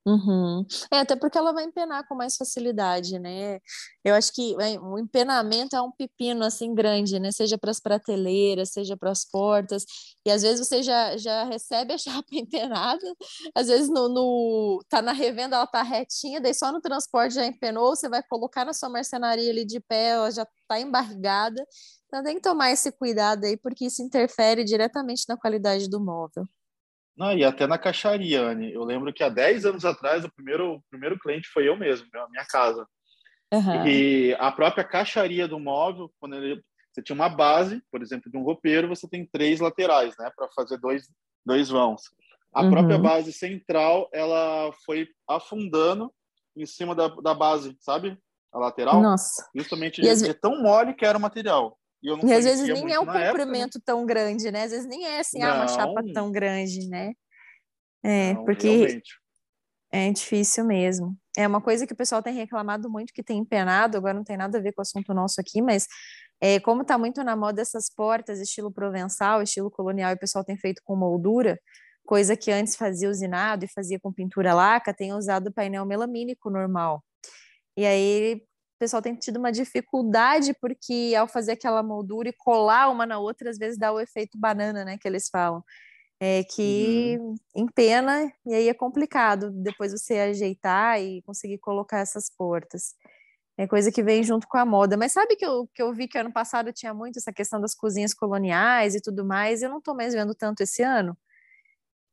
Uhum. 0.07 0.65
É, 0.91 1.01
até 1.01 1.15
porque 1.15 1.37
ela 1.37 1.53
vai 1.53 1.65
empenar 1.65 2.07
com 2.09 2.15
mais 2.15 2.35
facilidade, 2.37 3.19
né? 3.19 3.61
Eu 4.03 4.15
acho 4.15 4.33
que 4.33 4.57
o 4.81 4.99
empenamento 4.99 5.77
é 5.77 5.83
um 5.83 5.93
pepino 5.93 6.43
assim 6.43 6.75
grande, 6.75 7.21
né? 7.21 7.31
Seja 7.31 7.59
para 7.59 7.71
as 7.71 7.79
prateleiras, 7.81 8.71
seja 8.73 8.97
para 8.97 9.11
as 9.11 9.27
portas. 9.27 9.85
E 10.25 10.31
às 10.31 10.41
vezes 10.41 10.67
você 10.67 10.83
já, 10.83 11.17
já 11.19 11.45
recebe 11.45 11.93
a 11.93 11.99
chapa 11.99 12.27
empenada, 12.33 13.05
às 13.55 13.69
vezes 13.69 13.91
no, 13.91 14.09
no 14.09 14.83
tá 14.89 15.03
na 15.03 15.13
revenda 15.13 15.57
ela 15.57 15.67
tá 15.67 15.83
retinha, 15.83 16.41
daí 16.41 16.55
só 16.55 16.73
no 16.73 16.81
transporte 16.81 17.35
já 17.35 17.45
empenou, 17.47 17.95
você 17.95 18.09
vai 18.09 18.23
colocar 18.23 18.65
na 18.65 18.73
sua 18.73 18.89
marcenaria 18.89 19.51
ali 19.51 19.67
de 19.67 19.81
pé, 19.81 20.11
ela 20.11 20.31
já 20.31 20.47
tá 20.67 20.81
embargada. 20.81 21.63
Então 22.07 22.23
tem 22.25 22.37
que 22.37 22.43
tomar 22.43 22.71
esse 22.71 22.91
cuidado 22.93 23.45
aí, 23.45 23.57
porque 23.57 23.85
isso 23.87 24.03
interfere 24.03 24.65
diretamente 24.65 25.25
na 25.29 25.37
qualidade 25.37 25.89
do 25.91 26.01
móvel. 26.01 26.47
Não, 27.17 27.33
e 27.33 27.45
até 27.45 27.67
na 27.67 27.79
caixaria, 27.79 28.41
Anne. 28.41 28.73
Eu 28.73 28.85
lembro 28.85 29.13
que 29.13 29.23
há 29.23 29.29
10 29.29 29.67
anos 29.67 29.85
atrás, 29.85 30.25
o 30.25 30.33
primeiro, 30.33 30.75
o 30.75 30.83
primeiro 30.91 31.19
cliente 31.19 31.49
foi 31.49 31.69
eu 31.69 31.77
mesmo, 31.77 32.07
a 32.15 32.29
minha 32.29 32.45
casa. 32.47 32.87
Uhum. 33.53 33.87
E 33.87 34.35
a 34.39 34.51
própria 34.53 34.85
caixaria 34.85 35.47
do 35.49 35.59
móvel, 35.59 36.11
quando 36.21 36.37
ele, 36.37 36.63
você 36.93 37.03
tinha 37.03 37.15
uma 37.15 37.29
base, 37.29 37.83
por 37.91 38.01
exemplo, 38.01 38.31
de 38.31 38.39
um 38.39 38.43
roupeiro, 38.43 38.89
você 38.89 39.09
tem 39.09 39.29
três 39.31 39.61
laterais, 39.61 40.15
né, 40.19 40.31
para 40.35 40.49
fazer 40.55 40.79
dois, 40.79 41.09
dois 41.45 41.69
vãos. 41.69 42.03
A 42.55 42.63
uhum. 42.63 42.71
própria 42.71 42.99
base 42.99 43.33
central, 43.33 44.09
ela 44.13 44.73
foi 44.85 45.09
afundando 45.29 46.13
em 46.57 46.67
cima 46.67 46.95
da, 46.95 47.09
da 47.09 47.35
base, 47.35 47.77
sabe? 47.81 48.19
A 48.53 48.59
lateral. 48.59 49.01
Nossa. 49.01 49.49
Justamente 49.55 50.01
de, 50.01 50.15
de 50.15 50.35
tão 50.35 50.61
mole 50.61 50.95
que 50.95 51.05
era 51.05 51.17
o 51.17 51.21
material. 51.21 51.79
E, 52.03 52.09
e 52.09 52.33
às 52.33 52.45
vezes 52.45 52.67
nem 52.69 52.93
é 52.93 52.99
um 52.99 53.07
comprimento 53.07 53.79
época, 53.79 53.79
né? 53.79 53.83
tão 53.85 54.07
grande, 54.07 54.51
né? 54.51 54.65
Às 54.65 54.71
vezes 54.71 54.87
nem 54.87 55.05
é 55.07 55.21
assim, 55.21 55.43
ah, 55.43 55.55
uma 55.55 55.69
chapa 55.69 56.03
tão 56.15 56.31
grande, 56.31 56.89
né? 56.89 57.13
É, 58.03 58.33
não, 58.33 58.45
porque 58.45 58.69
realmente. 58.69 59.15
é 59.93 60.11
difícil 60.11 60.65
mesmo. 60.65 61.17
É 61.37 61.47
uma 61.47 61.61
coisa 61.61 61.87
que 61.87 61.93
o 61.93 61.97
pessoal 61.97 62.23
tem 62.23 62.35
reclamado 62.35 62.89
muito 62.91 63.13
que 63.13 63.23
tem 63.23 63.39
empenado, 63.39 63.97
agora 63.97 64.15
não 64.15 64.25
tem 64.25 64.37
nada 64.37 64.59
a 64.59 64.61
ver 64.61 64.73
com 64.73 64.81
o 64.81 64.83
assunto 64.83 65.13
nosso 65.13 65.41
aqui, 65.41 65.61
mas 65.61 65.87
é, 66.41 66.59
como 66.59 66.83
está 66.83 66.97
muito 66.97 67.23
na 67.23 67.37
moda 67.37 67.61
essas 67.61 67.91
portas 67.95 68.41
estilo 68.41 68.73
provençal, 68.73 69.43
estilo 69.43 69.71
colonial, 69.71 70.11
e 70.11 70.15
o 70.15 70.19
pessoal 70.19 70.43
tem 70.43 70.57
feito 70.57 70.81
com 70.83 70.97
moldura, 70.97 71.61
coisa 72.05 72.35
que 72.37 72.51
antes 72.51 72.77
fazia 72.77 73.11
usinado 73.11 73.65
e 73.65 73.69
fazia 73.69 74.01
com 74.01 74.13
pintura 74.13 74.55
laca, 74.55 74.95
tem 74.95 75.13
usado 75.13 75.53
painel 75.53 75.85
melamínico 75.85 76.49
normal. 76.49 77.05
E 77.77 77.87
aí 77.87 78.43
pessoal 78.81 79.03
tem 79.03 79.15
tido 79.15 79.37
uma 79.37 79.53
dificuldade 79.53 80.55
porque 80.59 81.15
ao 81.17 81.29
fazer 81.29 81.53
aquela 81.53 81.83
moldura 81.83 82.31
e 82.31 82.33
colar 82.33 82.89
uma 82.89 83.05
na 83.05 83.19
outra, 83.19 83.51
às 83.51 83.59
vezes 83.59 83.79
dá 83.79 83.93
o 83.93 84.01
efeito 84.01 84.39
banana, 84.39 84.85
né, 84.85 84.97
que 84.99 85.07
eles 85.07 85.29
falam. 85.29 85.63
É 86.19 86.45
que 86.45 87.17
uhum. 87.19 87.35
empena 87.55 88.31
e 88.47 88.55
aí 88.55 88.69
é 88.69 88.75
complicado 88.75 89.51
depois 89.51 89.93
você 89.93 90.19
ajeitar 90.19 91.01
e 91.01 91.23
conseguir 91.23 91.59
colocar 91.59 91.99
essas 91.99 92.31
portas. 92.35 92.95
É 93.59 93.67
coisa 93.67 93.93
que 93.93 94.03
vem 94.03 94.23
junto 94.23 94.47
com 94.49 94.57
a 94.57 94.65
moda. 94.65 94.97
Mas 94.97 95.13
sabe 95.13 95.37
que 95.37 95.45
eu, 95.45 95.69
que 95.75 95.83
eu 95.83 95.93
vi 95.93 96.09
que 96.09 96.19
ano 96.19 96.33
passado 96.33 96.73
tinha 96.73 96.95
muito 96.95 97.19
essa 97.19 97.33
questão 97.33 97.61
das 97.61 97.75
cozinhas 97.75 98.15
coloniais 98.15 98.95
e 98.95 99.01
tudo 99.03 99.25
mais, 99.25 99.61
e 99.61 99.67
eu 99.67 99.71
não 99.71 99.79
estou 99.79 99.95
mais 99.95 100.15
vendo 100.15 100.35
tanto 100.35 100.63
esse 100.63 100.83
ano. 100.83 101.17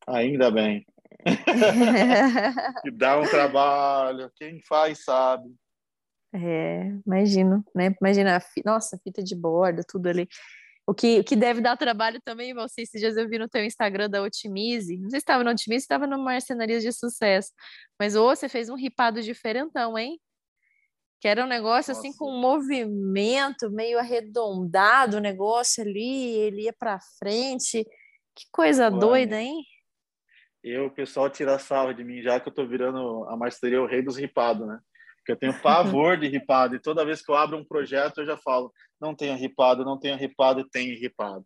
Ainda 0.06 0.51
bem. 0.51 0.86
que 2.84 2.91
dá 2.91 3.17
um 3.19 3.27
trabalho, 3.30 4.32
quem 4.36 4.62
faz 4.62 5.03
sabe. 5.03 5.49
É, 6.39 6.91
imagino, 7.06 7.63
né? 7.73 7.95
Imagina, 8.00 8.39
nossa, 8.63 9.00
fita 9.04 9.23
de 9.23 9.36
borda, 9.36 9.84
tudo 9.88 10.08
ali. 10.08 10.28
O 10.86 10.93
que, 10.93 11.19
o 11.19 11.23
que 11.23 11.36
deve 11.36 11.62
dar 11.62 11.76
trabalho 11.76 12.21
também, 12.23 12.54
você, 12.54 12.84
esses 12.84 13.02
dias 13.02 13.17
eu 13.17 13.28
vi 13.28 13.39
no 13.39 13.50
teu 13.50 13.65
Instagram 13.65 14.10
da 14.10 14.21
Otimize, 14.21 14.97
não 14.97 15.10
sei 15.10 15.19
se 15.19 15.23
estava 15.23 15.43
no 15.43 15.50
Otimize, 15.50 15.84
estava 15.84 16.08
no 16.08 16.17
Marcenarias 16.17 16.84
de 16.84 16.93
Sucesso, 16.93 17.52
mas 18.00 18.15
ou 18.15 18.34
você 18.34 18.47
fez 18.47 18.69
um 18.69 18.76
ripado 18.76 19.21
diferentão, 19.21 19.97
hein? 19.97 20.19
Que 21.19 21.28
era 21.28 21.43
um 21.43 21.47
negócio 21.47 21.93
nossa. 21.93 22.08
assim 22.08 22.15
com 22.15 22.32
um 22.32 22.39
movimento 22.39 23.69
meio 23.71 23.97
arredondado, 23.97 25.17
o 25.17 25.21
negócio 25.21 25.84
ali, 25.84 26.36
ele 26.36 26.63
ia 26.63 26.73
para 26.78 27.00
frente. 27.19 27.84
Que 28.36 28.45
coisa 28.52 28.89
doida, 28.89 29.41
hein? 29.41 29.63
Eu, 30.63 30.86
o 30.86 30.91
pessoal 30.91 31.30
tira 31.30 31.58
sarro 31.58 31.93
de 31.93 32.04
mim, 32.04 32.21
já 32.21 32.39
que 32.39 32.47
eu 32.47 32.54
tô 32.54 32.65
virando 32.67 33.26
a 33.26 33.36
marcenaria 33.36 33.82
o 33.82 33.88
rei 33.88 34.02
dos 34.02 34.15
ripados, 34.15 34.67
né? 34.67 34.80
Porque 35.28 35.34
eu 35.34 35.52
tenho 35.52 35.62
pavor 35.62 36.18
de 36.18 36.30
ripado. 36.30 36.76
E 36.76 36.80
toda 36.80 37.04
vez 37.04 37.22
que 37.22 37.30
eu 37.30 37.36
abro 37.36 37.58
um 37.58 37.66
projeto, 37.66 38.20
eu 38.20 38.26
já 38.26 38.38
falo: 38.38 38.72
não 39.00 39.13
tenha 39.13 39.36
ripado, 39.36 39.84
não 39.84 40.00
tenha 40.00 40.16
ripado, 40.16 40.63
tem 40.63 40.94
ripado. 40.94 41.46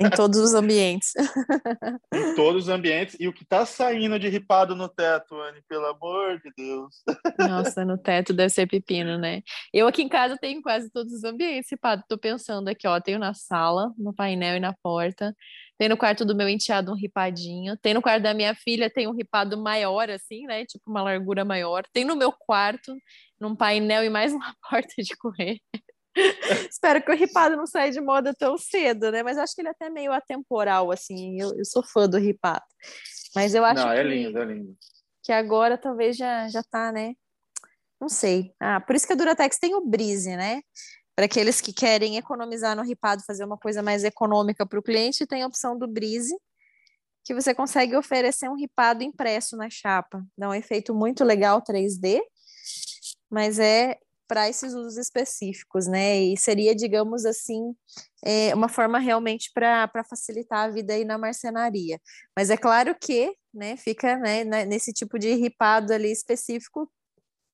Em 0.00 0.10
todos 0.10 0.40
os 0.40 0.52
ambientes. 0.52 1.12
em 2.12 2.34
todos 2.34 2.64
os 2.64 2.68
ambientes. 2.68 3.16
E 3.20 3.28
o 3.28 3.32
que 3.32 3.44
está 3.44 3.64
saindo 3.64 4.18
de 4.18 4.28
ripado 4.28 4.74
no 4.74 4.88
teto, 4.88 5.40
Anne, 5.40 5.62
pelo 5.68 5.86
amor 5.86 6.40
de 6.40 6.50
Deus. 6.56 7.02
Nossa, 7.38 7.84
no 7.84 7.96
teto 7.96 8.32
deve 8.32 8.50
ser 8.50 8.66
pepino, 8.66 9.16
né? 9.16 9.42
Eu 9.72 9.86
aqui 9.86 10.02
em 10.02 10.08
casa 10.08 10.36
tenho 10.36 10.60
quase 10.60 10.90
todos 10.90 11.12
os 11.12 11.22
ambientes 11.22 11.70
ripados. 11.70 12.02
Estou 12.02 12.18
pensando 12.18 12.66
aqui, 12.66 12.88
ó, 12.88 13.00
tenho 13.00 13.20
na 13.20 13.32
sala, 13.32 13.92
no 13.96 14.12
painel 14.12 14.56
e 14.56 14.60
na 14.60 14.74
porta. 14.82 15.32
Tem 15.80 15.88
no 15.88 15.96
quarto 15.96 16.26
do 16.26 16.36
meu 16.36 16.46
enteado 16.46 16.92
um 16.92 16.94
ripadinho. 16.94 17.74
Tem 17.74 17.94
no 17.94 18.02
quarto 18.02 18.22
da 18.22 18.34
minha 18.34 18.54
filha, 18.54 18.90
tem 18.90 19.08
um 19.08 19.14
ripado 19.14 19.56
maior, 19.56 20.10
assim, 20.10 20.44
né? 20.44 20.66
Tipo 20.66 20.90
uma 20.90 21.02
largura 21.02 21.42
maior. 21.42 21.84
Tem 21.90 22.04
no 22.04 22.14
meu 22.14 22.30
quarto, 22.30 22.94
num 23.40 23.56
painel 23.56 24.04
e 24.04 24.10
mais 24.10 24.30
uma 24.30 24.54
porta 24.70 24.92
de 24.98 25.16
correr. 25.16 25.58
Espero 26.70 27.02
que 27.02 27.10
o 27.10 27.16
ripado 27.16 27.56
não 27.56 27.66
saia 27.66 27.90
de 27.90 27.98
moda 27.98 28.34
tão 28.38 28.58
cedo, 28.58 29.10
né? 29.10 29.22
Mas 29.22 29.38
acho 29.38 29.54
que 29.54 29.62
ele 29.62 29.68
é 29.68 29.70
até 29.70 29.88
meio 29.88 30.12
atemporal, 30.12 30.90
assim. 30.92 31.40
Eu, 31.40 31.56
eu 31.56 31.64
sou 31.64 31.82
fã 31.82 32.06
do 32.06 32.18
ripado. 32.18 32.60
Mas 33.34 33.54
eu 33.54 33.64
acho 33.64 33.82
não, 33.82 33.90
é 33.90 34.02
que, 34.02 34.08
lindo, 34.10 34.38
é 34.38 34.44
lindo. 34.44 34.76
que 35.24 35.32
agora 35.32 35.78
talvez 35.78 36.14
já, 36.14 36.46
já 36.48 36.62
tá, 36.62 36.92
né? 36.92 37.14
Não 37.98 38.10
sei. 38.10 38.52
Ah, 38.60 38.82
por 38.82 38.94
isso 38.94 39.06
que 39.06 39.14
a 39.14 39.16
Duratex 39.16 39.56
tem 39.58 39.74
o 39.74 39.86
Brise, 39.86 40.36
né? 40.36 40.60
Para 41.20 41.26
aqueles 41.26 41.60
que 41.60 41.70
querem 41.70 42.16
economizar 42.16 42.74
no 42.74 42.82
ripado, 42.82 43.22
fazer 43.26 43.44
uma 43.44 43.58
coisa 43.58 43.82
mais 43.82 44.04
econômica 44.04 44.64
para 44.64 44.78
o 44.78 44.82
cliente, 44.82 45.26
tem 45.26 45.42
a 45.42 45.46
opção 45.46 45.78
do 45.78 45.86
Brise, 45.86 46.34
que 47.22 47.34
você 47.34 47.52
consegue 47.52 47.94
oferecer 47.94 48.48
um 48.48 48.56
ripado 48.56 49.02
impresso 49.02 49.54
na 49.54 49.68
chapa. 49.68 50.24
Dá 50.34 50.48
um 50.48 50.54
efeito 50.54 50.94
muito 50.94 51.22
legal 51.22 51.60
3D, 51.60 52.22
mas 53.30 53.58
é 53.58 53.98
para 54.26 54.48
esses 54.48 54.72
usos 54.72 54.96
específicos, 54.96 55.86
né? 55.86 56.22
E 56.22 56.38
seria, 56.38 56.74
digamos 56.74 57.26
assim, 57.26 57.74
é, 58.24 58.54
uma 58.54 58.70
forma 58.70 58.98
realmente 58.98 59.50
para 59.52 59.90
facilitar 60.08 60.70
a 60.70 60.70
vida 60.70 60.94
aí 60.94 61.04
na 61.04 61.18
marcenaria. 61.18 62.00
Mas 62.34 62.48
é 62.48 62.56
claro 62.56 62.96
que, 62.98 63.30
né, 63.52 63.76
fica 63.76 64.16
né, 64.16 64.64
nesse 64.64 64.90
tipo 64.90 65.18
de 65.18 65.34
ripado 65.34 65.92
ali 65.92 66.10
específico, 66.10 66.90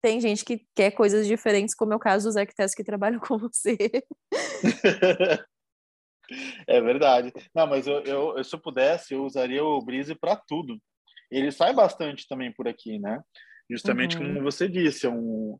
tem 0.06 0.20
gente 0.20 0.44
que 0.44 0.64
quer 0.72 0.92
coisas 0.92 1.26
diferentes, 1.26 1.74
como 1.74 1.92
é 1.92 1.96
o 1.96 1.98
caso 1.98 2.28
dos 2.28 2.36
arquitetos 2.36 2.76
que 2.76 2.84
trabalham 2.84 3.18
com 3.26 3.36
você. 3.36 3.76
é 6.64 6.80
verdade. 6.80 7.32
Não, 7.52 7.66
mas 7.66 7.88
eu, 7.88 8.04
eu, 8.04 8.44
se 8.44 8.54
eu 8.54 8.60
pudesse, 8.60 9.14
eu 9.14 9.24
usaria 9.24 9.64
o 9.64 9.82
Brise 9.82 10.14
para 10.14 10.36
tudo. 10.36 10.78
Ele 11.28 11.50
sai 11.50 11.74
bastante 11.74 12.24
também 12.28 12.52
por 12.52 12.68
aqui, 12.68 13.00
né? 13.00 13.20
Justamente 13.68 14.16
uhum. 14.16 14.28
como 14.28 14.44
você 14.44 14.68
disse, 14.68 15.06
é 15.06 15.10
um, 15.10 15.58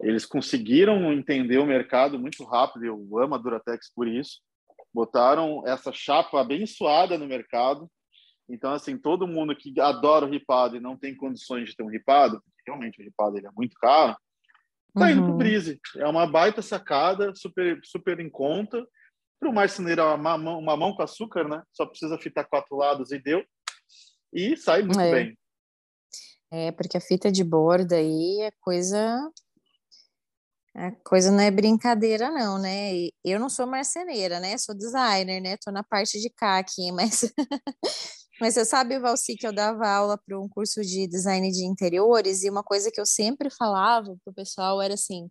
eles 0.00 0.24
conseguiram 0.24 1.12
entender 1.12 1.58
o 1.58 1.66
mercado 1.66 2.20
muito 2.20 2.44
rápido. 2.44 2.84
Eu 2.84 3.18
amo 3.18 3.34
a 3.34 3.38
Duratex 3.38 3.92
por 3.92 4.06
isso. 4.06 4.40
Botaram 4.94 5.66
essa 5.66 5.90
chapa 5.92 6.40
abençoada 6.40 7.18
no 7.18 7.26
mercado. 7.26 7.90
Então, 8.48 8.72
assim, 8.72 8.96
todo 8.96 9.26
mundo 9.26 9.56
que 9.56 9.74
adora 9.80 10.24
o 10.24 10.30
ripado 10.30 10.76
e 10.76 10.80
não 10.80 10.96
tem 10.96 11.16
condições 11.16 11.68
de 11.68 11.74
ter 11.74 11.82
um 11.82 11.90
ripado, 11.90 12.40
realmente 12.68 13.00
o 13.00 13.04
ripado 13.04 13.36
ele 13.36 13.46
é 13.46 13.50
muito 13.56 13.74
caro, 13.80 14.16
tá 14.94 15.04
uhum. 15.04 15.10
indo 15.10 15.24
pro 15.24 15.36
Brise. 15.36 15.80
É 15.96 16.06
uma 16.06 16.26
baita 16.26 16.62
sacada, 16.62 17.34
super, 17.34 17.80
super 17.82 18.20
em 18.20 18.30
conta. 18.30 18.86
Para 19.40 19.48
o 19.48 19.54
marceneiro, 19.54 20.00
é 20.00 20.14
uma 20.14 20.36
mão, 20.36 20.58
uma 20.58 20.76
mão 20.76 20.94
com 20.94 21.02
açúcar, 21.02 21.48
né? 21.48 21.62
Só 21.72 21.86
precisa 21.86 22.18
fitar 22.18 22.44
quatro 22.44 22.76
lados 22.76 23.12
e 23.12 23.18
deu. 23.18 23.44
E 24.32 24.56
sai 24.56 24.82
muito 24.82 25.00
é. 25.00 25.12
bem. 25.12 25.38
É, 26.50 26.72
porque 26.72 26.96
a 26.96 27.00
fita 27.00 27.30
de 27.30 27.44
borda 27.44 27.96
aí 27.96 28.40
é 28.42 28.50
coisa. 28.60 29.30
A 30.74 30.92
coisa 31.04 31.30
não 31.30 31.40
é 31.40 31.50
brincadeira, 31.50 32.30
não, 32.30 32.58
né? 32.58 33.08
Eu 33.24 33.38
não 33.38 33.48
sou 33.48 33.66
marceneira, 33.66 34.38
né? 34.40 34.56
Sou 34.58 34.74
designer, 34.74 35.40
né? 35.40 35.56
Tô 35.56 35.70
na 35.70 35.82
parte 35.82 36.20
de 36.20 36.30
cá 36.30 36.58
aqui, 36.58 36.90
mas. 36.92 37.32
Mas 38.40 38.54
você 38.54 38.64
sabe, 38.64 38.98
Valci, 38.98 39.36
que 39.36 39.46
eu 39.46 39.52
dava 39.52 39.88
aula 39.88 40.18
para 40.18 40.38
um 40.38 40.48
curso 40.48 40.80
de 40.82 41.06
design 41.06 41.50
de 41.50 41.64
interiores 41.64 42.42
e 42.44 42.50
uma 42.50 42.62
coisa 42.62 42.90
que 42.90 43.00
eu 43.00 43.06
sempre 43.06 43.50
falava 43.50 44.16
pro 44.24 44.32
pessoal 44.32 44.80
era 44.80 44.94
assim: 44.94 45.28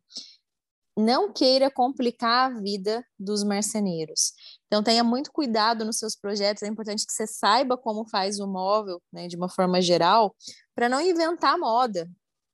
não 0.98 1.32
queira 1.32 1.70
complicar 1.70 2.52
a 2.52 2.60
vida 2.60 3.06
dos 3.20 3.44
marceneiros. 3.44 4.34
Então, 4.66 4.82
tenha 4.82 5.04
muito 5.04 5.32
cuidado 5.32 5.86
nos 5.86 6.00
seus 6.00 6.16
projetos. 6.16 6.64
É 6.64 6.68
importante 6.68 7.06
que 7.06 7.14
você 7.14 7.28
saiba 7.28 7.78
como 7.78 8.10
faz 8.10 8.40
o 8.40 8.48
móvel, 8.48 9.02
né, 9.14 9.28
de 9.28 9.38
uma 9.38 9.48
forma 9.48 9.80
geral, 9.80 10.36
para 10.76 10.90
não 10.90 11.00
inventar 11.00 11.58
moda. 11.58 12.10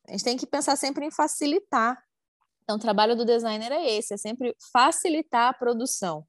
A 0.07 0.11
gente 0.11 0.23
tem 0.25 0.37
que 0.37 0.45
pensar 0.45 0.75
sempre 0.75 1.05
em 1.05 1.11
facilitar. 1.11 1.97
Então, 2.63 2.75
o 2.75 2.79
trabalho 2.79 3.15
do 3.15 3.25
designer 3.25 3.71
é 3.71 3.95
esse: 3.95 4.13
é 4.13 4.17
sempre 4.17 4.55
facilitar 4.71 5.49
a 5.49 5.53
produção. 5.53 6.25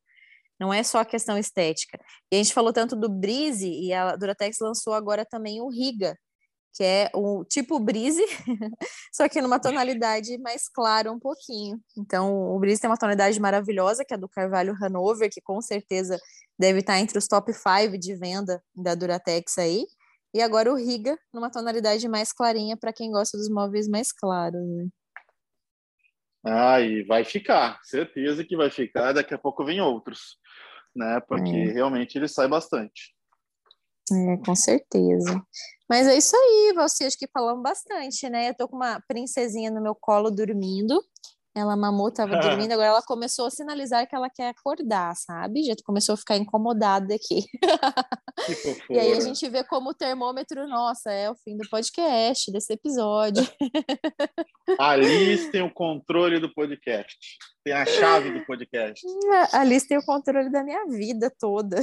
Não 0.65 0.73
é 0.73 0.83
só 0.83 1.01
a 1.01 1.05
questão 1.05 1.37
estética. 1.37 1.99
E 2.33 2.37
a 2.37 2.39
gente 2.43 2.55
falou 2.55 2.73
tanto 2.73 2.97
do 2.97 3.07
Brise, 3.07 3.69
e 3.69 3.93
a 3.93 4.17
Duratex 4.17 4.57
lançou 4.63 4.95
agora 4.95 5.23
também 5.23 5.61
o 5.61 5.69
Riga, 5.69 6.17
que 6.75 6.83
é 6.83 7.11
o 7.13 7.45
tipo 7.45 7.79
brise, 7.79 8.25
só 9.13 9.29
que 9.29 9.43
numa 9.43 9.61
tonalidade 9.61 10.39
mais 10.39 10.67
clara 10.71 11.13
um 11.13 11.21
pouquinho. 11.21 11.79
Então, 11.99 12.33
o 12.35 12.59
brise 12.59 12.81
tem 12.81 12.89
uma 12.89 12.97
tonalidade 12.97 13.39
maravilhosa, 13.39 14.07
que 14.07 14.15
é 14.15 14.17
do 14.17 14.27
Carvalho 14.27 14.75
Hanover, 14.83 15.29
que 15.31 15.43
com 15.43 15.61
certeza 15.61 16.19
deve 16.59 16.79
estar 16.79 16.99
entre 16.99 17.19
os 17.19 17.29
top 17.29 17.53
5 17.53 17.99
de 17.99 18.17
venda 18.17 18.63
da 18.75 18.95
Duratex 18.95 19.59
aí. 19.59 19.85
E 20.33 20.41
agora 20.41 20.73
o 20.73 20.77
Riga, 20.77 21.19
numa 21.33 21.51
tonalidade 21.51 22.09
mais 22.09 22.33
clarinha, 22.33 22.75
para 22.75 22.93
quem 22.93 23.11
gosta 23.11 23.37
dos 23.37 23.51
móveis 23.51 23.87
mais 23.87 24.11
claros. 24.11 24.67
Né? 24.67 24.89
Ah, 26.47 26.79
e 26.79 27.03
vai 27.05 27.25
ficar, 27.25 27.81
certeza 27.83 28.45
que 28.45 28.55
vai 28.55 28.71
ficar. 28.71 29.13
Daqui 29.13 29.33
a 29.33 29.39
pouco 29.39 29.65
vem 29.65 29.81
outros, 29.81 30.37
né? 30.95 31.21
Porque 31.27 31.51
é. 31.51 31.73
realmente 31.73 32.17
ele 32.17 32.29
sai 32.29 32.49
bastante. 32.49 33.15
É, 34.13 34.37
com 34.45 34.55
certeza. 34.55 35.43
Mas 35.89 36.07
é 36.07 36.17
isso 36.17 36.37
aí, 36.37 36.73
você 36.75 37.05
acho 37.05 37.19
que 37.19 37.29
falamos 37.33 37.63
bastante, 37.63 38.29
né? 38.29 38.51
Eu 38.51 38.55
tô 38.55 38.69
com 38.69 38.77
uma 38.77 39.01
princesinha 39.07 39.71
no 39.71 39.83
meu 39.83 39.95
colo 39.95 40.31
dormindo. 40.31 41.03
Ela 41.55 41.77
mamou, 41.77 42.11
tava 42.11 42.37
dormindo, 42.41 42.73
agora 42.73 42.89
ela 42.89 43.03
começou 43.03 43.47
a 43.47 43.51
sinalizar 43.51 44.09
que 44.09 44.15
ela 44.15 44.29
quer 44.29 44.49
acordar, 44.49 45.15
sabe? 45.15 45.63
Já 45.63 45.75
começou 45.85 46.15
a 46.15 46.19
ficar 46.19 46.37
incomodada 46.37 47.15
aqui. 47.15 47.45
e 48.91 48.99
aí 48.99 49.13
a 49.13 49.21
gente 49.21 49.49
vê 49.49 49.63
como 49.63 49.91
o 49.91 49.95
termômetro, 49.95 50.67
nossa, 50.67 51.13
é 51.13 51.31
o 51.31 51.37
fim 51.37 51.57
do 51.57 51.69
podcast, 51.69 52.51
desse 52.51 52.73
episódio. 52.73 53.47
A 54.79 54.91
Alice 54.95 55.51
tem 55.51 55.63
o 55.63 55.73
controle 55.73 56.41
do 56.41 56.53
podcast. 56.53 57.17
Tem 57.63 57.73
a 57.73 57.87
chave 57.87 58.33
do 58.33 58.45
podcast. 58.45 59.07
A 59.53 59.61
Alice 59.61 59.87
tem 59.87 59.97
o 59.97 60.05
controle 60.05 60.51
da 60.51 60.65
minha 60.65 60.85
vida 60.87 61.33
toda. 61.39 61.77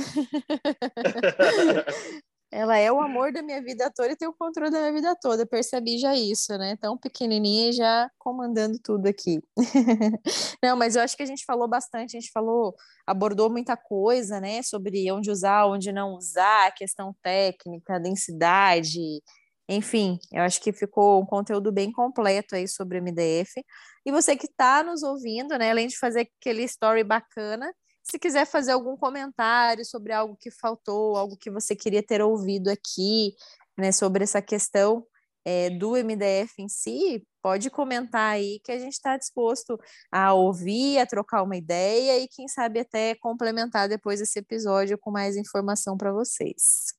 Ela 2.51 2.77
é 2.77 2.91
o 2.91 2.99
amor 2.99 3.31
da 3.31 3.41
minha 3.41 3.61
vida 3.61 3.89
toda 3.95 4.11
e 4.11 4.15
tem 4.15 4.27
o 4.27 4.33
controle 4.33 4.69
da 4.71 4.79
minha 4.79 4.93
vida 4.93 5.15
toda. 5.21 5.45
percebi 5.45 5.97
já 5.97 6.13
isso, 6.15 6.57
né? 6.57 6.75
Tão 6.77 6.97
pequenininha 6.97 7.69
e 7.69 7.73
já 7.73 8.09
comandando 8.19 8.77
tudo 8.83 9.07
aqui. 9.07 9.41
Não, 10.61 10.75
mas 10.75 10.95
eu 10.95 11.01
acho 11.01 11.15
que 11.15 11.23
a 11.23 11.25
gente 11.25 11.45
falou 11.45 11.67
bastante, 11.67 12.17
a 12.17 12.19
gente 12.19 12.31
falou, 12.31 12.75
abordou 13.07 13.49
muita 13.49 13.77
coisa, 13.77 14.41
né? 14.41 14.61
Sobre 14.63 15.09
onde 15.11 15.31
usar, 15.31 15.65
onde 15.65 15.91
não 15.93 16.15
usar, 16.15 16.73
questão 16.73 17.15
técnica, 17.23 17.99
densidade, 17.99 19.21
enfim, 19.69 20.19
eu 20.33 20.41
acho 20.43 20.59
que 20.61 20.73
ficou 20.73 21.21
um 21.21 21.25
conteúdo 21.25 21.71
bem 21.71 21.93
completo 21.93 22.55
aí 22.55 22.67
sobre 22.67 22.99
o 22.99 23.01
MDF. 23.01 23.63
E 24.05 24.11
você 24.11 24.35
que 24.35 24.45
está 24.45 24.83
nos 24.83 25.01
ouvindo, 25.01 25.57
né? 25.57 25.71
Além 25.71 25.87
de 25.87 25.97
fazer 25.97 26.27
aquele 26.39 26.63
story 26.63 27.05
bacana, 27.05 27.71
se 28.03 28.19
quiser 28.19 28.45
fazer 28.45 28.71
algum 28.71 28.97
comentário 28.97 29.85
sobre 29.85 30.13
algo 30.13 30.35
que 30.39 30.51
faltou, 30.51 31.15
algo 31.15 31.37
que 31.37 31.51
você 31.51 31.75
queria 31.75 32.03
ter 32.03 32.21
ouvido 32.21 32.69
aqui, 32.69 33.33
né, 33.77 33.91
sobre 33.91 34.23
essa 34.23 34.41
questão 34.41 35.05
é, 35.45 35.69
do 35.69 35.91
MDF 35.95 36.53
em 36.59 36.69
si, 36.69 37.25
pode 37.41 37.69
comentar 37.69 38.33
aí 38.33 38.59
que 38.63 38.71
a 38.71 38.77
gente 38.77 38.93
está 38.93 39.17
disposto 39.17 39.79
a 40.11 40.33
ouvir, 40.33 40.99
a 40.99 41.05
trocar 41.05 41.43
uma 41.43 41.57
ideia 41.57 42.19
e, 42.19 42.27
quem 42.27 42.47
sabe, 42.47 42.79
até 42.79 43.15
complementar 43.15 43.89
depois 43.89 44.21
esse 44.21 44.39
episódio 44.39 44.97
com 44.97 45.11
mais 45.11 45.35
informação 45.35 45.97
para 45.97 46.11
vocês. 46.11 46.93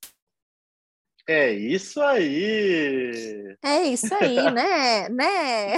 É 1.27 1.53
isso 1.53 2.01
aí! 2.01 3.55
É 3.63 3.83
isso 3.83 4.13
aí, 4.15 4.51
né? 4.51 5.07
né? 5.07 5.77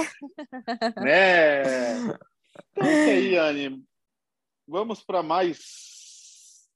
né? 0.96 1.62
Então 2.72 2.84
é 2.84 3.00
isso 3.00 3.10
aí, 3.10 3.36
Anne. 3.38 3.86
Vamos 4.68 5.02
para 5.02 5.22
mais. 5.22 6.66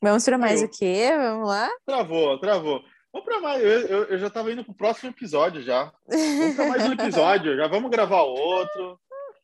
Vamos 0.00 0.24
para 0.24 0.38
mais 0.38 0.62
o 0.62 0.68
quê? 0.68 1.10
Vamos 1.16 1.48
lá? 1.48 1.68
Travou, 1.84 2.38
travou. 2.38 2.84
Vamos 3.12 3.24
para 3.24 3.40
mais. 3.40 3.62
Eu, 3.62 3.86
eu, 3.86 4.04
eu 4.04 4.18
já 4.18 4.28
estava 4.28 4.52
indo 4.52 4.62
para 4.64 4.72
o 4.72 4.76
próximo 4.76 5.10
episódio 5.10 5.62
já. 5.62 5.92
Vamos 6.06 6.54
para 6.54 6.68
mais 6.68 6.84
um 6.84 6.92
episódio. 6.94 7.56
já 7.56 7.66
vamos 7.66 7.90
gravar 7.90 8.22
outro. 8.22 9.00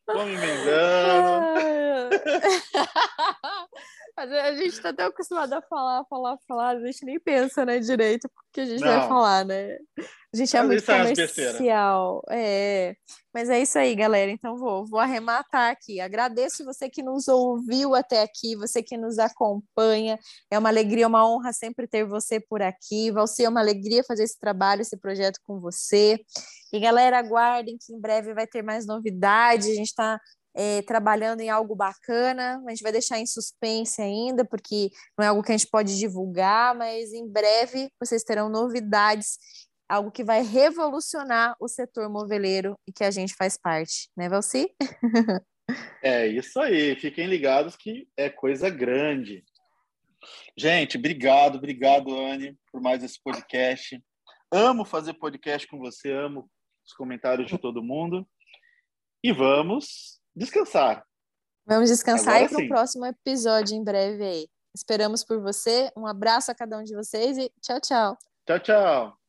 Vamos 0.06 0.32
emendando. 0.34 1.60
A 4.14 4.54
gente 4.54 4.74
está 4.74 4.92
tão 4.92 5.06
acostumado 5.06 5.54
a 5.54 5.62
falar, 5.62 6.04
falar, 6.04 6.36
falar, 6.46 6.76
a 6.76 6.80
gente 6.80 7.04
nem 7.04 7.18
pensa, 7.18 7.64
né, 7.64 7.78
direito, 7.78 8.28
porque 8.34 8.60
a 8.60 8.66
gente 8.66 8.80
Não. 8.80 8.88
vai 8.88 9.08
falar, 9.08 9.44
né? 9.44 9.78
A 9.98 10.36
gente 10.36 10.54
é 10.54 10.62
muito 10.62 10.84
comercial. 10.84 12.22
É. 12.30 12.94
Mas 13.34 13.48
é 13.48 13.60
isso 13.60 13.78
aí, 13.78 13.94
galera. 13.94 14.30
Então 14.30 14.56
vou, 14.56 14.86
vou 14.86 15.00
arrematar 15.00 15.70
aqui. 15.70 16.00
Agradeço 16.00 16.64
você 16.64 16.90
que 16.90 17.02
nos 17.02 17.28
ouviu 17.28 17.94
até 17.94 18.22
aqui, 18.22 18.54
você 18.56 18.82
que 18.82 18.96
nos 18.96 19.18
acompanha. 19.18 20.18
É 20.50 20.58
uma 20.58 20.68
alegria, 20.68 21.08
uma 21.08 21.26
honra 21.26 21.52
sempre 21.52 21.86
ter 21.86 22.04
você 22.04 22.38
por 22.38 22.62
aqui. 22.62 23.10
Vai 23.10 23.26
ser 23.26 23.48
uma 23.48 23.60
alegria 23.60 24.04
fazer 24.04 24.24
esse 24.24 24.38
trabalho, 24.38 24.82
esse 24.82 24.96
projeto 24.96 25.38
com 25.44 25.58
você. 25.60 26.20
E 26.72 26.80
galera, 26.80 27.18
aguardem 27.18 27.76
que 27.78 27.94
em 27.94 28.00
breve 28.00 28.34
vai 28.34 28.46
ter 28.46 28.62
mais 28.62 28.86
novidades. 28.86 29.68
A 29.68 29.74
gente 29.74 29.88
está 29.88 30.20
é, 30.54 30.82
trabalhando 30.82 31.40
em 31.40 31.50
algo 31.50 31.74
bacana. 31.74 32.62
A 32.66 32.70
gente 32.70 32.82
vai 32.82 32.92
deixar 32.92 33.18
em 33.18 33.26
suspense 33.26 34.00
ainda, 34.00 34.44
porque 34.44 34.90
não 35.18 35.24
é 35.24 35.28
algo 35.28 35.42
que 35.42 35.52
a 35.52 35.56
gente 35.56 35.70
pode 35.70 35.98
divulgar, 35.98 36.74
mas 36.74 37.12
em 37.12 37.28
breve 37.28 37.88
vocês 38.00 38.22
terão 38.22 38.48
novidades 38.48 39.38
algo 39.88 40.10
que 40.10 40.24
vai 40.24 40.42
revolucionar 40.42 41.54
o 41.60 41.68
setor 41.68 42.08
moveleiro 42.08 42.78
e 42.86 42.92
que 42.92 43.04
a 43.04 43.10
gente 43.10 43.34
faz 43.34 43.58
parte, 43.58 44.08
né, 44.16 44.26
Valci? 44.26 44.74
é 46.02 46.26
isso 46.26 46.58
aí, 46.60 46.96
fiquem 46.96 47.26
ligados 47.26 47.76
que 47.76 48.08
é 48.16 48.30
coisa 48.30 48.70
grande. 48.70 49.44
Gente, 50.56 50.96
obrigado, 50.96 51.56
obrigado, 51.56 52.16
Anne, 52.16 52.56
por 52.70 52.80
mais 52.80 53.04
esse 53.04 53.20
podcast. 53.22 54.02
Amo 54.50 54.84
fazer 54.84 55.14
podcast 55.14 55.66
com 55.66 55.78
você, 55.78 56.10
amo 56.10 56.48
os 56.86 56.94
comentários 56.94 57.48
de 57.48 57.58
todo 57.58 57.82
mundo. 57.82 58.26
E 59.22 59.30
vamos 59.30 60.21
descansar. 60.34 61.04
Vamos 61.66 61.90
descansar 61.90 62.36
Agora 62.36 62.44
e 62.44 62.54
para 62.54 62.64
o 62.64 62.68
próximo 62.68 63.06
episódio 63.06 63.76
em 63.76 63.84
breve 63.84 64.24
aí. 64.24 64.48
Esperamos 64.74 65.24
por 65.24 65.40
você. 65.40 65.90
Um 65.96 66.06
abraço 66.06 66.50
a 66.50 66.54
cada 66.54 66.78
um 66.78 66.82
de 66.82 66.94
vocês 66.94 67.38
e 67.38 67.50
tchau, 67.60 67.80
tchau. 67.80 68.18
Tchau, 68.46 68.58
tchau. 68.60 69.21